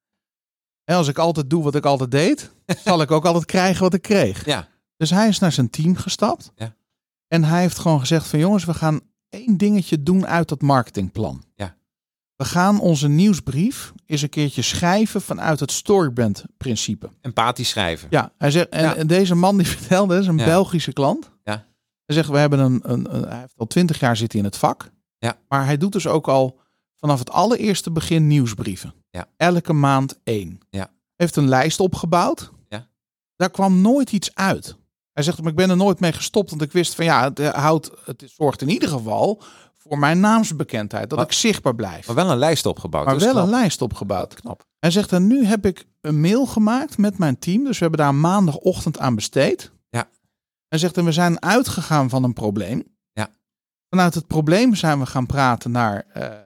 En 0.85 0.97
als 0.97 1.09
ik 1.09 1.19
altijd 1.19 1.51
doe 1.51 1.63
wat 1.63 1.75
ik 1.75 1.85
altijd 1.85 2.11
deed, 2.11 2.51
zal 2.85 3.01
ik 3.01 3.11
ook 3.11 3.25
altijd 3.25 3.45
krijgen 3.45 3.83
wat 3.83 3.95
ik 3.95 4.03
kreeg. 4.03 4.45
ja, 4.47 4.69
Dus 4.97 5.11
hij 5.11 5.29
is 5.29 5.39
naar 5.39 5.53
zijn 5.53 5.71
team 5.71 5.97
gestapt. 5.97 6.53
Ja. 6.57 6.75
En 7.29 7.45
hij 7.45 7.61
heeft 7.61 7.79
gewoon 7.79 8.01
gezegd 8.01 8.27
van 8.27 8.39
jongens, 8.39 8.65
we 8.65 8.75
gaan 8.75 9.01
één 9.29 9.57
dingetje 9.57 10.03
doen 10.03 10.27
uit 10.27 10.49
dat 10.49 10.61
marketingplan. 10.63 11.45
Ja. 11.55 11.77
We 12.37 12.45
gaan 12.45 12.81
onze 12.81 13.09
nieuwsbrief 13.09 13.93
eens 14.07 14.23
een 14.23 14.29
keertje 14.29 14.63
schrijven 14.63 15.23
vanuit 15.23 15.61
het 15.61 15.71
storybrand 15.73 16.45
principe. 16.57 17.11
empathisch 17.21 17.69
schrijven. 17.69 18.09
Ja, 18.11 18.33
hij 18.39 18.51
zegt, 18.51 18.69
en, 18.69 18.83
Ja. 18.83 18.95
en 18.97 19.07
deze 19.07 19.35
man 19.35 19.57
die 19.57 19.67
vertelde, 19.77 20.19
is 20.19 20.27
een 20.27 20.39
Ja. 20.39 20.45
Belgische 20.45 20.93
klant. 20.93 21.31
Ja. 21.45 21.67
Hij 22.05 22.15
zegt, 22.17 22.29
we 22.29 22.39
hebben 22.39 22.59
een, 22.59 22.81
een, 22.83 23.15
een- 23.15 23.29
hij 23.29 23.39
heeft 23.41 23.55
al 23.57 23.67
twintig 23.67 24.01
jaar 24.01 24.17
zit 24.17 24.33
hij 24.33 24.41
in 24.41 24.47
het 24.47 24.57
vak. 24.57 24.91
Ja. 25.19 25.37
Maar 25.49 25.65
hij 25.65 25.77
doet 25.77 25.93
dus 25.93 26.07
ook 26.07 26.29
al 26.29 26.61
vanaf 26.97 27.19
het 27.19 27.31
allereerste 27.31 27.91
begin 27.91 28.27
nieuwsbrieven. 28.27 28.95
Ja. 29.11 29.27
Elke 29.37 29.73
maand 29.73 30.21
één. 30.25 30.59
Ja. 30.71 30.91
Heeft 31.17 31.37
een 31.37 31.49
lijst 31.49 31.81
opgebouwd. 31.81 32.51
Ja. 32.69 32.89
Daar 33.37 33.51
kwam 33.51 33.81
nooit 33.81 34.13
iets 34.13 34.35
uit. 34.35 34.77
Hij 35.13 35.23
zegt, 35.23 35.41
maar 35.43 35.51
ik 35.51 35.57
ben 35.57 35.71
er 35.71 35.77
nooit 35.77 36.01
mee 36.01 36.13
gestopt, 36.13 36.51
want 36.51 36.63
ik 36.63 36.73
wist 36.73 36.95
van 36.95 37.05
ja, 37.05 37.23
het 37.25 37.39
eh, 37.39 37.49
houdt, 37.55 37.91
het 38.05 38.25
zorgt 38.37 38.63
in 38.63 38.69
ieder 38.69 38.89
geval 38.89 39.43
voor 39.73 39.99
mijn 39.99 40.21
naamsbekendheid, 40.21 41.09
dat 41.09 41.19
Maar- 41.19 41.27
ik 41.27 41.33
zichtbaar 41.33 41.75
blijf. 41.75 42.07
Maar 42.07 42.17
wel 42.17 42.31
een 42.31 42.39
lijst 42.39 42.67
opgebouwd. 42.67 43.07
Maar 43.07 43.17
is 43.17 43.25
wel 43.25 43.37
een 43.37 43.49
lijst 43.49 43.83
opgebouwd. 43.83 44.35
Knap. 44.35 44.67
Hij 44.79 44.91
zegt, 44.91 45.13
en 45.13 45.27
nu 45.27 45.45
heb 45.45 45.67
ik 45.67 45.87
een 46.01 46.21
mail 46.21 46.47
gemaakt 46.47 46.99
met 46.99 47.19
mijn 47.19 47.39
team. 47.39 47.65
Dus 47.65 47.79
we 47.79 47.83
hebben 47.85 48.01
daar 48.01 48.15
maandagochtend 48.15 48.99
aan 48.99 49.15
besteed. 49.15 49.73
Ja. 49.91 50.09
Hij 50.69 50.79
zegt, 50.79 50.97
en 50.97 51.05
we 51.05 51.13
zijn 51.13 51.43
uitgegaan 51.43 52.09
van 52.09 52.25
een 52.25 52.33
probleem. 52.33 52.83
Ja. 53.13 53.29
Vanuit 53.89 54.15
het 54.15 54.27
probleem 54.27 54.75
zijn 54.75 54.99
we 54.99 55.07
gaan 55.07 55.27
praten 55.27 55.71
naar... 55.71 56.07
eh, 56.13 56.39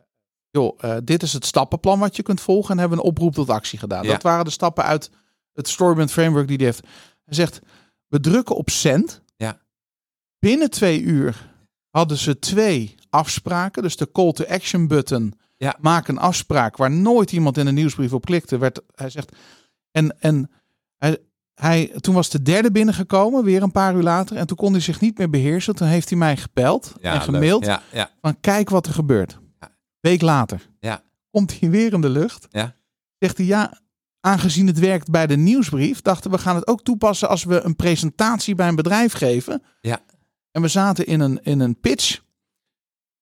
joh, 0.51 0.79
eh, 0.79 0.97
dit 1.05 1.23
is 1.23 1.33
het 1.33 1.47
stappenplan 1.47 1.99
wat 1.99 2.17
je 2.17 2.23
kunt 2.23 2.41
volgen. 2.41 2.71
En 2.71 2.79
hebben 2.79 2.99
we 2.99 3.05
een 3.05 3.11
oproep 3.11 3.35
tot 3.35 3.51
actie 3.51 3.79
gedaan. 3.79 4.05
Ja. 4.05 4.13
Dat 4.13 4.23
waren 4.23 4.45
de 4.45 4.51
stappen 4.51 4.85
uit 4.85 5.11
het 5.53 5.69
Storybrand 5.69 6.13
Framework 6.13 6.49
die 6.49 6.57
hij 6.57 6.67
heeft. 6.67 6.81
Hij 7.25 7.35
zegt, 7.35 7.61
we 8.07 8.21
drukken 8.21 8.57
op 8.57 8.71
send. 8.71 9.23
Ja. 9.37 9.61
Binnen 10.39 10.71
twee 10.71 11.01
uur 11.01 11.51
hadden 11.91 12.17
ze 12.17 12.39
twee 12.39 12.95
afspraken. 13.11 13.83
Dus 13.83 13.97
de 13.97 14.13
call 14.13 14.33
to 14.33 14.45
action 14.45 14.87
button 14.87 15.35
Ja. 15.57 15.77
Maak 15.81 16.09
een 16.09 16.19
afspraak 16.19 16.77
waar 16.77 16.91
nooit 16.91 17.33
iemand 17.33 17.57
in 17.57 17.67
een 17.67 17.75
nieuwsbrief 17.75 18.13
op 18.13 18.25
klikte. 18.25 18.59
Werd, 18.59 18.81
hij 18.95 19.11
zegt, 19.11 19.37
en, 19.91 20.21
en 20.21 20.51
hij, 20.97 21.19
hij, 21.55 21.87
toen 22.01 22.15
was 22.15 22.31
de 22.31 22.43
derde 22.43 22.71
binnengekomen, 22.71 23.45
weer 23.45 23.63
een 23.63 23.73
paar 23.73 23.95
uur 23.95 24.03
later. 24.03 24.37
En 24.37 24.47
toen 24.47 24.57
kon 24.57 24.73
hij 24.73 24.81
zich 24.81 25.01
niet 25.01 25.19
meer 25.19 25.31
beheersen. 25.31 25.75
Toen 25.75 25.89
heeft 25.89 26.09
hij 26.09 26.19
mij 26.19 26.37
gebeld 26.37 26.95
Ja, 27.01 27.15
en 27.15 27.21
gemaild 27.21 27.65
Ja, 27.65 27.83
ja. 27.93 28.11
van 28.21 28.41
kijk 28.41 28.69
wat 28.71 28.87
er 28.87 28.93
gebeurt. 28.93 29.39
Week 30.01 30.21
later 30.21 30.69
Ja. 30.81 31.03
komt 31.31 31.61
hij 31.61 31.71
weer 31.71 31.93
in 31.93 32.01
de 32.01 32.09
lucht. 32.09 32.47
Ja. 32.51 32.75
Zegt 33.19 33.37
hij 33.37 33.47
ja, 33.47 33.81
aangezien 34.21 34.67
het 34.67 34.79
werkt 34.79 35.11
bij 35.11 35.27
de 35.27 35.37
nieuwsbrief, 35.37 36.03
dachten 36.03 36.31
we 36.31 36.39
gaan 36.39 36.55
het 36.55 36.67
ook 36.67 36.83
toepassen 36.83 37.29
als 37.29 37.45
we 37.45 37.61
een 37.61 37.77
presentatie 37.77 38.55
bij 38.55 38.69
een 38.69 38.75
bedrijf 38.77 39.13
geven. 39.13 39.63
Ja. 39.81 40.01
En 40.51 40.63
we 40.63 40.69
zaten 40.69 41.07
in 41.07 41.21
een, 41.21 41.43
in 41.43 41.61
een 41.61 41.81
pitch. 41.81 42.21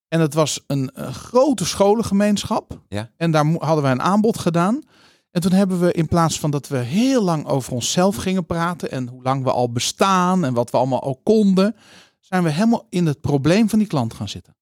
En 0.09 0.21
het 0.21 0.35
was 0.35 0.65
een, 0.67 0.91
een 0.95 1.15
grote 1.15 1.65
scholengemeenschap. 1.67 2.81
Ja. 2.89 3.11
En 3.17 3.31
daar 3.31 3.47
hadden 3.47 3.83
wij 3.83 3.93
een 3.93 4.03
aanbod 4.03 4.39
gedaan. 4.39 4.83
En 5.31 5.41
toen 5.41 5.53
hebben 5.53 5.81
we 5.81 5.93
in 5.93 6.09
plaats 6.09 6.41
van 6.41 6.51
dat 6.51 6.69
we 6.69 6.77
heel 6.79 7.23
lang 7.23 7.47
over 7.47 7.73
onszelf 7.73 8.17
gingen 8.17 8.47
praten 8.47 8.91
en 8.91 9.09
hoe 9.09 9.23
lang 9.23 9.43
we 9.45 9.51
al 9.53 9.73
bestaan 9.73 10.45
en 10.45 10.55
wat 10.55 10.71
we 10.71 10.77
allemaal 10.77 11.03
al 11.03 11.21
konden, 11.23 11.77
zijn 12.21 12.43
we 12.43 12.51
helemaal 12.51 12.87
in 12.89 13.07
het 13.07 13.21
probleem 13.21 13.69
van 13.69 13.79
die 13.79 13.89
klant 13.89 14.15
gaan 14.15 14.29
zitten. 14.29 14.56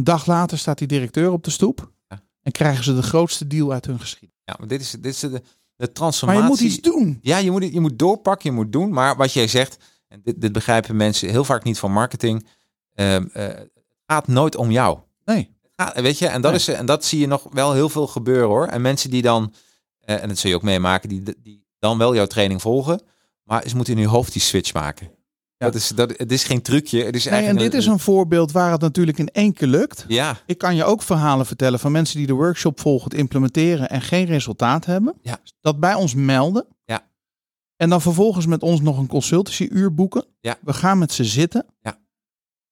Een 0.00 0.06
dag 0.06 0.26
later 0.26 0.58
staat 0.58 0.78
die 0.78 0.86
directeur 0.86 1.30
op 1.32 1.44
de 1.44 1.50
stoep 1.50 1.90
Ja. 2.08 2.20
en 2.42 2.52
krijgen 2.52 2.84
ze 2.84 2.94
de 2.94 3.02
grootste 3.02 3.46
deal 3.46 3.72
uit 3.72 3.86
hun 3.86 4.00
geschiedenis. 4.00 4.36
ja 4.44 4.54
maar 4.58 4.68
dit 4.68 4.80
is, 4.80 4.90
dit 4.90 5.04
is 5.14 5.18
de, 5.20 5.28
de 5.30 5.42
Maar 5.76 5.92
transformatie. 5.92 6.42
je 6.42 6.48
moet 6.48 6.60
iets 6.60 6.80
doen. 6.80 7.18
Ja, 7.22 7.36
je 7.36 7.50
moet, 7.50 7.72
je 7.72 7.80
moet 7.80 7.98
doorpakken, 7.98 8.50
je 8.50 8.56
moet 8.56 8.72
doen. 8.72 8.92
Maar 8.92 9.16
wat 9.16 9.32
jij 9.32 9.46
zegt, 9.48 9.76
en 10.08 10.20
dit, 10.24 10.40
dit 10.40 10.52
begrijpen 10.52 10.96
mensen 10.96 11.28
heel 11.30 11.44
vaak 11.44 11.64
niet 11.64 11.78
van 11.78 11.92
marketing. 11.92 12.46
het 12.94 13.70
gaat 14.06 14.26
nooit 14.28 14.56
om 14.56 14.70
jou. 14.70 14.98
Nee. 15.24 15.58
Weet 15.94 16.18
je, 16.18 16.26
en 16.26 16.40
dat, 16.40 16.50
Nee. 16.50 16.60
is, 16.60 16.68
en 16.68 16.86
dat 16.86 17.04
zie 17.04 17.20
je 17.20 17.26
nog 17.26 17.46
wel 17.50 17.72
heel 17.72 17.88
veel 17.88 18.06
gebeuren 18.06 18.48
hoor. 18.48 18.66
En 18.66 18.80
mensen 18.80 19.10
die 19.10 19.22
dan, 19.22 19.54
eh, 20.00 20.22
en 20.22 20.28
dat 20.28 20.38
zul 20.38 20.50
je 20.50 20.56
ook 20.56 20.62
meemaken, 20.62 21.08
die, 21.08 21.22
die 21.42 21.64
dan 21.78 21.98
wel 21.98 22.14
jouw 22.14 22.26
training 22.26 22.60
volgen, 22.60 23.02
maar 23.44 23.68
ze 23.68 23.76
moeten 23.76 23.94
in 23.94 24.00
hun 24.00 24.08
hoofd 24.08 24.32
die 24.32 24.42
switch 24.42 24.72
maken. 24.72 25.10
Ja. 25.60 25.66
Dat 25.66 25.74
is, 25.74 25.88
dat, 25.88 26.18
het 26.18 26.32
is 26.32 26.44
geen 26.44 26.62
trucje. 26.62 27.04
Het 27.04 27.14
is 27.14 27.24
nee 27.24 27.46
en 27.46 27.56
dit 27.56 27.74
is 27.74 27.86
een 27.86 27.98
voorbeeld 27.98 28.52
waar 28.52 28.72
het 28.72 28.80
natuurlijk 28.80 29.18
in 29.18 29.28
één 29.28 29.52
keer 29.52 29.68
lukt. 29.68 30.04
Ja, 30.08 30.36
Ik 30.46 30.58
kan 30.58 30.76
je 30.76 30.84
ook 30.84 31.02
verhalen 31.02 31.46
vertellen 31.46 31.78
van 31.78 31.92
mensen 31.92 32.16
die 32.18 32.26
de 32.26 32.32
workshop 32.32 32.80
volgen, 32.80 33.10
het 33.10 33.18
implementeren 33.18 33.88
en 33.90 34.00
geen 34.00 34.24
resultaat 34.24 34.84
hebben. 34.84 35.14
Ja. 35.22 35.38
Dat 35.60 35.80
bij 35.80 35.94
ons 35.94 36.14
melden. 36.14 36.66
Ja. 36.84 37.08
En 37.76 37.88
dan 37.88 38.00
vervolgens 38.00 38.46
met 38.46 38.62
ons 38.62 38.80
nog 38.80 38.98
een 38.98 39.06
consultancy-uur 39.06 39.94
boeken. 39.94 40.24
Ja. 40.40 40.58
We 40.62 40.72
gaan 40.72 40.98
met 40.98 41.12
ze 41.12 41.24
zitten. 41.24 41.66
Ja. 41.80 41.98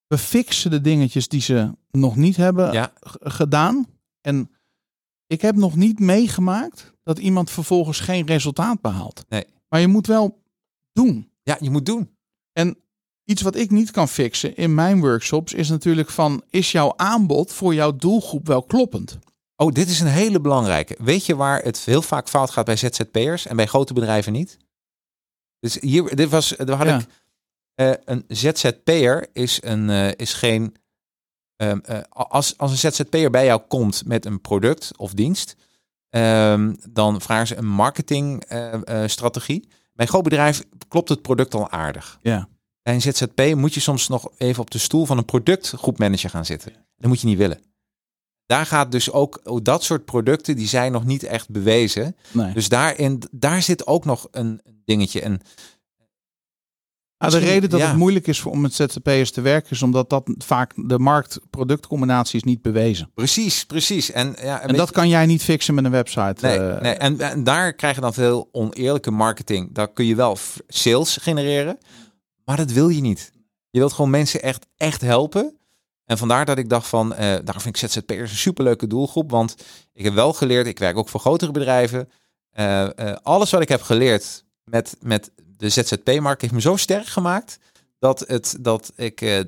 We 0.07 0.19
fixen 0.19 0.71
de 0.71 0.81
dingetjes 0.81 1.29
die 1.29 1.41
ze 1.41 1.73
nog 1.91 2.17
niet 2.17 2.37
hebben 2.37 2.73
ja, 2.73 2.93
gedaan. 3.21 3.87
En 4.21 4.51
ik 5.27 5.41
heb 5.41 5.57
nog 5.57 5.77
niet 5.77 5.99
meegemaakt 6.01 6.93
dat 7.03 7.19
iemand 7.19 7.51
vervolgens 7.51 8.01
geen 8.01 8.27
resultaat 8.27 8.81
behaalt. 8.81 9.25
Nee. 9.29 9.45
Maar 9.69 9.81
je 9.81 9.89
moet 9.89 10.07
wel 10.07 10.43
doen. 10.93 11.31
ja, 11.43 11.57
je 11.61 11.71
moet 11.71 11.87
doen. 11.87 12.17
En 12.59 12.77
iets 13.25 13.43
wat 13.43 13.57
ik 13.57 13.71
niet 13.71 13.91
kan 13.91 14.09
fixen 14.09 14.57
in 14.57 14.75
mijn 14.75 15.01
workshops 15.01 15.53
is 15.53 15.69
natuurlijk 15.69 16.11
van, 16.11 16.43
is 16.51 16.73
jouw 16.73 16.93
aanbod 16.97 17.53
voor 17.53 17.75
jouw 17.75 17.97
doelgroep 17.97 18.47
wel 18.47 18.63
kloppend? 18.63 19.19
Oh, 19.57 19.73
dit 19.73 19.89
is 19.89 20.01
een 20.01 20.07
hele 20.07 20.41
belangrijke. 20.41 20.97
Weet 20.99 21.27
je 21.27 21.37
waar 21.37 21.63
het 21.63 21.79
heel 21.79 22.03
vaak 22.03 22.29
fout 22.29 22.51
gaat 22.51 22.65
bij 22.65 22.77
ZZP'ers 22.77 23.47
en 23.47 23.57
bij 23.57 23.67
grote 23.67 23.95
bedrijven 23.95 24.33
niet? 24.33 24.57
Dus 25.61 25.81
hier, 25.81 26.17
dit 26.17 26.31
was, 26.31 26.55
daar 26.57 26.77
had 26.77 26.87
Ja. 26.87 26.99
ik, 26.99 27.07
eh, 27.75 27.93
een 28.05 28.25
ZZP'er 28.29 29.29
is, 29.33 29.63
een, 29.63 29.91
eh, 29.91 30.11
is 30.17 30.33
geen, 30.33 30.77
ehm, 31.57 31.79
eh, 31.79 31.99
als, 32.09 32.59
als 32.59 32.71
een 32.71 32.93
ZZP'er 32.93 33.31
bij 33.31 33.45
jou 33.45 33.63
komt 33.69 34.07
met 34.07 34.27
een 34.27 34.41
product 34.41 34.91
of 34.97 35.13
dienst, 35.13 35.57
ehm, 36.11 36.75
dan 36.91 37.21
vragen 37.21 37.47
ze 37.47 37.57
een 37.57 37.69
marketingstrategie. 37.69 39.69
Bij 39.99 40.07
een 40.07 40.13
groot 40.13 40.23
bedrijf 40.23 40.63
klopt 40.89 41.09
het 41.09 41.23
product 41.23 41.55
al 41.55 41.71
aardig. 41.71 42.19
Ja. 42.23 42.49
Bij 42.83 42.95
een 42.95 43.01
ZZP 43.01 43.55
moet 43.55 43.75
je 43.75 43.81
soms 43.81 44.09
nog 44.09 44.31
even 44.37 44.63
op 44.63 44.71
de 44.71 44.79
stoel 44.79 45.07
van 45.07 45.19
een 45.19 45.25
productgroepmanager 45.25 46.31
gaan 46.31 46.45
zitten. 46.45 46.73
Dat 46.97 47.09
moet 47.09 47.21
je 47.21 47.27
niet 47.27 47.39
willen. 47.39 47.61
Daar 48.47 48.67
gaat 48.67 48.93
dus 48.93 49.11
ook 49.11 49.41
oh, 49.45 49.61
dat 49.63 49.85
soort 49.85 50.05
producten 50.05 50.57
die 50.57 50.69
zijn 50.69 50.93
nog 50.93 51.05
niet 51.05 51.23
echt 51.23 51.51
bewezen. 51.51 52.17
Nee. 52.31 52.53
Dus 52.53 52.69
daarin, 52.69 53.23
daar 53.31 53.63
zit 53.63 53.87
ook 53.87 54.05
nog 54.05 54.29
een 54.31 54.61
dingetje. 54.85 55.21
En 55.21 55.41
Ah, 57.19 57.31
de 57.31 57.39
reden 57.39 57.71
dat 57.71 57.81
ja. 57.81 57.87
het 57.87 57.97
moeilijk 57.97 58.27
is 58.27 58.45
om 58.45 58.61
met 58.61 58.75
ZZP'ers 58.75 59.31
te 59.31 59.41
werken 59.41 59.71
is 59.71 59.83
omdat 59.83 60.11
dat 60.11 60.31
vaak 60.39 60.73
de 60.77 60.99
markt-productcombinatie 60.99 62.37
is 62.37 62.43
niet 62.43 62.63
bewezen. 62.63 63.11
precies, 63.15 63.65
precies. 63.65 64.11
En, 64.11 64.37
ja, 64.43 64.61
En 64.61 64.77
dat 64.77 64.91
kan 64.91 65.09
jij 65.09 65.27
niet 65.27 65.43
fixen 65.43 65.75
met 65.75 65.85
een 65.85 65.91
website. 65.91 66.47
Nee, 66.47 66.59
eh, 66.59 66.81
nee. 66.81 66.93
En, 66.93 67.21
en 67.21 67.45
daar 67.45 67.73
krijg 67.73 67.95
je 67.95 68.01
dan 68.01 68.15
veel 68.15 68.49
oneerlijke 68.53 69.11
marketing. 69.11 69.75
Daar 69.75 69.93
kun 69.93 70.05
je 70.05 70.15
wel 70.15 70.37
sales 70.69 71.17
genereren, 71.17 71.79
maar 72.45 72.57
dat 72.57 72.73
wil 72.73 72.89
je 72.89 73.01
niet. 73.01 73.33
Je 73.71 73.79
wilt 73.79 73.93
gewoon 73.93 74.11
mensen 74.11 74.43
echt, 74.43 74.67
echt 74.77 75.01
helpen. 75.01 75.59
En 76.05 76.19
vandaar 76.19 76.45
dat 76.45 76.59
ik 76.59 76.69
dacht 76.69 76.89
van, 76.89 77.15
eh 77.15 77.37
daar 77.45 77.61
vind 77.61 77.83
ik 77.83 77.91
ZZP'ers 77.91 78.31
een 78.31 78.37
superleuke 78.37 78.87
doelgroep. 78.87 79.31
Want 79.31 79.55
ik 79.93 80.05
heb 80.05 80.15
wel 80.15 80.33
geleerd, 80.33 80.67
ik 80.67 80.79
werk 80.79 80.97
ook 80.97 81.09
voor 81.09 81.21
grotere 81.21 81.53
bedrijven. 81.53 82.09
Eh, 82.51 82.89
alles 83.23 83.51
wat 83.51 83.61
ik 83.61 83.69
heb 83.69 83.83
geleerd 83.83 84.45
met, 84.65 84.97
met 85.01 85.31
de 85.59 85.69
ZZP-markt 85.69 86.41
heeft 86.41 86.53
me 86.53 86.61
zo 86.61 86.77
sterk 86.77 87.07
gemaakt 87.07 87.59
dat, 87.99 88.25
het, 88.27 88.57
dat 88.61 88.93
ik 88.97 89.21
eh, 89.21 89.41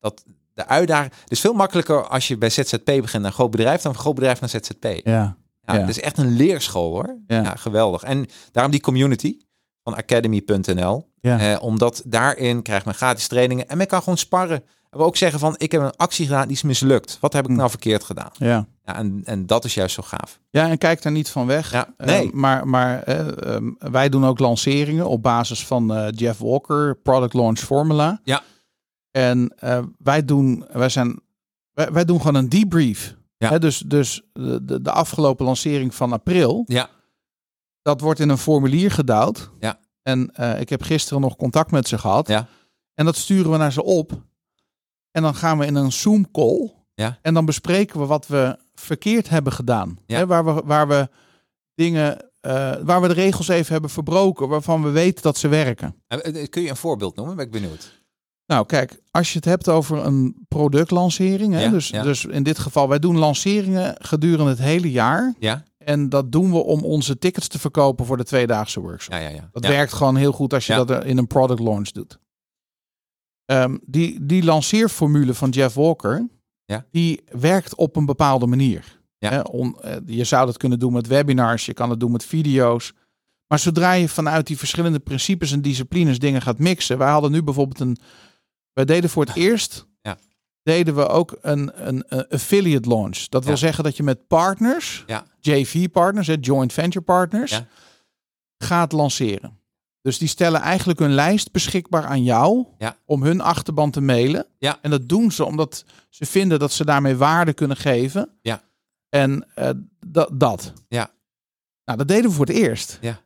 dat 0.00 0.24
de 0.54 0.66
uitdaging. 0.66 1.12
Het 1.22 1.30
is 1.30 1.40
veel 1.40 1.52
makkelijker 1.52 2.08
als 2.08 2.28
je 2.28 2.36
bij 2.38 2.50
ZZP 2.50 2.84
begint 2.84 3.22
naar 3.22 3.32
groot 3.32 3.50
bedrijf 3.50 3.82
dan 3.82 3.92
van 3.92 4.02
groot 4.02 4.14
bedrijf 4.14 4.40
naar 4.40 4.48
ZZP. 4.50 4.84
Ja, 4.84 5.00
Ja, 5.04 5.36
Ja. 5.74 5.80
Het 5.80 5.88
is 5.88 6.00
echt 6.00 6.18
een 6.18 6.36
leerschool 6.36 6.90
hoor. 6.90 7.16
Ja. 7.26 7.42
Ja. 7.42 7.54
geweldig. 7.56 8.02
En 8.02 8.26
daarom 8.52 8.72
die 8.72 8.80
community 8.80 9.38
van 9.82 9.94
academy.nl. 9.96 11.08
ja. 11.20 11.38
Eh, 11.54 11.62
omdat 11.62 12.02
daarin 12.06 12.62
krijgt 12.62 12.84
men 12.84 12.94
gratis 12.94 13.26
trainingen 13.28 13.68
en 13.68 13.76
men 13.76 13.86
kan 13.86 13.98
gewoon 14.02 14.18
sparren. 14.18 14.62
En 14.90 14.98
we 14.98 15.04
ook 15.04 15.16
zeggen 15.16 15.40
van 15.40 15.54
ik 15.58 15.72
heb 15.72 15.80
een 15.80 15.96
actie 15.96 16.26
gedaan 16.26 16.46
die 16.48 16.56
is 16.56 16.62
mislukt. 16.62 17.18
Wat 17.20 17.32
heb 17.32 17.44
ik 17.44 17.50
Hm. 17.50 17.56
nou 17.56 17.70
verkeerd 17.70 18.04
gedaan? 18.04 18.30
ja. 18.38 18.66
Ja, 18.88 18.94
en, 18.96 19.20
en 19.24 19.46
dat 19.46 19.64
is 19.64 19.74
juist 19.74 19.94
zo 19.94 20.02
gaaf. 20.02 20.40
ja, 20.50 20.68
en 20.68 20.78
kijk 20.78 21.02
daar 21.02 21.12
niet 21.12 21.28
van 21.30 21.46
weg. 21.46 21.70
Ja, 21.72 21.94
Eh, 21.96 22.06
nee. 22.06 22.30
maar 22.34 22.68
maar 22.68 23.02
eh, 23.02 23.54
ehm, 23.54 23.70
wij 23.78 24.08
doen 24.08 24.24
ook 24.24 24.38
lanceringen 24.38 25.08
op 25.08 25.22
basis 25.22 25.66
van 25.66 25.94
eh, 25.94 26.06
Jeff 26.10 26.38
Walker, 26.38 26.96
Product 26.96 27.34
Launch 27.34 27.58
Formula. 27.58 28.20
Ja. 28.24 28.42
En 29.10 29.54
wij 29.98 30.24
doen, 30.24 30.64
wij 30.72 30.88
zijn, 30.88 31.20
wij, 31.72 31.92
wij 31.92 32.04
doen 32.04 32.18
gewoon 32.18 32.34
een 32.34 32.48
debrief. 32.48 33.16
Ja. 33.36 33.58
Dus 33.58 33.78
dus 33.78 34.22
de, 34.32 34.64
de, 34.64 34.82
de 34.82 34.90
afgelopen 34.90 35.44
lancering 35.46 35.94
van 35.94 36.12
april, 36.12 36.62
Ja. 36.66 36.88
dat 37.82 38.00
wordt 38.00 38.20
in 38.20 38.28
een 38.28 38.38
formulier 38.38 38.90
gedouwd. 38.90 39.50
Ja. 39.60 39.78
En 40.02 40.32
ik 40.60 40.68
heb 40.68 40.82
gisteren 40.82 41.20
nog 41.20 41.36
contact 41.36 41.70
met 41.70 41.88
ze 41.88 41.98
gehad. 41.98 42.28
Ja. 42.28 42.46
En 42.94 43.04
dat 43.04 43.16
sturen 43.16 43.50
we 43.50 43.56
naar 43.56 43.72
ze 43.72 43.84
op. 43.84 44.12
En 45.10 45.22
dan 45.22 45.34
gaan 45.34 45.58
we 45.58 45.66
in 45.66 45.74
een 45.74 45.92
Zoom 45.92 46.30
call. 46.30 46.74
Ja. 46.94 47.18
En 47.22 47.34
dan 47.34 47.44
bespreken 47.44 48.00
we 48.00 48.06
wat 48.06 48.26
we 48.26 48.58
verkeerd 48.78 49.28
hebben 49.28 49.52
gedaan. 49.52 49.98
Ja. 50.06 50.16
Hè, 50.16 50.26
waar, 50.26 50.44
we, 50.44 50.62
waar 50.64 50.88
we 50.88 51.08
dingen, 51.74 52.30
eh, 52.40 52.74
waar 52.82 53.00
we 53.00 53.08
de 53.08 53.14
regels 53.14 53.48
even 53.48 53.72
hebben 53.72 53.90
verbroken, 53.90 54.48
waarvan 54.48 54.82
we 54.82 54.90
weten 54.90 55.22
dat 55.22 55.36
ze 55.36 55.48
werken. 55.48 55.94
Eh, 56.06 56.42
eh, 56.42 56.48
Kun 56.48 56.62
je 56.62 56.68
een 56.70 56.76
voorbeeld 56.76 57.16
noemen? 57.16 57.36
Ben 57.36 57.44
ik 57.44 57.50
benieuwd. 57.52 57.96
Nou, 58.46 58.66
kijk, 58.66 59.00
als 59.10 59.28
je 59.32 59.36
het 59.36 59.44
hebt 59.44 59.68
over 59.68 60.04
een 60.06 60.46
productlancering, 60.48 61.52
hè, 61.54 61.62
Ja, 61.62 61.70
dus, 61.70 61.88
ja. 61.88 62.02
dus 62.02 62.24
in 62.24 62.42
dit 62.42 62.58
geval, 62.58 62.88
wij 62.88 62.98
doen 62.98 63.16
lanceringen 63.18 63.94
gedurende 63.98 64.50
het 64.50 64.58
hele 64.58 64.90
jaar. 64.90 65.34
Ja, 65.38 65.64
En 65.78 66.08
dat 66.08 66.32
doen 66.32 66.50
we 66.50 66.58
om 66.58 66.84
onze 66.84 67.18
tickets 67.18 67.48
te 67.48 67.58
verkopen 67.58 68.06
voor 68.06 68.16
de 68.16 68.24
tweedaagse 68.24 68.80
workshop. 68.80 69.12
ja, 69.12 69.18
ja. 69.18 69.28
ja. 69.28 69.48
Dat 69.52 69.66
werkt 69.66 69.92
gewoon 69.92 70.16
heel 70.16 70.32
goed 70.32 70.54
als 70.54 70.66
je 70.66 70.74
dat 70.74 71.04
in 71.04 71.18
een 71.18 71.26
product 71.26 71.60
launch 71.60 71.90
doet. 71.90 72.18
Ehm, 73.44 73.76
die, 73.86 74.26
die 74.26 74.44
lanceerformule 74.44 75.34
van 75.34 75.50
Jeff 75.50 75.74
Walker, 75.74 76.28
Ja. 76.68 76.84
die 76.90 77.22
werkt 77.30 77.74
op 77.74 77.96
een 77.96 78.06
bepaalde 78.06 78.46
manier. 78.46 78.98
Ja. 79.18 79.30
Hè, 79.30 79.40
on- 79.40 79.80
eh, 79.80 79.96
je 80.06 80.24
zou 80.24 80.46
dat 80.46 80.56
kunnen 80.56 80.78
doen 80.78 80.92
met 80.92 81.06
webinars, 81.06 81.66
je 81.66 81.72
kan 81.72 81.90
het 81.90 82.00
doen 82.00 82.12
met 82.12 82.24
video's. 82.24 82.92
Maar 83.46 83.58
zodra 83.58 83.92
je 83.92 84.08
vanuit 84.08 84.46
die 84.46 84.58
verschillende 84.58 84.98
principes 84.98 85.52
en 85.52 85.62
disciplines 85.62 86.18
dingen 86.18 86.42
gaat 86.42 86.58
mixen. 86.58 86.98
Wij 86.98 87.10
hadden 87.10 87.30
nu 87.32 87.42
bijvoorbeeld 87.42 87.80
een. 87.80 87.96
Wij 88.72 88.84
deden 88.84 89.10
voor 89.10 89.24
het 89.24 89.34
eerst. 89.36 89.86
Ja. 90.02 90.18
Deden 90.62 90.94
we 90.94 91.08
ook 91.08 91.38
een, 91.40 91.88
een, 91.88 92.04
een 92.08 92.28
affiliate 92.28 92.88
launch. 92.88 93.18
Dat 93.28 93.42
wil 93.44 93.52
Ja. 93.52 93.58
zeggen 93.58 93.84
dat 93.84 93.96
je 93.96 94.02
met 94.02 94.26
partners, 94.26 95.04
Ja. 95.06 95.24
JV-partners, 95.40 96.26
hè, 96.26 96.36
joint 96.40 96.72
venture 96.72 97.04
partners, 97.04 97.62
gaat 98.58 98.92
lanceren. 98.92 99.57
Dus 100.08 100.18
die 100.18 100.28
stellen 100.28 100.60
eigenlijk 100.60 100.98
hun 100.98 101.12
lijst 101.14 101.52
beschikbaar 101.52 102.04
aan 102.04 102.22
jou 102.22 102.66
Ja. 102.78 102.96
om 103.04 103.22
hun 103.22 103.40
achterban 103.40 103.90
te 103.90 104.00
mailen. 104.00 104.46
Ja. 104.58 104.78
En 104.82 104.90
dat 104.90 105.08
doen 105.08 105.30
ze 105.32 105.44
omdat 105.44 105.84
ze 106.10 106.26
vinden 106.26 106.58
dat 106.58 106.72
ze 106.72 106.84
daarmee 106.84 107.16
waarde 107.16 107.52
kunnen 107.52 107.76
geven. 107.76 108.38
Ja. 108.42 108.62
En 109.08 109.46
eh, 109.54 109.70
dat, 110.06 110.28
dat. 110.32 110.72
Ja. 110.88 111.10
Nou, 111.84 111.98
dat 111.98 112.08
deden 112.08 112.30
we 112.30 112.36
voor 112.36 112.46
het 112.46 112.54
eerst. 112.56 112.98
Ja. 113.00 113.20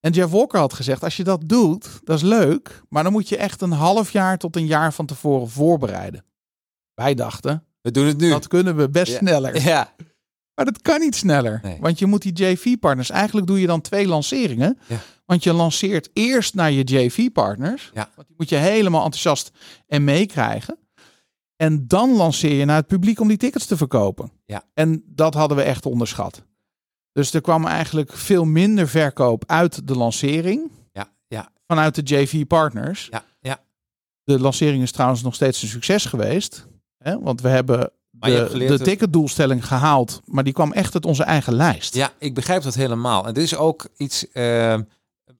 En 0.00 0.12
Jeff 0.12 0.32
Walker 0.32 0.58
had 0.60 0.72
gezegd, 0.72 1.02
als 1.04 1.16
je 1.16 1.24
dat 1.24 1.48
doet, 1.48 2.00
dat 2.04 2.16
is 2.16 2.22
leuk. 2.22 2.82
Maar 2.88 3.02
dan 3.02 3.12
moet 3.12 3.28
je 3.28 3.36
echt 3.36 3.60
een 3.60 3.72
half 3.72 4.10
jaar 4.10 4.38
tot 4.38 4.56
een 4.56 4.66
jaar 4.66 4.92
van 4.92 5.06
tevoren 5.06 5.48
voorbereiden. 5.50 6.24
Wij 6.94 7.14
dachten, 7.14 7.64
We 7.80 7.90
doen 7.90 8.06
het 8.06 8.18
nu. 8.18 8.28
Dat 8.30 8.46
kunnen 8.48 8.76
we 8.76 8.88
best 8.88 9.12
Ja. 9.12 9.18
sneller. 9.18 9.60
Ja, 9.62 9.94
Maar 10.54 10.64
dat 10.64 10.82
kan 10.82 11.00
niet 11.00 11.14
sneller. 11.16 11.60
Nee. 11.62 11.78
Want 11.80 11.98
je 11.98 12.06
moet 12.06 12.22
die 12.22 12.32
JV-partners... 12.32 13.10
Eigenlijk 13.10 13.46
doe 13.46 13.60
je 13.60 13.66
dan 13.66 13.80
twee 13.80 14.06
lanceringen. 14.06 14.78
Ja. 14.88 14.98
Want 15.24 15.42
je 15.44 15.52
lanceert 15.52 16.10
eerst 16.12 16.54
naar 16.54 16.70
je 16.72 16.82
JV-partners. 16.84 17.90
Ja. 17.94 18.08
Want 18.14 18.26
die 18.26 18.36
moet 18.38 18.48
je 18.48 18.56
helemaal 18.56 19.04
enthousiast 19.04 19.50
en 19.86 20.04
meekrijgen. 20.04 20.78
En 21.56 21.86
dan 21.88 22.10
lanceer 22.16 22.54
je 22.54 22.64
naar 22.64 22.76
het 22.76 22.86
publiek 22.86 23.20
om 23.20 23.28
die 23.28 23.36
tickets 23.36 23.66
te 23.66 23.76
verkopen. 23.76 24.30
Ja. 24.46 24.64
En 24.74 25.02
dat 25.06 25.34
hadden 25.34 25.56
we 25.56 25.62
echt 25.62 25.86
onderschat. 25.86 26.42
Dus 27.12 27.34
er 27.34 27.40
kwam 27.40 27.66
eigenlijk 27.66 28.12
veel 28.12 28.44
minder 28.44 28.88
verkoop 28.88 29.44
uit 29.46 29.88
de 29.88 29.96
lancering. 29.96 30.70
ja, 30.92 31.08
ja, 31.26 31.48
Vanuit 31.66 31.94
de 31.94 32.02
JV-partners. 32.02 33.08
ja, 33.10 33.24
ja. 33.40 33.62
De 34.24 34.40
lancering 34.40 34.82
is 34.82 34.92
trouwens 34.92 35.22
nog 35.22 35.34
steeds 35.34 35.62
een 35.62 35.68
succes 35.68 36.04
geweest. 36.04 36.66
Hè? 36.98 37.20
Want 37.20 37.40
we 37.40 37.48
hebben 37.48 37.90
de, 38.20 38.48
de 38.52 38.64
dat- 38.66 38.84
ticketdoelstelling 38.84 39.66
gehaald. 39.66 40.20
Maar 40.24 40.44
die 40.44 40.52
kwam 40.52 40.72
echt 40.72 40.94
uit 40.94 41.06
onze 41.06 41.22
eigen 41.22 41.54
lijst. 41.54 41.94
Ja, 41.94 42.12
ik 42.18 42.34
begrijp 42.34 42.62
dat 42.62 42.74
helemaal. 42.74 43.26
En 43.26 43.34
dit 43.34 43.42
is 43.44 43.56
ook 43.56 43.86
iets. 43.96 44.32
eh, 44.32 44.76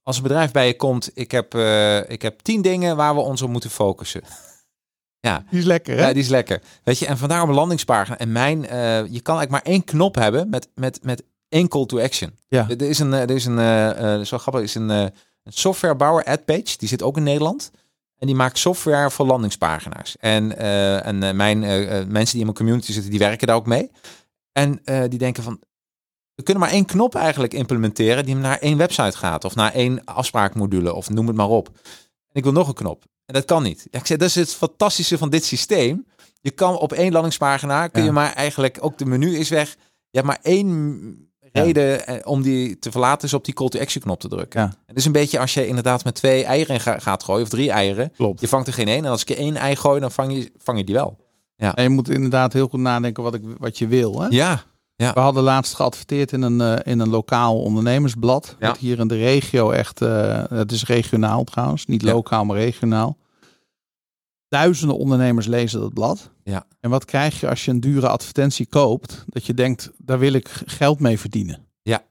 als 0.03 0.17
een 0.17 0.23
bedrijf 0.23 0.51
bij 0.53 0.67
je 0.67 0.77
komt, 0.77 1.11
ik 1.15 1.31
heb, 1.31 1.55
eh, 1.55 2.11
ik 2.11 2.23
heb 2.23 2.41
tien 2.41 2.63
dingen 2.63 2.97
waar 2.97 3.15
we 3.15 3.21
ons 3.21 3.43
op 3.43 3.51
moeten 3.51 3.71
focussen. 3.71 4.23
ja, 5.21 5.45
Die 5.51 5.59
is 5.59 5.65
lekker, 5.65 5.97
hè? 5.97 6.07
ja, 6.07 6.13
die 6.13 6.23
is 6.23 6.29
lekker. 6.29 6.63
Weet 6.83 6.99
je, 6.99 7.07
en 7.07 7.19
vandaar 7.19 7.43
op 7.43 7.49
een 7.49 7.55
landingspagina. 7.55 8.19
En 8.19 8.33
mijn, 8.33 8.67
eh, 8.67 8.79
je 9.07 9.21
kan 9.21 9.37
eigenlijk 9.37 9.51
maar 9.51 9.73
één 9.73 9.85
knop 9.85 10.15
hebben 10.15 10.49
met, 10.49 10.69
met, 10.75 10.99
met 11.03 11.23
één 11.49 11.69
call 11.69 11.87
to 11.87 12.01
action. 12.01 12.39
Ja. 12.49 12.67
Er 12.69 12.83
is 12.83 12.99
een, 12.99 13.13
er 13.13 13.31
is 13.31 13.45
een, 13.45 14.27
zo 14.27 14.39
grappig, 14.39 14.63
is 14.63 14.75
een, 14.75 14.89
een 14.89 15.13
softwarebouwer, 15.45 16.25
AdPage, 16.25 16.77
die 16.79 16.89
zit 16.89 17.03
ook 17.03 17.17
in 17.17 17.23
Nederland. 17.23 17.71
En 18.25 18.31
die 18.31 18.39
maakt 18.39 18.59
software 18.59 19.11
voor 19.11 19.27
landingspagina's. 19.27 20.17
En, 20.21 20.57
eh, 20.59 21.07
en 21.07 21.23
eh, 21.23 21.35
mijn 21.35 21.65
eh, 21.65 22.05
mensen 22.07 22.31
die 22.31 22.39
in 22.39 22.45
mijn 22.45 22.55
community 22.55 22.93
zitten, 22.93 23.11
die 23.11 23.19
werken 23.19 23.47
daar 23.47 23.57
ook 23.57 23.67
mee. 23.67 23.91
En 24.53 24.81
die 25.09 25.19
denken 25.19 25.43
van, 25.43 25.61
we 26.35 26.43
kunnen 26.43 26.63
maar 26.63 26.73
één 26.73 26.85
knop 26.85 27.15
eigenlijk 27.15 27.55
implementeren 27.55 28.25
die 28.25 28.35
naar 28.35 28.59
één 28.59 28.77
website 28.77 29.17
gaat. 29.17 29.45
Of 29.45 29.55
naar 29.55 29.73
één 29.73 30.05
afspraakmodule, 30.05 30.95
of 30.95 31.11
noem 31.11 31.27
het 31.27 31.37
maar 31.37 31.49
op. 31.49 31.69
En 31.69 32.33
ik 32.33 32.43
wil 32.43 32.53
nog 32.53 32.69
een 32.69 32.75
knop. 32.75 33.05
En 33.25 33.35
dat 33.35 33.45
kan 33.45 33.63
niet. 33.63 33.87
Ja, 33.91 33.99
ik 33.99 34.07
zeg, 34.07 34.19
dat 34.19 34.29
is 34.29 34.35
het 34.35 34.55
fantastische 34.55 35.19
van 35.19 35.31
dit 35.31 35.45
systeem. 35.45 36.07
Je 36.41 36.51
kan 36.51 36.79
op 36.79 36.93
één 36.93 37.13
landingspagina, 37.13 37.89
kun 37.89 38.01
Ja. 38.01 38.07
je 38.07 38.13
maar 38.13 38.33
eigenlijk, 38.33 38.79
ook 38.81 38.99
de 38.99 39.07
menu 39.07 39.37
is 39.37 39.49
weg. 39.49 39.71
Je 40.11 40.19
hebt 40.21 40.27
maar 40.27 40.41
één 40.43 41.34
reden 41.63 42.07
eh, 42.07 42.17
om 42.25 42.43
die 42.43 42.79
te 42.79 42.91
verlaten, 42.91 43.27
is 43.29 43.35
op 43.35 43.45
die 43.45 43.55
call 43.55 43.69
to 43.69 43.81
action 43.81 44.03
knop 44.03 44.21
te 44.21 44.29
drukken. 44.29 44.61
Ja. 44.61 44.75
Het 44.87 44.97
is 44.97 45.05
een 45.05 45.13
beetje 45.13 45.39
als 45.39 45.55
je 45.55 45.67
inderdaad 45.67 46.05
met 46.05 46.15
twee 46.15 46.45
eieren 46.45 46.81
ga- 46.81 46.99
gaat 46.99 47.23
gooien, 47.23 47.43
of 47.43 47.49
drie 47.49 47.71
eieren. 47.71 48.13
Klopt. 48.17 48.41
Je 48.41 48.49
vangt 48.49 48.67
er 48.67 48.73
geen 48.73 48.89
één. 48.89 49.05
En 49.05 49.11
als 49.11 49.23
ik 49.23 49.31
er 49.31 49.37
één 49.39 49.57
ei 49.57 49.77
gooi, 49.77 50.01
dan 50.01 50.11
vang 50.11 50.33
je, 50.33 50.51
vang 50.59 50.79
je 50.79 50.85
die 50.85 50.95
wel. 50.95 51.17
En 51.57 51.83
je 51.83 51.89
moet 51.89 52.09
inderdaad 52.11 52.53
heel 52.53 52.69
goed 52.69 52.81
nadenken 52.81 53.23
wat, 53.23 53.35
ik, 53.35 53.43
wat 53.59 53.79
je 53.79 53.87
wil. 53.87 54.21
Hè? 54.21 54.27
Ja, 54.31 54.63
We 54.97 55.21
hadden 55.21 55.43
laatst 55.43 55.75
geadverteerd 55.75 56.33
in 56.33 56.43
een, 56.43 56.61
eh, 56.61 56.93
in 56.93 57.01
een 57.01 57.09
lokaal 57.09 57.59
ondernemersblad. 57.63 58.57
Ja. 58.59 58.75
Hier 58.79 58.99
in 58.99 59.09
de 59.09 59.17
regio 59.17 59.71
echt, 59.71 60.01
eh, 60.03 60.43
het 60.49 60.73
is 60.73 60.85
regionaal 60.87 61.45
trouwens, 61.45 61.87
niet 61.87 62.03
Ja. 62.03 62.13
lokaal, 62.13 62.45
maar 62.45 62.57
regionaal. 62.57 63.17
Duizenden 64.55 64.97
ondernemers 64.99 65.47
lezen 65.47 65.81
dat 65.81 65.95
blad. 65.95 66.31
Ja. 66.45 66.67
En 66.81 66.91
wat 66.91 67.05
krijg 67.05 67.41
je 67.41 67.49
als 67.49 67.65
je 67.65 67.71
een 67.71 67.81
dure 67.81 68.09
advertentie 68.09 68.67
koopt? 68.67 69.25
Dat 69.27 69.47
je 69.47 69.55
denkt, 69.55 69.91
daar 69.99 70.19
wil 70.19 70.33
ik 70.33 70.49
geld 70.67 71.01
mee 71.01 71.19
verdienen. 71.19 71.67
Ja. 71.83 72.03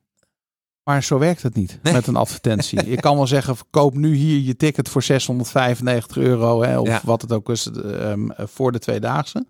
Maar 0.83 1.03
zo 1.03 1.17
werkt 1.19 1.41
het 1.43 1.55
niet 1.55 1.79
Nee. 1.83 1.93
met 1.93 2.07
een 2.07 2.15
advertentie. 2.15 2.85
je 2.89 2.95
kan 2.95 3.15
wel 3.15 3.27
zeggen, 3.27 3.55
koop 3.69 3.93
nu 3.95 4.15
hier 4.15 4.39
je 4.39 4.55
ticket 4.55 4.89
voor 4.89 5.03
695 5.03 6.17
euro. 6.17 6.63
Hè, 6.63 6.79
of 6.79 6.87
Ja. 6.87 7.01
wat 7.03 7.21
het 7.21 7.31
ook 7.31 7.49
is 7.49 7.67
ehm, 7.67 8.29
voor 8.37 8.71
de 8.71 8.79
tweedaagse. 8.79 9.45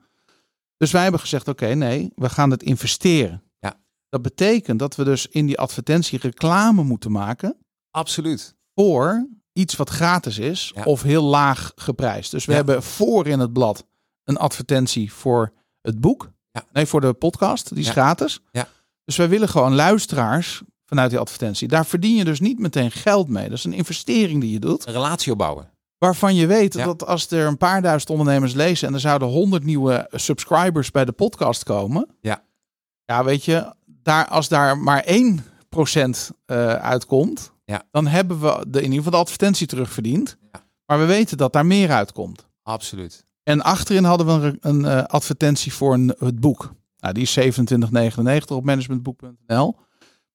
Dus 0.77 0.91
wij 0.91 1.01
hebben 1.01 1.19
gezegd, 1.19 1.47
oké, 1.47 1.67
nee, 1.73 2.11
we 2.15 2.29
gaan 2.29 2.51
het 2.51 2.63
investeren. 2.63 3.43
Ja. 3.59 3.73
Dat 4.09 4.21
betekent 4.21 4.79
dat 4.79 4.95
we 4.95 5.03
dus 5.03 5.27
in 5.27 5.45
die 5.45 5.59
advertentie 5.59 6.19
reclame 6.19 6.83
moeten 6.83 7.11
maken 7.11 7.55
absoluut. 7.91 8.55
voor 8.75 9.27
iets 9.54 9.76
wat 9.76 9.89
gratis 9.89 10.38
is 10.38 10.72
Ja. 10.76 10.84
of 10.84 11.01
heel 11.01 11.24
laag 11.24 11.72
geprijsd. 11.76 12.32
Dus 12.32 12.45
we 12.45 12.51
Ja. 12.51 12.58
hebben 12.58 12.84
voor 12.84 13.28
in 13.28 13.39
het 13.39 13.54
blad 13.54 13.86
een 14.24 14.38
advertentie 14.38 15.14
voor 15.14 15.51
het 15.82 15.99
boek. 16.01 16.32
Ja. 16.51 16.64
Nee, 16.72 16.86
voor 16.86 17.01
de 17.01 17.14
podcast, 17.14 17.70
die 17.76 17.84
is 17.84 17.89
gratis. 17.89 18.39
Ja. 18.51 18.68
Dus 19.06 19.16
wij 19.16 19.30
willen 19.30 19.49
gewoon 19.49 19.76
luisteraars 19.76 20.62
vanuit 20.86 21.10
die 21.10 21.20
advertentie. 21.20 21.68
Daar 21.68 21.86
verdien 21.86 22.16
je 22.16 22.24
dus 22.24 22.39
niet 22.39 22.60
meteen 22.60 22.91
geld 22.91 23.28
mee. 23.30 23.49
Dat 23.49 23.58
is 23.58 23.64
een 23.64 23.74
investering 23.74 24.41
die 24.41 24.51
je 24.51 24.60
doet. 24.60 24.88
Een 24.88 24.93
relatie 24.93 25.32
opbouwen. 25.32 25.72
Waarvan 25.97 26.36
je 26.36 26.47
weet 26.47 26.74
dat 26.74 27.06
als 27.06 27.32
er 27.32 27.47
een 27.47 27.58
paar 27.58 27.82
duizend 27.82 28.10
ondernemers 28.12 28.54
lezen 28.54 28.88
en 28.88 28.93
er 28.93 28.99
zouden 28.99 29.28
honderd 29.28 29.64
nieuwe 29.64 30.08
subscribers 30.12 30.91
bij 30.91 31.06
de 31.06 31.12
podcast 31.12 31.64
komen. 31.64 32.08
Ja. 32.22 32.43
Ja, 33.06 33.24
weet 33.24 33.45
je, 33.45 33.74
daar, 33.86 34.28
als 34.28 34.47
daar 34.47 34.78
maar 34.78 35.04
1% 35.06 36.32
eh 36.45 36.74
uitkomt, 36.74 37.51
Ja. 37.66 37.84
dan 37.91 38.07
hebben 38.07 38.39
we 38.39 38.66
de, 38.68 38.78
in 38.78 38.84
ieder 38.84 38.97
geval 38.97 39.11
de 39.11 39.18
advertentie 39.26 39.68
terugverdiend. 39.68 40.38
Ja. 40.51 40.64
Maar 40.86 40.99
we 40.99 41.05
weten 41.05 41.38
dat 41.38 41.53
daar 41.53 41.66
meer 41.66 41.91
uitkomt. 41.91 42.47
Absoluut. 42.64 43.26
En 43.43 43.61
achterin 43.61 44.03
hadden 44.03 44.41
we 44.41 44.47
een, 44.47 44.57
een 44.61 44.86
eh, 44.86 45.03
advertentie 45.03 45.74
voor 45.74 45.93
een, 45.93 46.16
het 46.18 46.39
boek. 46.39 46.74
Nou, 46.97 47.14
die 47.14 47.24
is 47.24 47.39
27,99 47.39 48.45
op 48.47 48.64
managementboek.nl. 48.66 49.76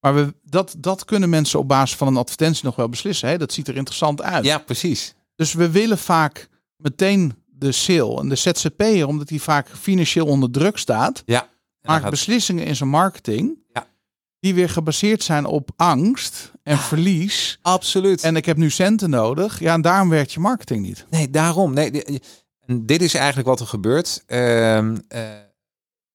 Maar 0.01 0.14
we, 0.14 0.35
dat, 0.43 0.74
dat 0.79 1.05
kunnen 1.05 1.29
mensen 1.29 1.59
op 1.59 1.68
basis 1.68 1.97
van 1.97 2.07
een 2.09 2.16
advertentie 2.16 2.64
nog 2.64 2.76
wel 2.76 2.89
beslissen. 2.89 3.29
Hè? 3.29 3.39
Dat 3.39 3.53
ziet 3.53 3.68
er 3.68 3.76
interessant 3.76 4.22
uit. 4.22 4.45
Ja, 4.45 4.59
precies. 4.59 5.14
Dus 5.35 5.53
we 5.53 5.70
willen 5.70 5.99
vaak 5.99 6.49
meteen 6.76 7.35
de 7.47 7.72
sale. 7.72 8.20
En 8.20 8.29
de 8.29 8.35
ZZP'er, 8.37 9.07
omdat 9.07 9.29
hij 9.29 9.39
vaak 9.39 9.68
financieel 9.68 10.26
onder 10.26 10.51
druk 10.51 10.76
staat, 10.79 11.22
Ja. 11.26 11.49
Maakt 11.83 12.03
gaat- 12.03 12.11
beslissingen 12.11 12.64
in 12.66 12.76
zijn 12.76 12.89
marketing. 12.89 13.59
Die 14.41 14.55
weer 14.55 14.68
gebaseerd 14.68 15.22
zijn 15.22 15.45
op 15.47 15.70
angst 15.76 16.53
en 16.62 16.78
verlies. 16.78 17.59
Absoluut. 17.62 18.22
En 18.22 18.36
ik 18.36 18.45
heb 18.45 18.57
nu 18.57 18.70
centen 18.70 19.11
nodig. 19.11 19.59
Ja, 19.61 19.72
en 19.72 19.80
daarom 19.82 20.09
werkt 20.09 20.32
je 20.32 20.41
marketing 20.41 20.82
niet. 20.86 21.07
Nee, 21.11 21.30
daarom. 21.30 21.72
Nee, 21.74 21.91
dit 22.66 23.03
is 23.03 23.14
eigenlijk 23.14 23.49
wat 23.49 23.61
er 23.61 23.66
gebeurt. 23.66 24.22
Ehm, 24.26 24.97
eh, 25.09 25.22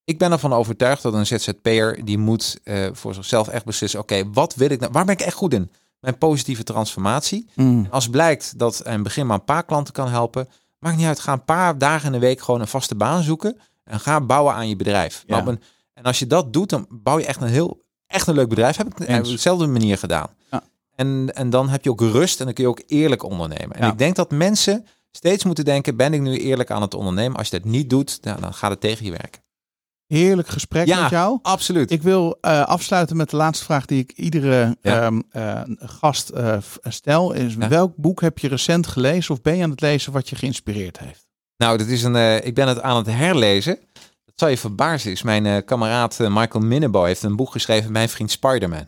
ik 0.03 0.17
ben 0.17 0.31
ervan 0.31 0.53
overtuigd 0.53 1.01
dat 1.01 1.13
een 1.13 1.25
ZZP'er 1.25 2.05
die 2.05 2.17
moet 2.17 2.59
eh, 2.63 2.87
voor 2.91 3.13
zichzelf 3.13 3.47
echt 3.47 3.65
beslissen: 3.65 3.99
oké, 3.99 4.29
wat 4.31 4.55
wil 4.55 4.69
ik 4.69 4.79
nou? 4.79 4.91
Waar 4.91 5.05
ben 5.05 5.13
ik 5.15 5.21
echt 5.21 5.35
goed 5.35 5.53
in? 5.53 5.71
Mijn 5.99 6.17
positieve 6.17 6.63
transformatie. 6.63 7.49
Als 7.89 8.09
blijkt 8.09 8.59
dat 8.59 8.77
het 8.83 9.03
begin 9.03 9.25
maar 9.27 9.37
een 9.37 9.43
paar 9.45 9.65
klanten 9.65 9.93
kan 9.93 10.09
helpen, 10.09 10.47
maakt 10.79 10.97
niet 10.97 11.05
uit. 11.05 11.19
Ga 11.19 11.33
een 11.33 11.45
paar 11.45 11.77
dagen 11.77 12.05
in 12.05 12.11
de 12.11 12.19
week 12.19 12.41
gewoon 12.41 12.61
een 12.61 12.67
vaste 12.67 12.95
baan 12.95 13.23
zoeken 13.23 13.57
en 13.83 13.99
ga 13.99 14.21
bouwen 14.21 14.53
aan 14.53 14.69
je 14.69 14.75
bedrijf. 14.75 15.23
Ja. 15.27 15.45
Een- 15.45 15.61
en 15.93 16.03
als 16.03 16.19
je 16.19 16.27
dat 16.27 16.53
doet, 16.53 16.69
dan 16.69 16.85
bouw 16.89 17.19
je 17.19 17.25
echt 17.25 17.41
een 17.41 17.47
heel 17.47 17.82
echt 18.13 18.27
een 18.27 18.35
leuk 18.35 18.49
bedrijf. 18.49 18.77
Heb 18.77 18.87
ik 18.87 19.17
op 19.17 19.23
dezelfde 19.23 19.67
manier 19.67 19.97
gedaan. 19.97 20.27
Ja. 20.51 20.63
En, 20.95 21.31
en 21.33 21.49
dan 21.49 21.69
heb 21.69 21.83
je 21.83 21.89
ook 21.89 22.01
rust 22.01 22.39
en 22.39 22.45
dan 22.45 22.53
kun 22.53 22.63
je 22.63 22.69
ook 22.69 22.81
eerlijk 22.87 23.23
ondernemen. 23.23 23.75
En 23.75 23.85
Ja. 23.85 23.91
ik 23.91 23.97
denk 23.97 24.15
dat 24.15 24.31
mensen 24.31 24.85
steeds 25.11 25.43
moeten 25.43 25.65
denken: 25.65 25.95
ben 25.97 26.13
ik 26.13 26.21
nu 26.21 26.37
eerlijk 26.37 26.71
aan 26.71 26.81
het 26.81 26.93
ondernemen? 26.93 27.37
Als 27.37 27.49
je 27.49 27.59
dat 27.59 27.69
niet 27.69 27.89
doet, 27.89 28.17
nou, 28.21 28.41
dan 28.41 28.53
gaat 28.53 28.71
het 28.71 28.81
tegen 28.81 29.05
je 29.05 29.11
werken. 29.11 29.41
Heerlijk 30.07 30.47
gesprek 30.47 30.87
Ja. 30.87 31.01
met 31.01 31.09
jou. 31.09 31.39
Absoluut. 31.41 31.91
Ik 31.91 32.01
wil 32.01 32.37
eh, 32.41 32.61
afsluiten 32.65 33.17
met 33.17 33.29
de 33.29 33.35
laatste 33.35 33.65
vraag 33.65 33.85
die 33.85 33.99
ik 33.99 34.11
iedere 34.11 34.77
Ja. 34.81 35.01
ehm, 35.01 35.21
eh, 35.31 35.61
gast 35.79 36.31
v- 36.59 36.75
stel. 36.83 37.31
Is 37.33 37.55
Ja. 37.59 37.67
welk 37.67 37.95
boek 37.95 38.21
heb 38.21 38.39
je 38.39 38.47
recent 38.47 38.87
gelezen 38.87 39.33
of 39.33 39.41
ben 39.41 39.55
je 39.57 39.63
aan 39.63 39.69
het 39.69 39.81
lezen 39.81 40.11
wat 40.11 40.29
je 40.29 40.35
geïnspireerd 40.35 40.99
heeft? 40.99 41.27
Nou, 41.57 41.77
dat 41.77 41.87
is 41.87 42.03
een, 42.03 42.45
ik 42.45 42.53
ben 42.55 42.67
het 42.67 42.81
aan 42.81 42.97
het 42.97 43.05
herlezen. 43.07 43.79
Dat 44.33 44.41
zal 44.41 44.49
je 44.49 44.57
verbazen. 44.57 45.11
Is 45.11 45.21
mijn 45.21 45.45
eh, 45.45 45.57
kameraad 45.65 46.19
eh, 46.19 46.35
Michael 46.35 46.65
Minnebo 46.65 47.03
heeft 47.03 47.23
een 47.23 47.35
boek 47.35 47.51
geschreven, 47.51 47.91
Mijn 47.91 48.09
vriend 48.09 48.31
Spider-Man. 48.31 48.87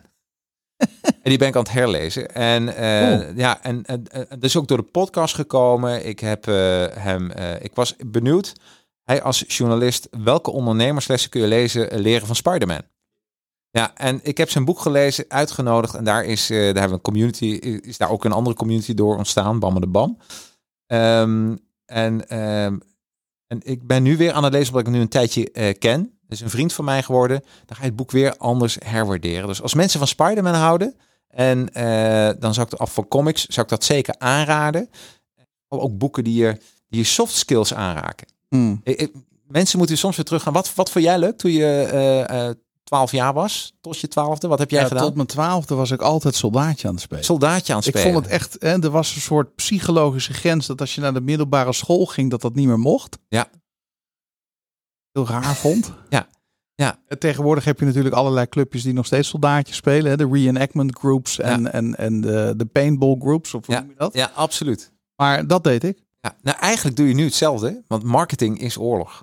en 1.22 1.22
die 1.22 1.38
ben 1.38 1.48
ik 1.48 1.56
aan 1.56 1.62
het 1.62 1.72
herlezen. 1.72 2.34
En 2.34 2.76
eh, 2.76 3.36
ja, 3.36 3.62
en, 3.62 3.84
en, 3.84 4.06
en 4.28 4.40
is 4.40 4.56
ook 4.56 4.68
door 4.68 4.76
de 4.76 4.82
podcast 4.82 5.34
gekomen. 5.34 6.06
Ik 6.06 6.20
heb 6.20 6.44
hem, 6.94 7.30
ik 7.60 7.74
was 7.74 7.94
benieuwd. 8.06 8.52
Hij 9.04 9.22
als 9.22 9.44
journalist, 9.46 10.08
welke 10.10 10.50
ondernemerslessen 10.50 11.30
kun 11.30 11.40
je 11.40 11.46
lezen, 11.46 12.00
leren 12.00 12.26
van 12.26 12.36
Spider-Man? 12.36 12.82
Ja, 13.70 13.94
en 13.94 14.20
ik 14.22 14.38
heb 14.38 14.50
zijn 14.50 14.64
boek 14.64 14.80
gelezen, 14.80 15.24
uitgenodigd. 15.28 15.94
En 15.94 16.04
daar 16.04 16.24
is, 16.24 16.46
daar 16.46 16.58
hebben 16.58 16.88
we 16.88 16.92
een 16.92 17.00
community, 17.00 17.46
is 17.82 17.96
daar 17.96 18.10
ook 18.10 18.24
een 18.24 18.32
andere 18.32 18.56
community 18.56 18.94
door 18.94 19.16
ontstaan, 19.16 19.58
Bam 19.58 19.80
de 19.80 19.86
Bam. 19.86 20.18
Ehm, 20.86 21.56
en, 21.86 22.28
ehm, 22.28 22.78
en 23.46 23.60
ik 23.64 23.86
ben 23.86 24.02
nu 24.02 24.16
weer 24.16 24.32
aan 24.32 24.44
het 24.44 24.52
lezen 24.52 24.68
omdat 24.68 24.80
ik 24.80 24.86
hem 24.86 24.96
nu 24.96 25.00
een 25.02 25.08
tijdje 25.08 25.50
eh, 25.50 25.74
ken. 25.78 26.18
Is 26.28 26.40
een 26.40 26.50
vriend 26.50 26.72
van 26.72 26.84
mij 26.84 27.02
geworden. 27.02 27.40
Dan 27.66 27.76
ga 27.76 27.82
je 27.82 27.88
het 27.88 27.96
boek 27.96 28.10
weer 28.10 28.36
anders 28.36 28.76
herwaarderen. 28.84 29.46
Dus 29.46 29.62
als 29.62 29.74
mensen 29.74 29.98
van 29.98 30.08
Spider-Man 30.08 30.54
houden, 30.54 30.94
en 31.28 31.72
eh, 31.72 32.30
dan 32.40 32.54
zou 32.54 32.66
ik 32.70 32.78
af 32.78 32.92
voor 32.92 33.08
comics, 33.08 33.46
zou 33.46 33.60
ik 33.66 33.72
dat 33.72 33.84
zeker 33.84 34.14
aanraden. 34.18 34.90
Ook 35.68 35.98
boeken 35.98 36.24
die 36.24 36.34
je, 36.34 36.56
die 36.88 37.00
je 37.00 37.06
soft 37.06 37.34
skills 37.34 37.74
aanraken. 37.74 38.26
Hmm. 38.48 38.80
Ik- 38.84 39.00
ik- 39.00 39.12
mensen 39.48 39.78
moeten 39.78 39.98
soms 39.98 40.16
weer 40.16 40.24
teruggaan. 40.24 40.52
Wat, 40.52 40.74
wat 40.74 40.90
vond 40.90 41.04
jij 41.04 41.18
leuk 41.18 41.36
toen 41.38 41.50
je 41.50 41.64
eh, 41.92 42.48
eh, 42.48 42.54
12 42.86 43.10
jaar 43.12 43.32
was? 43.32 43.74
Tot 43.80 43.98
je 43.98 44.08
twaalfde? 44.08 44.48
Wat 44.48 44.58
heb 44.58 44.70
jij 44.70 44.80
Ja, 44.80 44.86
gedaan? 44.86 45.02
tot 45.02 45.14
mijn 45.14 45.26
twaalfde 45.26 45.74
was 45.74 45.90
ik 45.90 46.00
altijd 46.00 46.34
soldaatje 46.34 46.88
aan 46.88 46.94
het 46.94 47.02
spelen. 47.02 47.24
Soldaatje 47.24 47.72
aan 47.72 47.78
het 47.78 47.88
Ik 47.88 47.96
spelen. 47.96 48.12
vond 48.12 48.24
het 48.24 48.34
echt, 48.34 48.56
hè, 48.60 48.82
er 48.82 48.90
was 48.90 49.14
een 49.14 49.20
soort 49.20 49.54
psychologische 49.54 50.32
grens 50.34 50.66
dat 50.66 50.80
als 50.80 50.94
je 50.94 51.00
naar 51.00 51.14
de 51.14 51.20
middelbare 51.20 51.72
school 51.72 52.06
ging, 52.06 52.30
dat 52.30 52.40
dat 52.40 52.54
niet 52.54 52.66
meer 52.66 52.78
mocht. 52.78 53.18
Ja. 53.28 53.48
heel 55.12 55.26
raar 55.26 55.54
vond. 55.56 55.92
Ja. 56.08 56.28
Ja. 56.74 56.98
Tegenwoordig 57.18 57.64
heb 57.64 57.78
je 57.78 57.84
natuurlijk 57.84 58.14
allerlei 58.14 58.48
clubjes 58.48 58.82
die 58.82 58.92
nog 58.92 59.06
steeds 59.06 59.28
soldaatjes 59.28 59.76
spelen. 59.76 60.10
Hè? 60.10 60.16
De 60.16 60.28
reenactment 60.32 60.98
groups 60.98 61.38
en, 61.38 61.62
Ja. 61.62 61.70
en, 61.72 61.96
en 61.96 62.20
de, 62.20 62.54
de 62.56 62.64
paintball 62.66 63.16
groups, 63.18 63.54
of 63.54 63.66
hoe 63.66 63.74
Ja. 63.74 63.80
noem 63.80 63.90
je 63.90 63.96
dat? 63.96 64.14
Ja, 64.14 64.30
absoluut. 64.34 64.92
Maar 65.16 65.46
dat 65.46 65.64
deed 65.64 65.84
ik. 65.84 65.98
Ja, 66.20 66.36
nou, 66.42 66.58
eigenlijk 66.58 66.96
doe 66.96 67.08
je 67.08 67.14
nu 67.14 67.24
hetzelfde, 67.24 67.84
want 67.88 68.02
marketing 68.02 68.60
is 68.60 68.78
oorlog. 68.78 69.22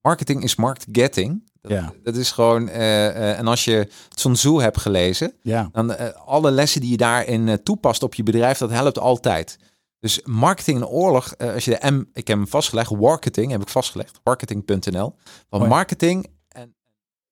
Marketing 0.00 0.42
is 0.42 0.54
market 0.56 0.86
getting. 0.92 1.45
Dat, 1.68 1.78
Ja. 1.78 1.92
dat 2.02 2.16
is 2.16 2.30
gewoon, 2.30 2.68
eh, 2.68 3.06
eh, 3.08 3.38
en 3.38 3.46
als 3.46 3.64
je 3.64 3.88
Sun 4.14 4.32
Tzu 4.34 4.60
hebt 4.60 4.80
gelezen, 4.80 5.32
Ja. 5.42 5.68
dan 5.72 5.94
eh, 5.94 6.08
alle 6.26 6.50
lessen 6.50 6.80
die 6.80 6.90
je 6.90 6.96
daarin 6.96 7.62
toepast 7.62 8.02
op 8.02 8.14
je 8.14 8.22
bedrijf, 8.22 8.58
dat 8.58 8.70
helpt 8.70 8.98
altijd. 8.98 9.58
Dus 10.00 10.20
marketing 10.24 10.78
en 10.78 10.86
oorlog, 10.86 11.36
als 11.38 11.64
je 11.64 11.78
de 11.80 11.90
M, 11.90 12.04
ik 12.12 12.26
heb 12.28 12.36
hem 12.36 12.48
vastgelegd, 12.48 12.90
marketing 12.90 13.50
heb 13.50 13.62
ik 13.62 13.68
vastgelegd, 13.68 14.20
marketing.nl. 14.24 15.14
Want 15.48 15.68
marketing 15.68 16.26
en 16.48 16.74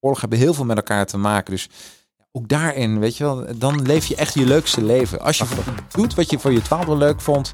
oorlog 0.01 0.21
hebben 0.21 0.39
heel 0.39 0.55
veel 0.55 0.65
met 0.65 0.77
elkaar 0.77 1.07
te 1.07 1.17
maken. 1.17 1.53
Dus 1.53 1.69
ook 2.37 2.49
daarin, 2.49 2.99
weet 2.99 3.17
je 3.17 3.25
wel, 3.25 3.45
dan 3.57 3.83
leef 3.83 4.07
je 4.07 4.17
echt 4.17 4.35
je 4.35 4.45
leukste 4.47 4.85
leven. 4.85 5.21
Als 5.21 5.39
je 5.39 5.45
doet 5.89 6.15
wat 6.15 6.31
je 6.31 6.39
voor 6.39 6.53
je 6.53 6.63
twaalfde 6.63 6.97
leuk 6.97 7.21
vond, 7.21 7.53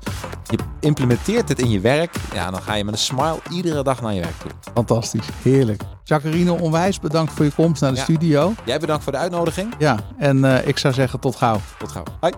je 0.51 0.59
implementeert 0.81 1.49
het 1.49 1.59
in 1.59 1.71
je 1.71 1.81
werk, 1.81 2.15
ja, 2.35 2.51
dan 2.51 2.63
ga 2.63 2.75
je 2.75 2.85
met 2.85 2.95
een 2.95 3.01
smile 3.01 3.39
iedere 3.51 3.83
dag 3.83 4.01
naar 4.03 4.15
je 4.15 4.21
werk 4.21 4.39
toe. 4.39 4.51
Fantastisch. 4.75 5.27
Heerlijk. 5.43 5.83
Jacqueline, 6.05 6.53
onwijs 6.61 7.01
bedankt 7.01 7.33
voor 7.33 7.45
je 7.45 7.51
komst 7.51 7.81
naar 7.81 7.91
de 7.91 7.97
Ja. 7.97 8.03
studio. 8.03 8.53
Jij 8.65 8.79
bedankt 8.79 9.03
voor 9.03 9.13
de 9.13 9.19
uitnodiging. 9.19 9.75
Ja, 9.79 9.99
en 10.19 10.45
eh, 10.45 10.67
ik 10.69 10.79
zou 10.79 10.95
zeggen 10.95 11.21
tot 11.21 11.37
gauw. 11.37 11.61
Tot 11.79 11.91
gauw. 11.93 12.05
Hoi. 12.21 12.33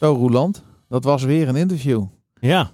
Zo, 0.00 0.12
Roeland. 0.12 0.62
Dat 0.88 1.04
was 1.04 1.22
weer 1.22 1.48
een 1.48 1.56
interview. 1.56 2.04
Ja, 2.40 2.70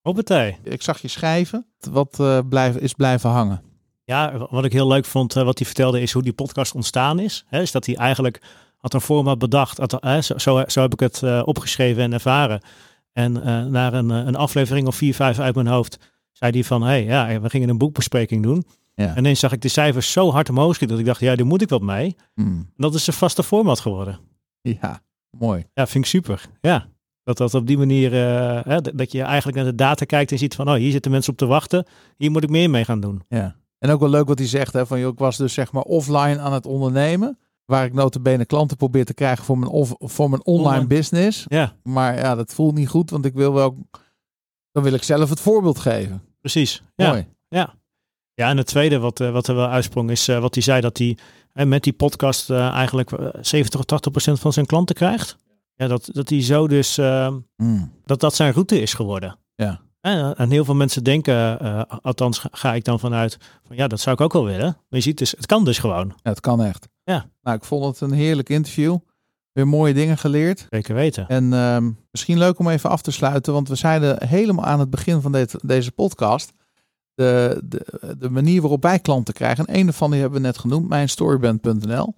hoppatee. 0.00 0.58
Ik 0.62 0.82
zag 0.82 0.98
je 0.98 1.08
schrijven. 1.08 1.66
Wat 1.90 2.20
eh, 2.20 2.38
blijf, 2.48 2.76
is 2.76 2.92
blijven 2.92 3.30
hangen. 3.30 3.62
Ja, 4.04 4.46
wat 4.50 4.64
ik 4.64 4.72
heel 4.72 4.88
leuk 4.88 5.04
vond, 5.04 5.36
eh, 5.36 5.44
wat 5.44 5.58
hij 5.58 5.66
vertelde, 5.66 6.00
is 6.00 6.12
hoe 6.12 6.22
die 6.22 6.32
podcast 6.32 6.74
ontstaan 6.74 7.18
is. 7.18 7.44
Hè, 7.48 7.60
is 7.60 7.72
dat 7.72 7.86
hij 7.86 7.96
eigenlijk 7.96 8.42
had 8.76 8.94
een 8.94 9.00
format 9.00 9.38
bedacht. 9.38 9.78
Had, 9.78 9.96
hè, 10.00 10.20
zo, 10.20 10.38
zo, 10.38 10.64
zo 10.66 10.80
heb 10.80 10.92
ik 10.92 11.00
het 11.00 11.22
eh, 11.22 11.42
opgeschreven 11.44 12.02
en 12.02 12.12
ervaren. 12.12 12.60
En 13.12 13.42
eh 13.42 13.64
na 13.64 13.92
een, 13.92 14.10
eh, 14.10 14.16
een 14.16 14.36
aflevering 14.36 14.86
of 14.86 14.96
vier, 14.96 15.14
vijf 15.14 15.38
uit 15.38 15.54
mijn 15.54 15.66
hoofd, 15.66 15.98
zei 16.32 16.52
hij 16.52 16.64
van, 16.64 16.82
hé, 16.82 16.88
hey, 16.88 17.04
ja, 17.04 17.40
we 17.40 17.50
gingen 17.50 17.68
een 17.68 17.78
boekbespreking 17.78 18.42
doen. 18.42 18.64
Ja. 18.94 19.08
En 19.08 19.18
ineens 19.18 19.40
zag 19.40 19.52
ik 19.52 19.60
de 19.60 19.68
cijfers 19.68 20.12
zo 20.12 20.30
hard 20.30 20.48
omhoog 20.48 20.74
schieten 20.74 20.96
dat 20.96 21.06
ik 21.06 21.12
dacht, 21.12 21.20
ja, 21.20 21.36
daar 21.36 21.46
moet 21.46 21.62
ik 21.62 21.68
wat 21.68 21.82
mee. 21.82 22.16
Hmm. 22.34 22.56
En 22.56 22.74
dat 22.76 22.94
is 22.94 23.06
een 23.06 23.12
vaste 23.12 23.42
format 23.42 23.80
geworden. 23.80 24.18
Ja, 24.60 25.00
mooi. 25.30 25.64
Ja, 25.74 25.86
vind 25.86 26.04
ik 26.04 26.10
super. 26.10 26.48
Ja. 26.60 26.86
Dat 27.22 27.36
dat 27.36 27.54
op 27.54 27.66
die 27.66 27.78
manier, 27.78 28.12
eh, 28.12 28.64
hè, 28.64 28.80
dat 28.80 29.12
je 29.12 29.22
eigenlijk 29.22 29.56
naar 29.56 29.66
de 29.66 29.74
data 29.74 30.04
kijkt 30.04 30.32
en 30.32 30.38
ziet 30.38 30.54
van, 30.54 30.68
oh, 30.68 30.74
hier 30.74 30.90
zitten 30.90 31.10
mensen 31.10 31.32
op 31.32 31.38
te 31.38 31.46
wachten. 31.46 31.86
Hier 32.16 32.30
moet 32.30 32.42
ik 32.42 32.50
meer 32.50 32.70
mee 32.70 32.84
gaan 32.84 33.00
doen. 33.00 33.22
Ja. 33.28 33.56
En 33.84 33.90
ook 33.90 34.00
wel 34.00 34.08
leuk 34.08 34.26
wat 34.28 34.38
hij 34.38 34.48
zegt. 34.48 34.72
Hè, 34.72 34.86
van, 34.86 35.00
joh, 35.00 35.12
ik 35.12 35.18
was 35.18 35.36
dus 35.36 35.52
zeg 35.54 35.72
maar 35.72 35.82
offline 35.82 36.38
aan 36.38 36.52
het 36.52 36.66
ondernemen. 36.66 37.38
Waar 37.64 37.84
ik 37.84 37.92
notabene 37.92 38.44
klanten 38.44 38.76
probeer 38.76 39.04
te 39.04 39.14
krijgen 39.14 39.44
voor 39.44 39.58
mijn, 39.58 39.70
off, 39.70 39.94
voor 39.98 40.30
mijn 40.30 40.44
online, 40.44 40.68
Online. 40.68 40.86
business. 40.86 41.44
Ja, 41.48 41.76
Maar 41.82 42.16
ja, 42.16 42.34
dat 42.34 42.54
voelt 42.54 42.74
niet 42.74 42.88
goed. 42.88 43.10
Want 43.10 43.24
ik 43.24 43.34
wil 43.34 43.52
wel... 43.52 43.76
Dan 44.72 44.82
wil 44.82 44.92
ik 44.92 45.02
zelf 45.02 45.28
het 45.30 45.40
voorbeeld 45.40 45.78
geven. 45.78 46.22
precies. 46.40 46.82
Ja. 46.96 47.08
Mooi. 47.08 47.26
Ja, 48.34 48.48
en 48.48 48.56
het 48.56 48.66
tweede 48.66 48.98
wat, 48.98 49.20
eh, 49.20 49.30
wat 49.30 49.46
er 49.46 49.54
wel 49.54 49.68
uitsprong 49.68 50.10
is 50.10 50.28
eh, 50.28 50.38
wat 50.40 50.54
hij 50.54 50.62
zei 50.62 50.80
dat 50.80 50.98
hij 50.98 51.18
eh, 51.52 51.66
met 51.66 51.82
die 51.82 51.92
podcast 51.92 52.50
eigenlijk 52.50 53.12
eh, 53.12 53.28
70 53.40 53.68
tot 53.80 53.86
80 53.88 54.10
procent 54.12 54.40
van 54.40 54.52
zijn 54.52 54.66
klanten 54.66 54.94
krijgt. 54.94 55.36
Ja, 55.74 55.86
dat, 55.86 56.08
dat 56.12 56.28
hij 56.28 56.42
zo 56.42 56.68
dus, 56.68 56.98
eh, 56.98 57.34
Hmm. 57.56 57.92
dat 58.04 58.20
dat 58.20 58.34
zijn 58.34 58.52
route 58.52 58.80
is 58.80 58.94
geworden. 58.94 59.38
Ja. 59.54 59.80
En, 60.04 60.36
en 60.36 60.50
heel 60.50 60.64
veel 60.64 60.74
mensen 60.74 61.04
denken, 61.04 61.60
eh, 61.60 61.82
althans 62.02 62.44
ga- 62.50 62.74
ik 62.74 62.84
dan 62.84 62.98
vanuit, 63.00 63.36
van 63.66 63.76
ja, 63.76 63.86
dat 63.86 64.00
zou 64.00 64.14
ik 64.16 64.20
ook 64.20 64.32
wel 64.32 64.44
willen. 64.44 64.64
Maar 64.64 64.76
je 64.88 65.00
ziet 65.00 65.18
dus, 65.18 65.30
het 65.30 65.46
kan 65.46 65.64
dus 65.64 65.78
gewoon. 65.78 66.06
Ja, 66.22 66.30
het 66.30 66.40
kan 66.40 66.62
echt. 66.62 66.88
Ja. 67.04 67.26
Nou, 67.42 67.56
ik 67.56 67.64
vond 67.64 67.84
het 67.84 68.00
een 68.00 68.16
heerlijk 68.16 68.48
interview. 68.48 68.96
Weer 69.52 69.68
mooie 69.68 69.94
dingen 69.94 70.18
geleerd. 70.18 70.66
Zeker 70.70 70.94
weten. 70.94 71.28
En 71.28 71.52
ehm, 71.52 71.90
misschien 72.10 72.38
leuk 72.38 72.58
om 72.58 72.68
even 72.68 72.90
af 72.90 73.02
te 73.02 73.10
sluiten, 73.10 73.52
want 73.52 73.68
we 73.68 73.74
zeiden 73.74 74.28
helemaal 74.28 74.64
aan 74.64 74.80
het 74.80 74.90
begin 74.90 75.20
van 75.20 75.32
dit, 75.32 75.54
deze 75.62 75.92
podcast 75.92 76.52
de, 77.14 77.60
de, 77.64 78.14
de 78.18 78.30
manier 78.30 78.60
waarop 78.60 78.82
wij 78.82 78.98
klanten 78.98 79.34
krijgen. 79.34 79.66
En 79.66 79.78
een 79.78 79.92
van 79.92 80.10
die 80.10 80.20
hebben 80.20 80.40
we 80.40 80.46
net 80.46 80.58
genoemd, 80.58 80.88
mijnstoryband.nl. 80.88 82.14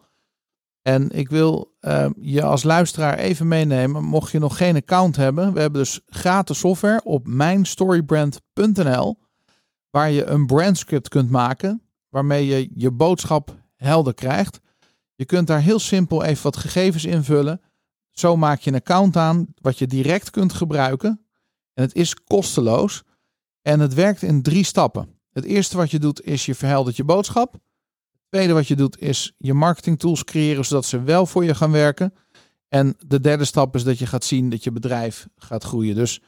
En 0.87 1.11
ik 1.11 1.29
wil 1.29 1.75
ehm, 1.81 2.13
je 2.21 2.43
als 2.43 2.63
luisteraar 2.63 3.19
even 3.19 3.49
meenemen, 3.49 4.05
mocht 4.05 4.33
je 4.33 4.39
nog 4.39 4.57
geen 4.57 4.77
account 4.77 5.17
hebben. 5.17 5.53
We 5.53 5.61
hebben 5.61 5.81
dus 5.81 6.01
gratis 6.07 6.59
software 6.59 7.01
op 7.05 7.27
mijnstorybrand.nl, 7.27 9.19
waar 9.91 10.11
je 10.11 10.25
een 10.25 10.47
brandscript 10.47 11.09
kunt 11.09 11.31
maken, 11.31 11.83
waarmee 12.09 12.47
je 12.47 12.71
je 12.75 12.91
boodschap 12.91 13.57
helder 13.77 14.15
krijgt. 14.15 14.61
Je 15.15 15.25
kunt 15.25 15.47
daar 15.47 15.61
heel 15.61 15.79
simpel 15.79 16.25
even 16.25 16.43
wat 16.43 16.57
gegevens 16.57 17.05
invullen. 17.05 17.61
Zo 18.11 18.37
maak 18.37 18.61
je 18.61 18.71
een 18.71 18.77
account 18.77 19.17
aan 19.17 19.47
wat 19.61 19.79
je 19.79 19.87
direct 19.87 20.31
kunt 20.31 20.53
gebruiken. 20.53 21.27
En 21.75 21.83
het 21.83 21.95
is 21.95 22.15
kosteloos. 22.15 23.03
En 23.63 23.81
het 23.81 23.95
werkt 23.95 24.23
in 24.23 24.43
drie 24.43 24.65
stappen. 24.65 25.21
Het 25.33 25.45
eerste 25.45 25.77
wat 25.77 25.91
je 25.91 25.99
doet 25.99 26.23
is 26.23 26.47
je 26.47 26.55
verheldert 26.55 26.97
je 26.97 27.05
boodschap. 27.05 27.55
Tweede 28.29 28.53
wat 28.53 28.69
je 28.69 28.77
doet 28.77 29.01
is 29.01 29.33
je 29.39 29.55
marketing 29.55 29.99
tools 29.99 30.25
creëren 30.25 30.65
zodat 30.65 30.85
ze 30.85 31.03
wel 31.03 31.27
voor 31.27 31.45
je 31.45 31.55
gaan 31.55 31.71
werken. 31.71 32.15
En 32.69 32.97
de 33.07 33.21
derde 33.21 33.45
stap 33.45 33.75
is 33.75 33.85
dat 33.85 33.99
je 33.99 34.07
gaat 34.07 34.25
zien 34.25 34.51
dat 34.51 34.65
je 34.65 34.73
bedrijf 34.73 35.29
gaat 35.37 35.65
groeien. 35.65 35.95
Dus 35.95 36.21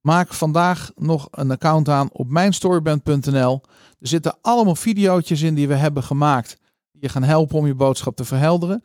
maak 0.00 0.34
vandaag 0.34 0.90
nog 0.94 1.28
een 1.30 1.50
account 1.50 1.88
aan 1.88 2.12
op 2.12 2.28
mijnstoryband.nl. 2.28 3.60
Er 3.98 4.08
zitten 4.08 4.38
allemaal 4.40 4.76
videootjes 4.76 5.42
in 5.42 5.54
die 5.54 5.68
we 5.68 5.74
hebben 5.74 6.02
gemaakt. 6.02 6.56
Die 6.92 7.02
je 7.02 7.08
gaan 7.08 7.22
helpen 7.22 7.58
om 7.58 7.66
je 7.66 7.74
boodschap 7.74 8.16
te 8.16 8.24
verhelderen. 8.24 8.84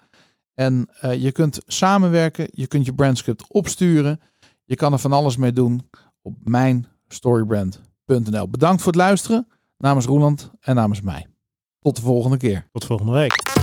En 0.53 0.89
eh, 0.99 1.21
je 1.21 1.31
kunt 1.31 1.59
samenwerken, 1.65 2.47
je 2.51 2.67
kunt 2.67 2.85
je 2.85 2.93
brandscript 2.93 3.43
opsturen. 3.47 4.21
Je 4.63 4.75
kan 4.75 4.93
er 4.93 4.99
van 4.99 5.11
alles 5.11 5.37
mee 5.37 5.53
doen 5.53 5.89
op 6.21 6.37
mijnstorybrand.nl. 6.43 8.49
Bedankt 8.49 8.81
voor 8.81 8.91
het 8.91 9.01
luisteren 9.01 9.47
namens 9.77 10.05
Roeland 10.05 10.51
en 10.59 10.75
namens 10.75 11.01
mij. 11.01 11.30
Tot 11.81 11.95
de 11.95 12.01
volgende 12.01 12.37
keer. 12.37 12.67
Tot 12.71 12.85
volgende 12.85 13.11
week. 13.11 13.60